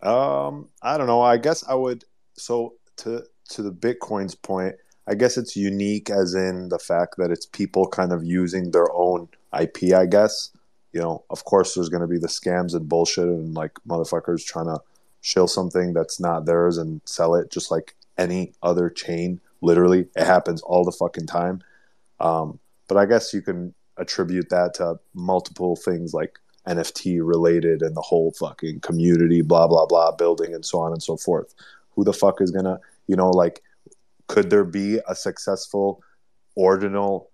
[0.01, 1.20] Um, I don't know.
[1.23, 2.05] I guess I would.
[2.35, 4.77] So to to the Bitcoin's point,
[5.07, 8.93] I guess it's unique as in the fact that it's people kind of using their
[8.93, 9.95] own IP.
[9.95, 10.51] I guess
[10.93, 11.25] you know.
[11.31, 14.81] Of course, there's going to be the scams and bullshit and like motherfuckers trying to
[15.20, 19.41] shill something that's not theirs and sell it just like any other chain.
[19.61, 21.62] Literally, it happens all the fucking time.
[22.20, 22.59] Um,
[22.89, 28.03] but I guess you can attribute that to multiple things like NFT related and the
[28.03, 31.55] whole fucking community, blah, blah, blah, building and so on and so forth.
[31.95, 33.62] Who the fuck is gonna, you know, like,
[34.29, 36.03] could there be a successful
[36.55, 37.31] ordinal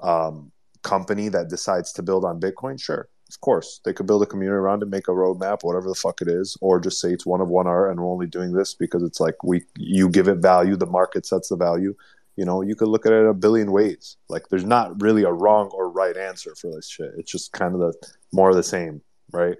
[0.00, 0.52] um,
[0.84, 2.80] company that decides to build on Bitcoin?
[2.80, 3.80] Sure, of course.
[3.84, 6.56] They could build a community around it, make a roadmap, whatever the fuck it is,
[6.60, 9.20] or just say it's one of one art and we're only doing this because it's
[9.20, 11.94] like we you give it value, the market sets the value.
[12.36, 14.16] You know, you could look at it a billion ways.
[14.28, 17.12] Like there's not really a wrong or right answer for this shit.
[17.16, 17.94] It's just kind of the
[18.32, 19.02] more of the same,
[19.32, 19.56] right?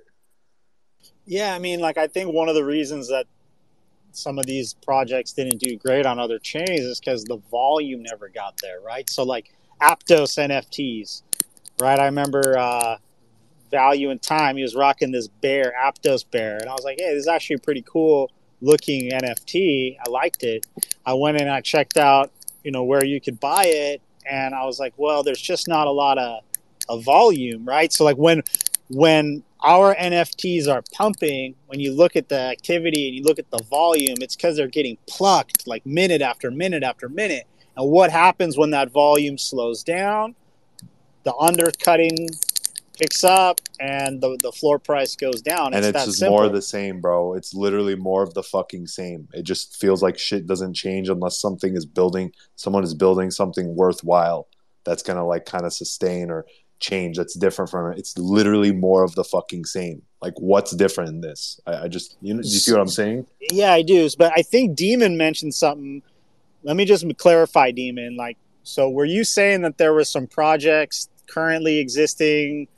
[1.26, 3.26] yeah i mean like i think one of the reasons that
[4.12, 8.28] some of these projects didn't do great on other chains is because the volume never
[8.28, 9.52] got there right so like
[9.84, 11.22] aptos nfts
[11.80, 11.98] right?
[11.98, 12.96] I remember uh
[13.70, 17.12] value and time he was rocking this bear aptos bear and i was like hey
[17.12, 18.30] this is actually a pretty cool
[18.60, 20.64] looking nft i liked it.
[21.04, 22.30] I went and i checked out
[22.62, 24.00] you know where you could buy it
[24.30, 26.42] and i was like well there's just not a lot of,
[26.88, 27.92] of volume right?
[27.92, 28.42] So like when
[28.90, 33.50] when our nfts are pumping when you look at the activity and you look at
[33.50, 38.10] the volume it's because they're getting plucked like minute after minute after minute and what
[38.10, 40.34] happens when that volume slows down
[41.24, 42.28] the undercutting
[42.98, 45.74] picks up and the, the floor price goes down.
[45.74, 46.36] and It's it's just simple.
[46.36, 47.34] more of the same, bro.
[47.34, 49.26] It's literally more of the fucking same.
[49.32, 53.74] It just feels like shit doesn't change unless something is building, someone is building something
[53.74, 54.46] worthwhile
[54.84, 56.46] that's gonna like kind of sustain or
[56.78, 57.16] change.
[57.16, 57.98] That's different from it.
[57.98, 60.02] It's literally more of the fucking same.
[60.22, 61.58] Like, what's different in this?
[61.66, 63.26] I, I just, you know, do you see what I'm saying?
[63.50, 64.08] Yeah, I do.
[64.16, 66.02] But I think Demon mentioned something.
[66.64, 68.16] Let me just clarify, Demon.
[68.16, 72.68] Like, so were you saying that there were some projects currently existing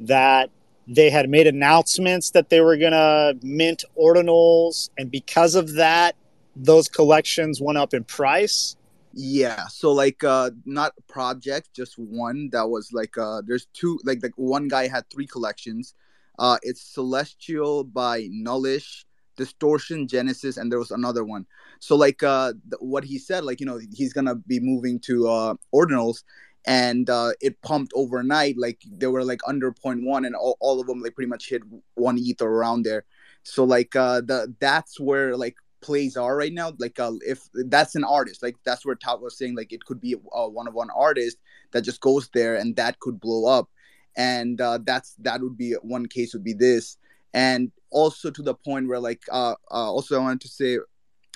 [0.00, 0.50] that
[0.88, 6.16] they had made announcements that they were gonna mint ordinals, and because of that,
[6.54, 8.76] those collections went up in price?
[9.12, 14.22] Yeah, so like uh not project, just one that was like uh there's two like
[14.22, 15.94] like one guy had three collections.
[16.38, 19.05] Uh it's Celestial by Nullish,
[19.36, 21.46] Distortion, Genesis, and there was another one.
[21.80, 25.28] So like uh th- what he said, like you know, he's gonna be moving to
[25.28, 26.22] uh ordinals
[26.66, 30.86] and uh it pumped overnight, like they were like under 0.1 and all, all of
[30.86, 31.62] them like pretty much hit
[31.94, 33.04] one ether around there.
[33.42, 37.94] So like uh the that's where like plays are right now like uh, if that's
[37.94, 40.74] an artist like that's where Todd was saying like it could be a one of
[40.74, 41.36] one artist
[41.72, 43.68] that just goes there and that could blow up
[44.16, 46.96] and uh, that's that would be one case would be this
[47.34, 50.78] and also to the point where like uh, uh also i wanted to say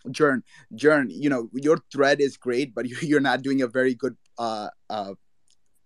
[0.09, 0.43] Jern,
[0.75, 4.17] Jern, you know your thread is great but you- you're not doing a very good
[4.39, 5.15] uh uh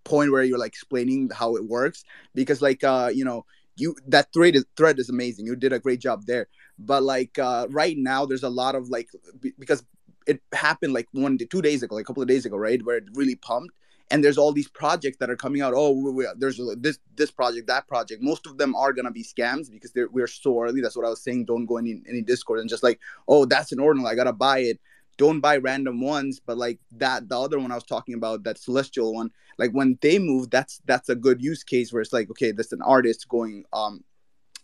[0.05, 2.05] point where you're like explaining how it works
[2.35, 3.45] because like uh you know
[3.77, 5.47] you that thread is thread is amazing.
[5.47, 6.47] You did a great job there.
[6.79, 9.09] But like uh right now there's a lot of like
[9.41, 9.85] be- because
[10.27, 12.99] it happened like one two days ago like a couple of days ago right where
[12.99, 13.75] it really pumped
[14.11, 15.75] and there's all these projects that are coming out.
[15.75, 18.23] Oh we, we, there's this this project that project.
[18.23, 20.81] Most of them are gonna be scams because we're so early.
[20.81, 21.47] That's what i was saying.
[21.47, 24.33] Don't go in any, any discord and just like oh that's an ordinal i gotta
[24.33, 24.81] buy it.
[25.17, 28.59] Don't buy random ones, but like that the other one I was talking about, that
[28.59, 32.31] celestial one, like when they move, that's that's a good use case where it's like,
[32.31, 34.05] okay, that's an artist going um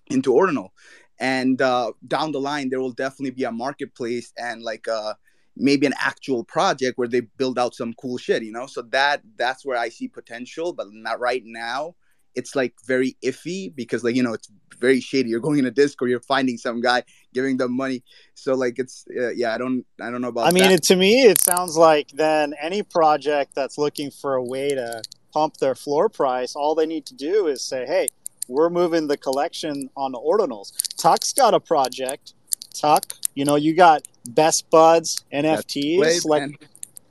[0.08, 0.72] into ordinal.
[1.18, 5.14] And uh down the line there will definitely be a marketplace and like uh
[5.56, 8.66] maybe an actual project where they build out some cool shit, you know?
[8.66, 11.94] So that that's where I see potential, but not right now.
[12.34, 14.48] It's like very iffy because like you know it's
[14.80, 15.30] very shady.
[15.30, 17.02] You're going in a Discord, you're finding some guy
[17.34, 18.02] giving them money.
[18.34, 20.96] So like it's uh, yeah, I don't I don't know about I mean, it, to
[20.96, 25.02] me, it sounds like then any project that's looking for a way to
[25.32, 28.08] pump their floor price, all they need to do is say, "Hey,
[28.48, 32.34] we're moving the collection on the ordinals." Tuck's got a project.
[32.74, 35.98] Tuck, you know, you got Best Buds NFTs.
[35.98, 36.56] Wave, like, man.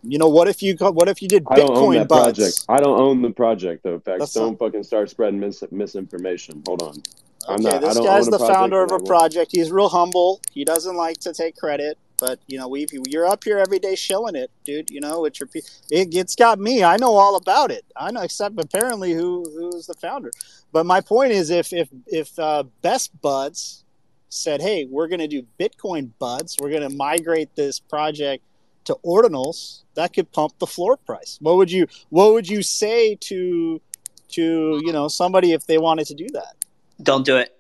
[0.03, 1.93] you know, what if you got, what if you did Bitcoin I don't own Bitcoin
[1.93, 2.39] that Buds?
[2.39, 2.65] project.
[2.69, 3.99] I don't own the project though.
[3.99, 4.19] Facts.
[4.19, 6.63] That's Don't fucking start spreading mis- misinformation.
[6.65, 7.03] Hold on.
[7.47, 7.83] I'm Okay, not.
[7.83, 9.07] I this don't guy's own the founder of and I a won't.
[9.07, 9.51] project.
[9.53, 10.41] He's real humble.
[10.51, 13.95] He doesn't like to take credit, but you know, we you're up here every day
[13.95, 14.89] shilling it, dude.
[14.91, 16.83] You know, it's your pe- it, it's got me.
[16.83, 17.85] I know all about it.
[17.95, 20.31] I know, except apparently who who's the founder.
[20.71, 23.83] But my point is, if if if uh, Best Buds
[24.29, 26.57] said, "Hey, we're going to do Bitcoin Buds.
[26.59, 28.43] We're going to migrate this project
[28.85, 31.37] to ordinals," that could pump the floor price.
[31.41, 33.81] What would you What would you say to
[34.29, 36.55] to you know somebody if they wanted to do that?
[37.01, 37.55] Don't do it.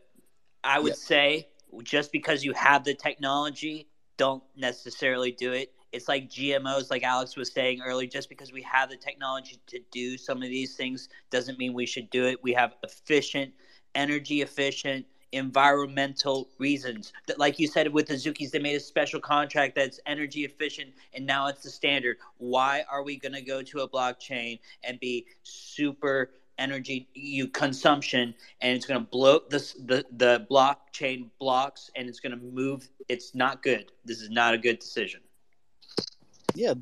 [0.63, 1.47] I would say
[1.83, 3.87] just because you have the technology,
[4.17, 5.71] don't necessarily do it.
[5.91, 8.07] It's like GMOs, like Alex was saying earlier.
[8.07, 11.85] Just because we have the technology to do some of these things doesn't mean we
[11.85, 12.43] should do it.
[12.43, 13.53] We have efficient,
[13.95, 17.13] energy efficient, environmental reasons.
[17.27, 20.91] That, like you said with the Zukis, they made a special contract that's energy efficient,
[21.13, 22.17] and now it's the standard.
[22.37, 28.35] Why are we going to go to a blockchain and be super energy you consumption
[28.59, 32.89] and it's going to blow this the the blockchain blocks and it's going to move
[33.07, 35.21] it's not good this is not a good decision
[36.55, 36.73] yeah,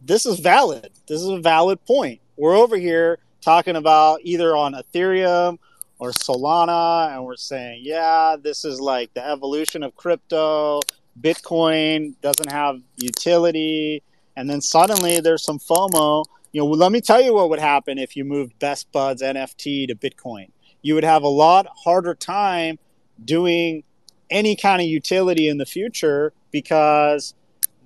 [0.00, 0.90] this is valid.
[1.06, 2.20] This is a valid point.
[2.36, 5.58] We're over here talking about either on Ethereum
[6.02, 10.80] or Solana, and we're saying, yeah, this is like the evolution of crypto.
[11.20, 14.02] Bitcoin doesn't have utility.
[14.36, 16.24] And then suddenly there's some FOMO.
[16.50, 19.86] You know, let me tell you what would happen if you moved Best Buds NFT
[19.86, 20.48] to Bitcoin.
[20.82, 22.80] You would have a lot harder time
[23.24, 23.84] doing
[24.28, 27.32] any kind of utility in the future because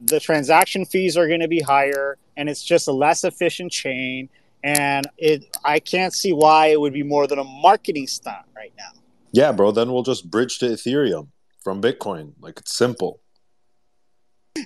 [0.03, 4.31] the transaction fees are going to be higher and it's just a less efficient chain
[4.67, 8.73] and it i can't see why it would be more than a marketing stunt right
[8.77, 8.91] now
[9.33, 9.71] Yeah, bro.
[9.71, 11.29] Then we'll just bridge to Ethereum
[11.65, 12.33] from Bitcoin.
[12.41, 13.21] Like it's simple.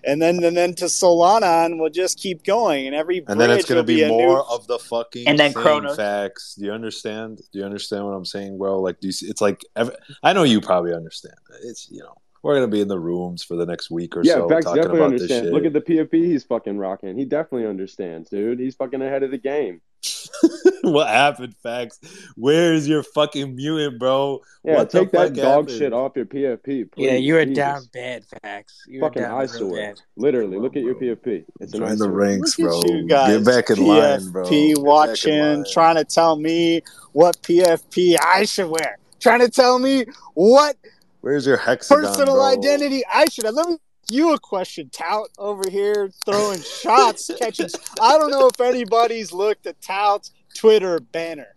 [0.04, 3.50] and then and then to solana and we'll just keep going and every And then
[3.50, 5.96] it's bridge gonna will be more new of the fucking And then same Cronos.
[5.96, 6.54] facts.
[6.58, 7.40] Do you understand?
[7.52, 8.80] Do you understand what I'm saying, bro?
[8.80, 9.26] Like, do you see?
[9.26, 9.90] It's like ev
[10.22, 11.34] I know you probably understand.
[11.64, 14.34] It's you know we're gonna be in the rooms for the next week or Yeah,
[14.34, 15.46] so Vex talking definitely about this understands.
[15.48, 15.54] shit.
[15.54, 17.18] Look at the PFP he's fucking rocking.
[17.18, 18.60] He definitely understands, dude.
[18.60, 19.80] He's fucking ahead of the game.
[20.82, 22.00] what happened, facts?
[22.36, 24.40] Where's your fucking mutant, bro?
[24.64, 25.78] Yeah, what take the that fuck dog happened?
[25.78, 26.90] shit off your PFP, please.
[26.96, 27.56] yeah, you are Jesus.
[27.56, 28.84] down bad, facts.
[28.86, 29.76] You are Fucking down real eyesore.
[29.76, 30.00] bad.
[30.16, 31.44] Literally, look at your PFP.
[31.60, 32.80] It's an Join the ranks, bro.
[32.84, 34.44] you guys Get back in line, bro.
[34.44, 35.64] pfp Get back in watching line.
[35.72, 36.82] trying to tell me
[37.12, 40.04] what pfp i should wear trying to tell me
[40.34, 40.76] what
[41.20, 42.52] Where's your hexagon, personal bro?
[42.52, 47.30] identity i should have let me ask you a question tout over here throwing shots
[47.38, 47.68] catching
[48.00, 51.54] i don't know if anybody's looked at tout's twitter banner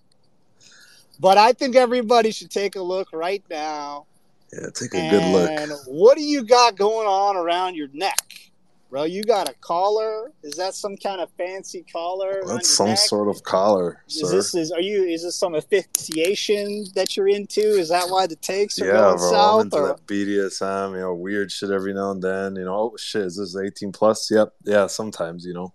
[1.19, 4.05] but i think everybody should take a look right now
[4.51, 5.79] Yeah, take a good look.
[5.87, 8.51] what do you got going on around your neck
[8.93, 12.99] bro you got a collar is that some kind of fancy collar That's some neck
[12.99, 14.29] sort of collar, is sir.
[14.29, 18.35] this is are you is this some asphyxiation that you're into is that why the
[18.35, 19.33] takes are Yeah, going bro.
[19.33, 22.55] I'm into or that BDSM, you know, weird shit every now and then.
[22.55, 24.29] You know, oh shit, is this 18 plus?
[24.29, 24.53] Yep.
[24.63, 25.73] Yeah, sometimes, you know.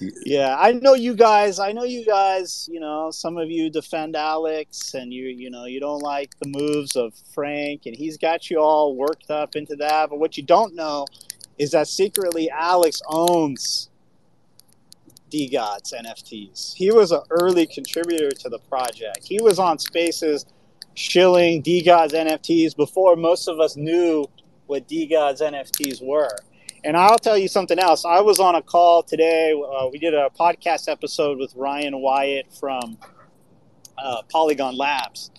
[0.00, 1.58] Yeah, I know you guys.
[1.58, 2.68] I know you guys.
[2.70, 6.48] You know, some of you defend Alex, and you you know you don't like the
[6.48, 10.10] moves of Frank, and he's got you all worked up into that.
[10.10, 11.06] But what you don't know
[11.58, 13.88] is that secretly Alex owns
[15.30, 16.74] DeGods NFTs.
[16.74, 19.26] He was an early contributor to the project.
[19.26, 20.46] He was on Spaces
[20.94, 24.26] shilling DeGods NFTs before most of us knew
[24.66, 26.36] what DeGods NFTs were.
[26.84, 28.04] And I'll tell you something else.
[28.04, 29.52] I was on a call today.
[29.52, 32.98] Uh, we did a podcast episode with Ryan Wyatt from
[33.98, 35.30] uh, Polygon Labs,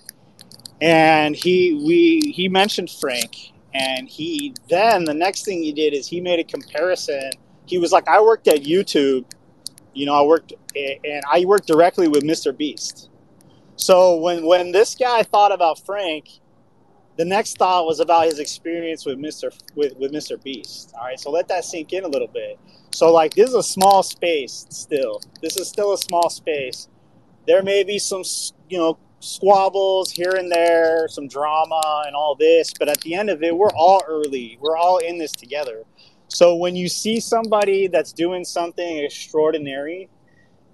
[0.81, 6.07] and he we he mentioned Frank, and he then the next thing he did is
[6.07, 7.31] he made a comparison.
[7.65, 9.25] He was like, "I worked at YouTube,
[9.97, 12.55] you know, I worked and I worked directly with Mr.
[12.55, 13.09] Beast.
[13.75, 16.29] So when when this guy thought about Frank,
[17.17, 19.51] the next thought was about his experience with Mr.
[19.75, 20.41] with, with Mr.
[20.41, 20.93] Beast.
[20.97, 22.59] All right, so let that sink in a little bit.
[22.93, 25.21] So like this is a small space still.
[25.41, 26.87] This is still a small space.
[27.47, 28.23] There may be some
[28.69, 33.29] you know squabbles here and there, some drama and all this, but at the end
[33.29, 34.57] of it, we're all early.
[34.61, 35.83] We're all in this together.
[36.27, 40.09] So when you see somebody that's doing something extraordinary,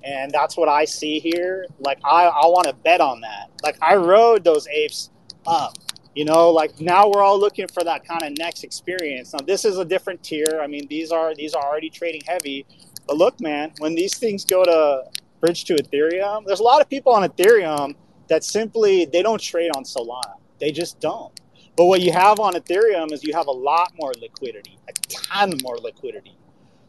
[0.04, 3.50] and that's what I see here, like I, I want to bet on that.
[3.64, 5.10] Like I rode those apes
[5.48, 5.78] up.
[6.16, 9.34] You know, like now we're all looking for that kind of next experience.
[9.34, 10.60] Now this is a different tier.
[10.62, 12.66] I mean, these are these are already trading heavy.
[13.08, 15.04] But look, man, when these things go to
[15.42, 17.96] bridge to Ethereum, there's a lot of people on Ethereum
[18.30, 20.36] that simply they don't trade on Solana.
[20.60, 21.38] They just don't.
[21.76, 25.54] But what you have on Ethereum is you have a lot more liquidity, a ton
[25.64, 26.38] more liquidity.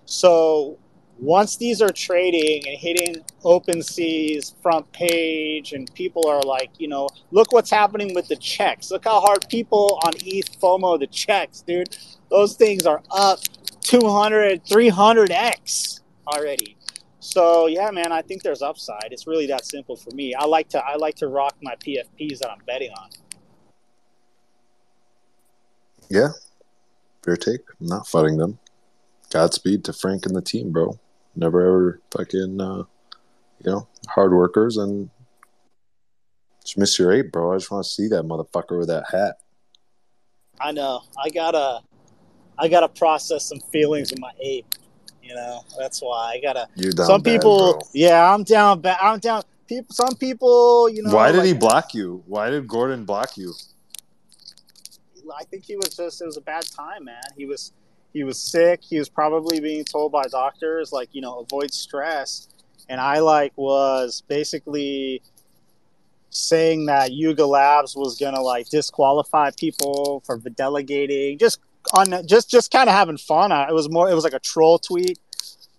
[0.04, 0.78] So
[1.24, 7.08] once these are trading and hitting OpenSea's front page, and people are like, you know,
[7.30, 8.90] look what's happening with the checks.
[8.90, 11.96] Look how hard people on ETH FOMO the checks, dude.
[12.30, 13.40] Those things are up
[13.80, 16.76] 200, 300x already.
[17.20, 19.08] So yeah, man, I think there's upside.
[19.10, 20.34] It's really that simple for me.
[20.34, 23.08] I like to I like to rock my PFPs that I'm betting on.
[26.10, 26.28] Yeah,
[27.24, 27.60] fair take.
[27.80, 28.58] I'm not fighting them.
[29.30, 30.98] Godspeed to Frank and the team, bro.
[31.36, 32.84] Never ever fucking, uh,
[33.64, 35.10] you know, hard workers and
[36.64, 37.52] just miss your eight, bro.
[37.52, 39.36] I just want to see that motherfucker with that hat.
[40.60, 41.02] I know.
[41.22, 41.80] I gotta,
[42.58, 44.66] I gotta process some feelings with my ape.
[45.22, 46.68] You know, that's why I gotta.
[46.76, 47.80] You're down some bad, people, bro.
[47.94, 48.80] yeah, I'm down.
[48.80, 48.98] Bad.
[49.00, 49.42] I'm down.
[49.66, 51.14] People, some people, you know.
[51.14, 52.22] Why did like- he block you?
[52.26, 53.52] Why did Gordon block you?
[55.36, 57.22] I think he was just it was a bad time, man.
[57.36, 57.72] He was
[58.14, 58.80] he was sick.
[58.82, 62.48] He was probably being told by doctors like, you know, avoid stress.
[62.88, 65.20] And I like was basically
[66.30, 71.58] saying that Yuga Labs was gonna like disqualify people for delegating, just
[71.92, 73.52] on just just kind of having fun.
[73.52, 75.18] I, it was more it was like a troll tweet.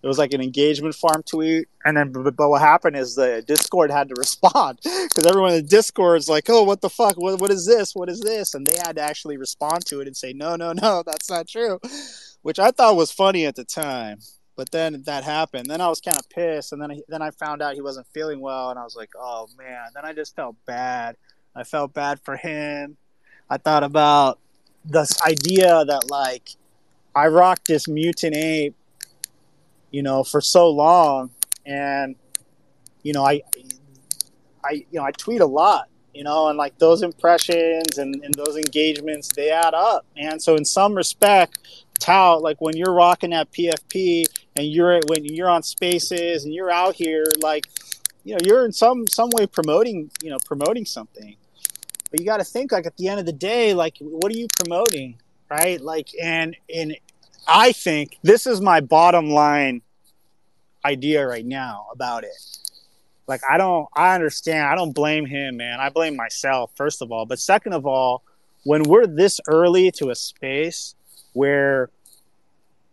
[0.02, 3.42] It was like an engagement farm tweet, and then but, but what happened is the
[3.46, 7.16] Discord had to respond because everyone in the Discord is like, "Oh, what the fuck?
[7.16, 7.94] What, what is this?
[7.94, 10.72] What is this?" And they had to actually respond to it and say, "No, no,
[10.72, 11.80] no, that's not true,"
[12.42, 14.18] which I thought was funny at the time.
[14.54, 15.66] But then that happened.
[15.68, 18.06] Then I was kind of pissed, and then I, then I found out he wasn't
[18.14, 21.16] feeling well, and I was like, "Oh man!" Then I just felt bad.
[21.54, 22.96] I felt bad for him.
[23.48, 24.38] I thought about
[24.84, 26.50] this idea that like
[27.14, 28.74] I rocked this mutant ape
[29.90, 31.30] you know, for so long.
[31.64, 32.16] And,
[33.02, 33.42] you know, I,
[34.64, 38.34] I, you know, I tweet a lot, you know, and like those impressions and, and
[38.34, 40.40] those engagements, they add up, man.
[40.40, 41.58] So in some respect,
[41.98, 44.24] Tao, like when you're rocking that PFP
[44.56, 47.66] and you're when you're on spaces and you're out here, like,
[48.24, 51.36] you know, you're in some some way promoting, you know, promoting something.
[52.10, 54.36] But you got to think like at the end of the day, like, what are
[54.36, 55.18] you promoting,
[55.50, 55.80] right?
[55.80, 56.96] Like, and and
[57.46, 59.82] I think this is my bottom line
[60.84, 62.36] idea right now about it.
[63.26, 64.66] Like I don't I understand.
[64.66, 65.80] I don't blame him, man.
[65.80, 68.22] I blame myself first of all, but second of all,
[68.64, 70.94] when we're this early to a space
[71.32, 71.90] where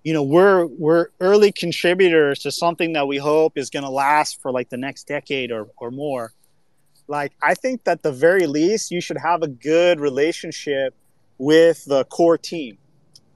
[0.04, 4.42] you know, we're we're early contributors to something that we hope is going to last
[4.42, 6.34] for like the next decade or or more.
[7.08, 10.94] Like I think that the very least you should have a good relationship
[11.38, 12.78] with the core team.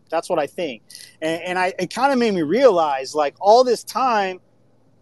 [0.09, 0.83] That's what I think.
[1.21, 4.39] And, and I, it kind of made me realize, like, all this time,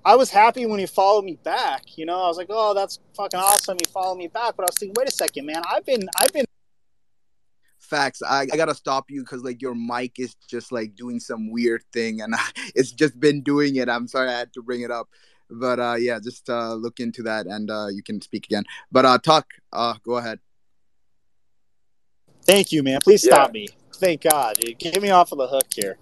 [0.05, 1.97] I was happy when he followed me back.
[1.97, 3.77] You know, I was like, oh, that's fucking awesome.
[3.83, 4.55] He followed me back.
[4.55, 5.63] But I was thinking, wait a second, man.
[5.69, 6.45] I've been, I've been.
[7.79, 8.21] Facts.
[8.23, 11.83] I, I gotta stop you because like your mic is just like doing some weird
[11.93, 12.33] thing, and
[12.75, 13.89] it's just been doing it.
[13.89, 15.07] I'm sorry I had to bring it up,
[15.51, 18.63] but uh, yeah, just uh, look into that and uh, you can speak again.
[18.91, 19.45] But uh, talk.
[19.71, 20.39] Uh, go ahead.
[22.45, 23.01] Thank you, man.
[23.01, 23.33] Please Yeah.
[23.33, 23.67] stop me.
[23.95, 24.57] Thank God.
[24.59, 24.77] Dude.
[24.77, 25.97] Get me off of the hook here.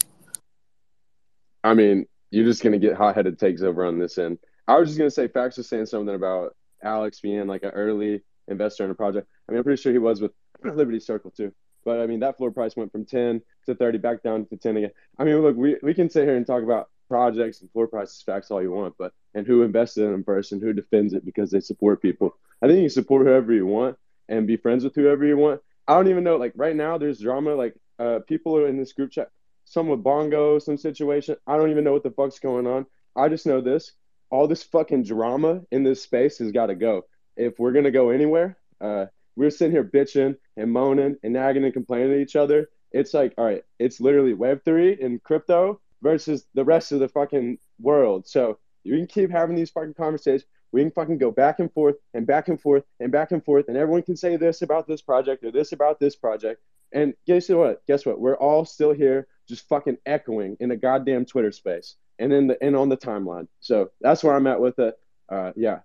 [1.64, 4.40] I mean, you're just gonna get hot headed takes over on this end.
[4.68, 8.22] I was just gonna say, Fax was saying something about Alex being like an early
[8.48, 9.28] investor in a project.
[9.48, 10.32] I mean, I'm pretty sure he was with
[10.64, 11.54] Liberty Circle too.
[11.86, 14.78] But I mean, that floor price went from 10 to 30, back down to 10
[14.78, 14.92] again.
[15.18, 18.24] I mean, look, we, we can sit here and talk about projects and floor prices,
[18.26, 21.26] facts all you want, but and who invested in them first and who defends it
[21.26, 22.36] because they support people.
[22.62, 23.98] I think you support whoever you want
[24.30, 25.62] and be friends with whoever you want.
[25.88, 26.38] I don't even know.
[26.38, 27.56] Like right now, there's drama.
[27.56, 29.30] Like uh, people are in this group chat.
[29.66, 31.36] Some with bongo, some situation.
[31.48, 32.86] I don't even know what the fuck's going on.
[33.16, 33.94] I just know this.
[34.30, 37.04] All this fucking drama in this space has got to go.
[37.38, 39.06] If we're gonna go anywhere, uh,
[39.36, 42.70] we're sitting here bitching and moaning and nagging and complaining to each other.
[42.92, 47.08] It's like, all right, it's literally Web three and crypto versus the rest of the
[47.08, 48.28] fucking world.
[48.28, 50.46] So you can keep having these fucking conversations.
[50.72, 53.68] We can fucking go back and forth and back and forth and back and forth,
[53.68, 56.62] and everyone can say this about this project or this about this project.
[56.94, 57.86] And guess what?
[57.88, 58.20] Guess what?
[58.20, 62.64] We're all still here, just fucking echoing in the goddamn Twitter space and in the
[62.64, 63.48] and on the timeline.
[63.60, 64.96] So that's where I'm at with it.
[65.30, 65.80] Uh, yeah,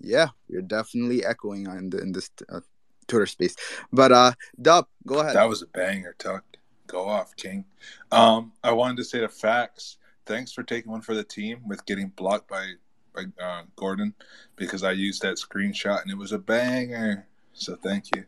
[0.00, 2.60] Yeah, we're definitely echoing on the, in this uh,
[3.08, 3.56] Twitter space.
[3.92, 5.34] But uh, Dub, go ahead.
[5.34, 6.44] That was a banger, Tuck.
[6.86, 7.64] Go off, King.
[8.12, 9.96] Um, I wanted to say the facts.
[10.24, 12.72] Thanks for taking one for the team with getting blocked by
[13.14, 14.14] by uh, Gordon
[14.56, 17.26] because I used that screenshot and it was a banger.
[17.54, 18.24] So thank you.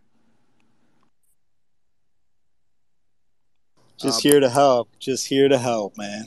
[3.99, 4.91] Just here to help.
[4.99, 6.27] Just here to help, man.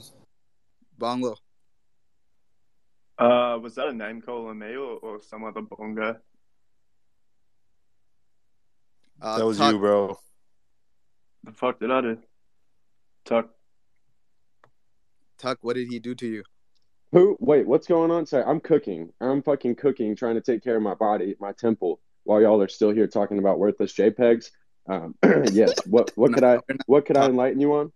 [0.97, 1.35] Bongo.
[3.17, 6.19] Uh, was that a name call on me or, or some other bonga?
[9.21, 10.19] Uh, that was Tuck, you, bro.
[11.43, 12.17] The fuck did I do?
[13.25, 13.49] Tuck.
[15.37, 16.43] Tuck, what did he do to you?
[17.13, 17.37] Who?
[17.39, 18.25] Wait, what's going on?
[18.25, 19.11] Sorry, I'm cooking.
[19.21, 22.67] I'm fucking cooking, trying to take care of my body, my temple, while y'all are
[22.67, 24.49] still here talking about worthless JPEGs.
[24.87, 25.15] Um,
[25.51, 25.73] yes.
[25.87, 26.11] What?
[26.15, 26.59] What could I?
[26.85, 27.91] What could I enlighten you on?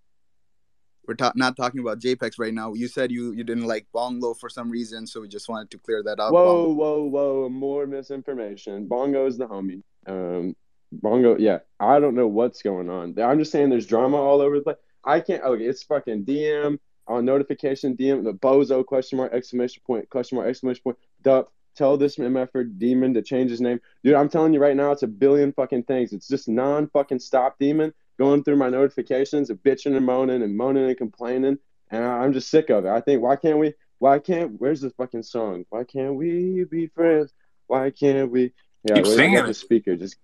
[1.07, 2.73] We're ta- not talking about JPEGs right now.
[2.73, 5.77] You said you, you didn't like Bongo for some reason, so we just wanted to
[5.77, 6.33] clear that up.
[6.33, 7.49] Whoa, whoa, whoa!
[7.49, 8.87] More misinformation.
[8.87, 9.83] Bongo is the homie.
[10.07, 10.55] Um,
[10.91, 11.59] Bongo, yeah.
[11.79, 13.19] I don't know what's going on.
[13.19, 14.77] I'm just saying there's drama all over the place.
[15.03, 15.43] I can't.
[15.43, 17.95] Okay, it's fucking DM on notification.
[17.95, 20.97] DM the bozo question mark exclamation point question mark exclamation point.
[21.21, 21.51] Dup.
[21.75, 24.15] Tell this MFer demon to change his name, dude.
[24.15, 26.13] I'm telling you right now, it's a billion fucking things.
[26.13, 30.55] It's just non fucking stop demon going through my notifications and bitching and moaning and
[30.55, 31.57] moaning and complaining,
[31.91, 32.89] and I'm just sick of it.
[32.89, 33.73] I think why can't we?
[33.99, 34.59] Why can't?
[34.59, 35.65] Where's the fucking song?
[35.69, 37.33] Why can't we be friends?
[37.67, 38.53] Why can't we?
[38.83, 39.95] Yeah, Keep singing the speaker.
[39.95, 40.17] Just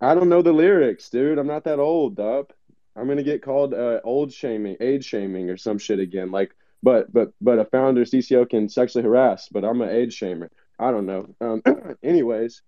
[0.00, 1.38] I don't know the lyrics, dude.
[1.38, 2.52] I'm not that old, up.
[2.96, 6.30] I'm gonna get called uh, old shaming, age shaming, or some shit again.
[6.30, 10.48] Like, but but but a founder CCO can sexually harass, but I'm an age shamer.
[10.78, 11.34] I don't know.
[11.40, 11.62] Um,
[12.02, 12.62] anyways,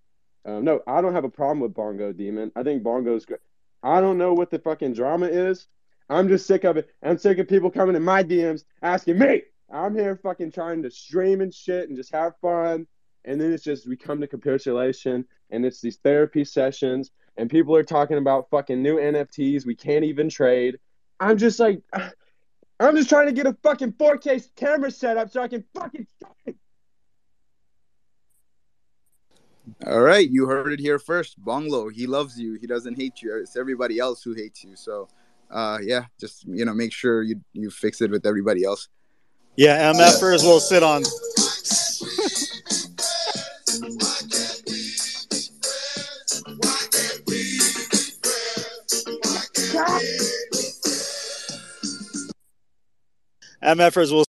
[0.45, 2.51] um, no, I don't have a problem with Bongo Demon.
[2.55, 3.39] I think Bongo's great.
[3.83, 5.67] I don't know what the fucking drama is.
[6.09, 6.89] I'm just sick of it.
[7.03, 9.43] I'm sick of people coming in my DMs asking me.
[9.71, 12.87] I'm here fucking trying to stream and shit and just have fun.
[13.25, 17.75] And then it's just we come to capitulation and it's these therapy sessions and people
[17.75, 20.77] are talking about fucking new NFTs we can't even trade.
[21.19, 21.81] I'm just like,
[22.79, 26.05] I'm just trying to get a fucking 4K camera set up so I can fucking
[26.17, 26.57] stream.
[29.87, 31.43] All right, you heard it here first.
[31.43, 32.53] Bonglo, he loves you.
[32.53, 33.35] He doesn't hate you.
[33.37, 34.75] It's everybody else who hates you.
[34.75, 35.07] So,
[35.51, 38.87] uh, yeah, just you know, make sure you you fix it with everybody else.
[39.55, 41.03] Yeah, MFers will sit on.
[53.63, 54.24] MFers will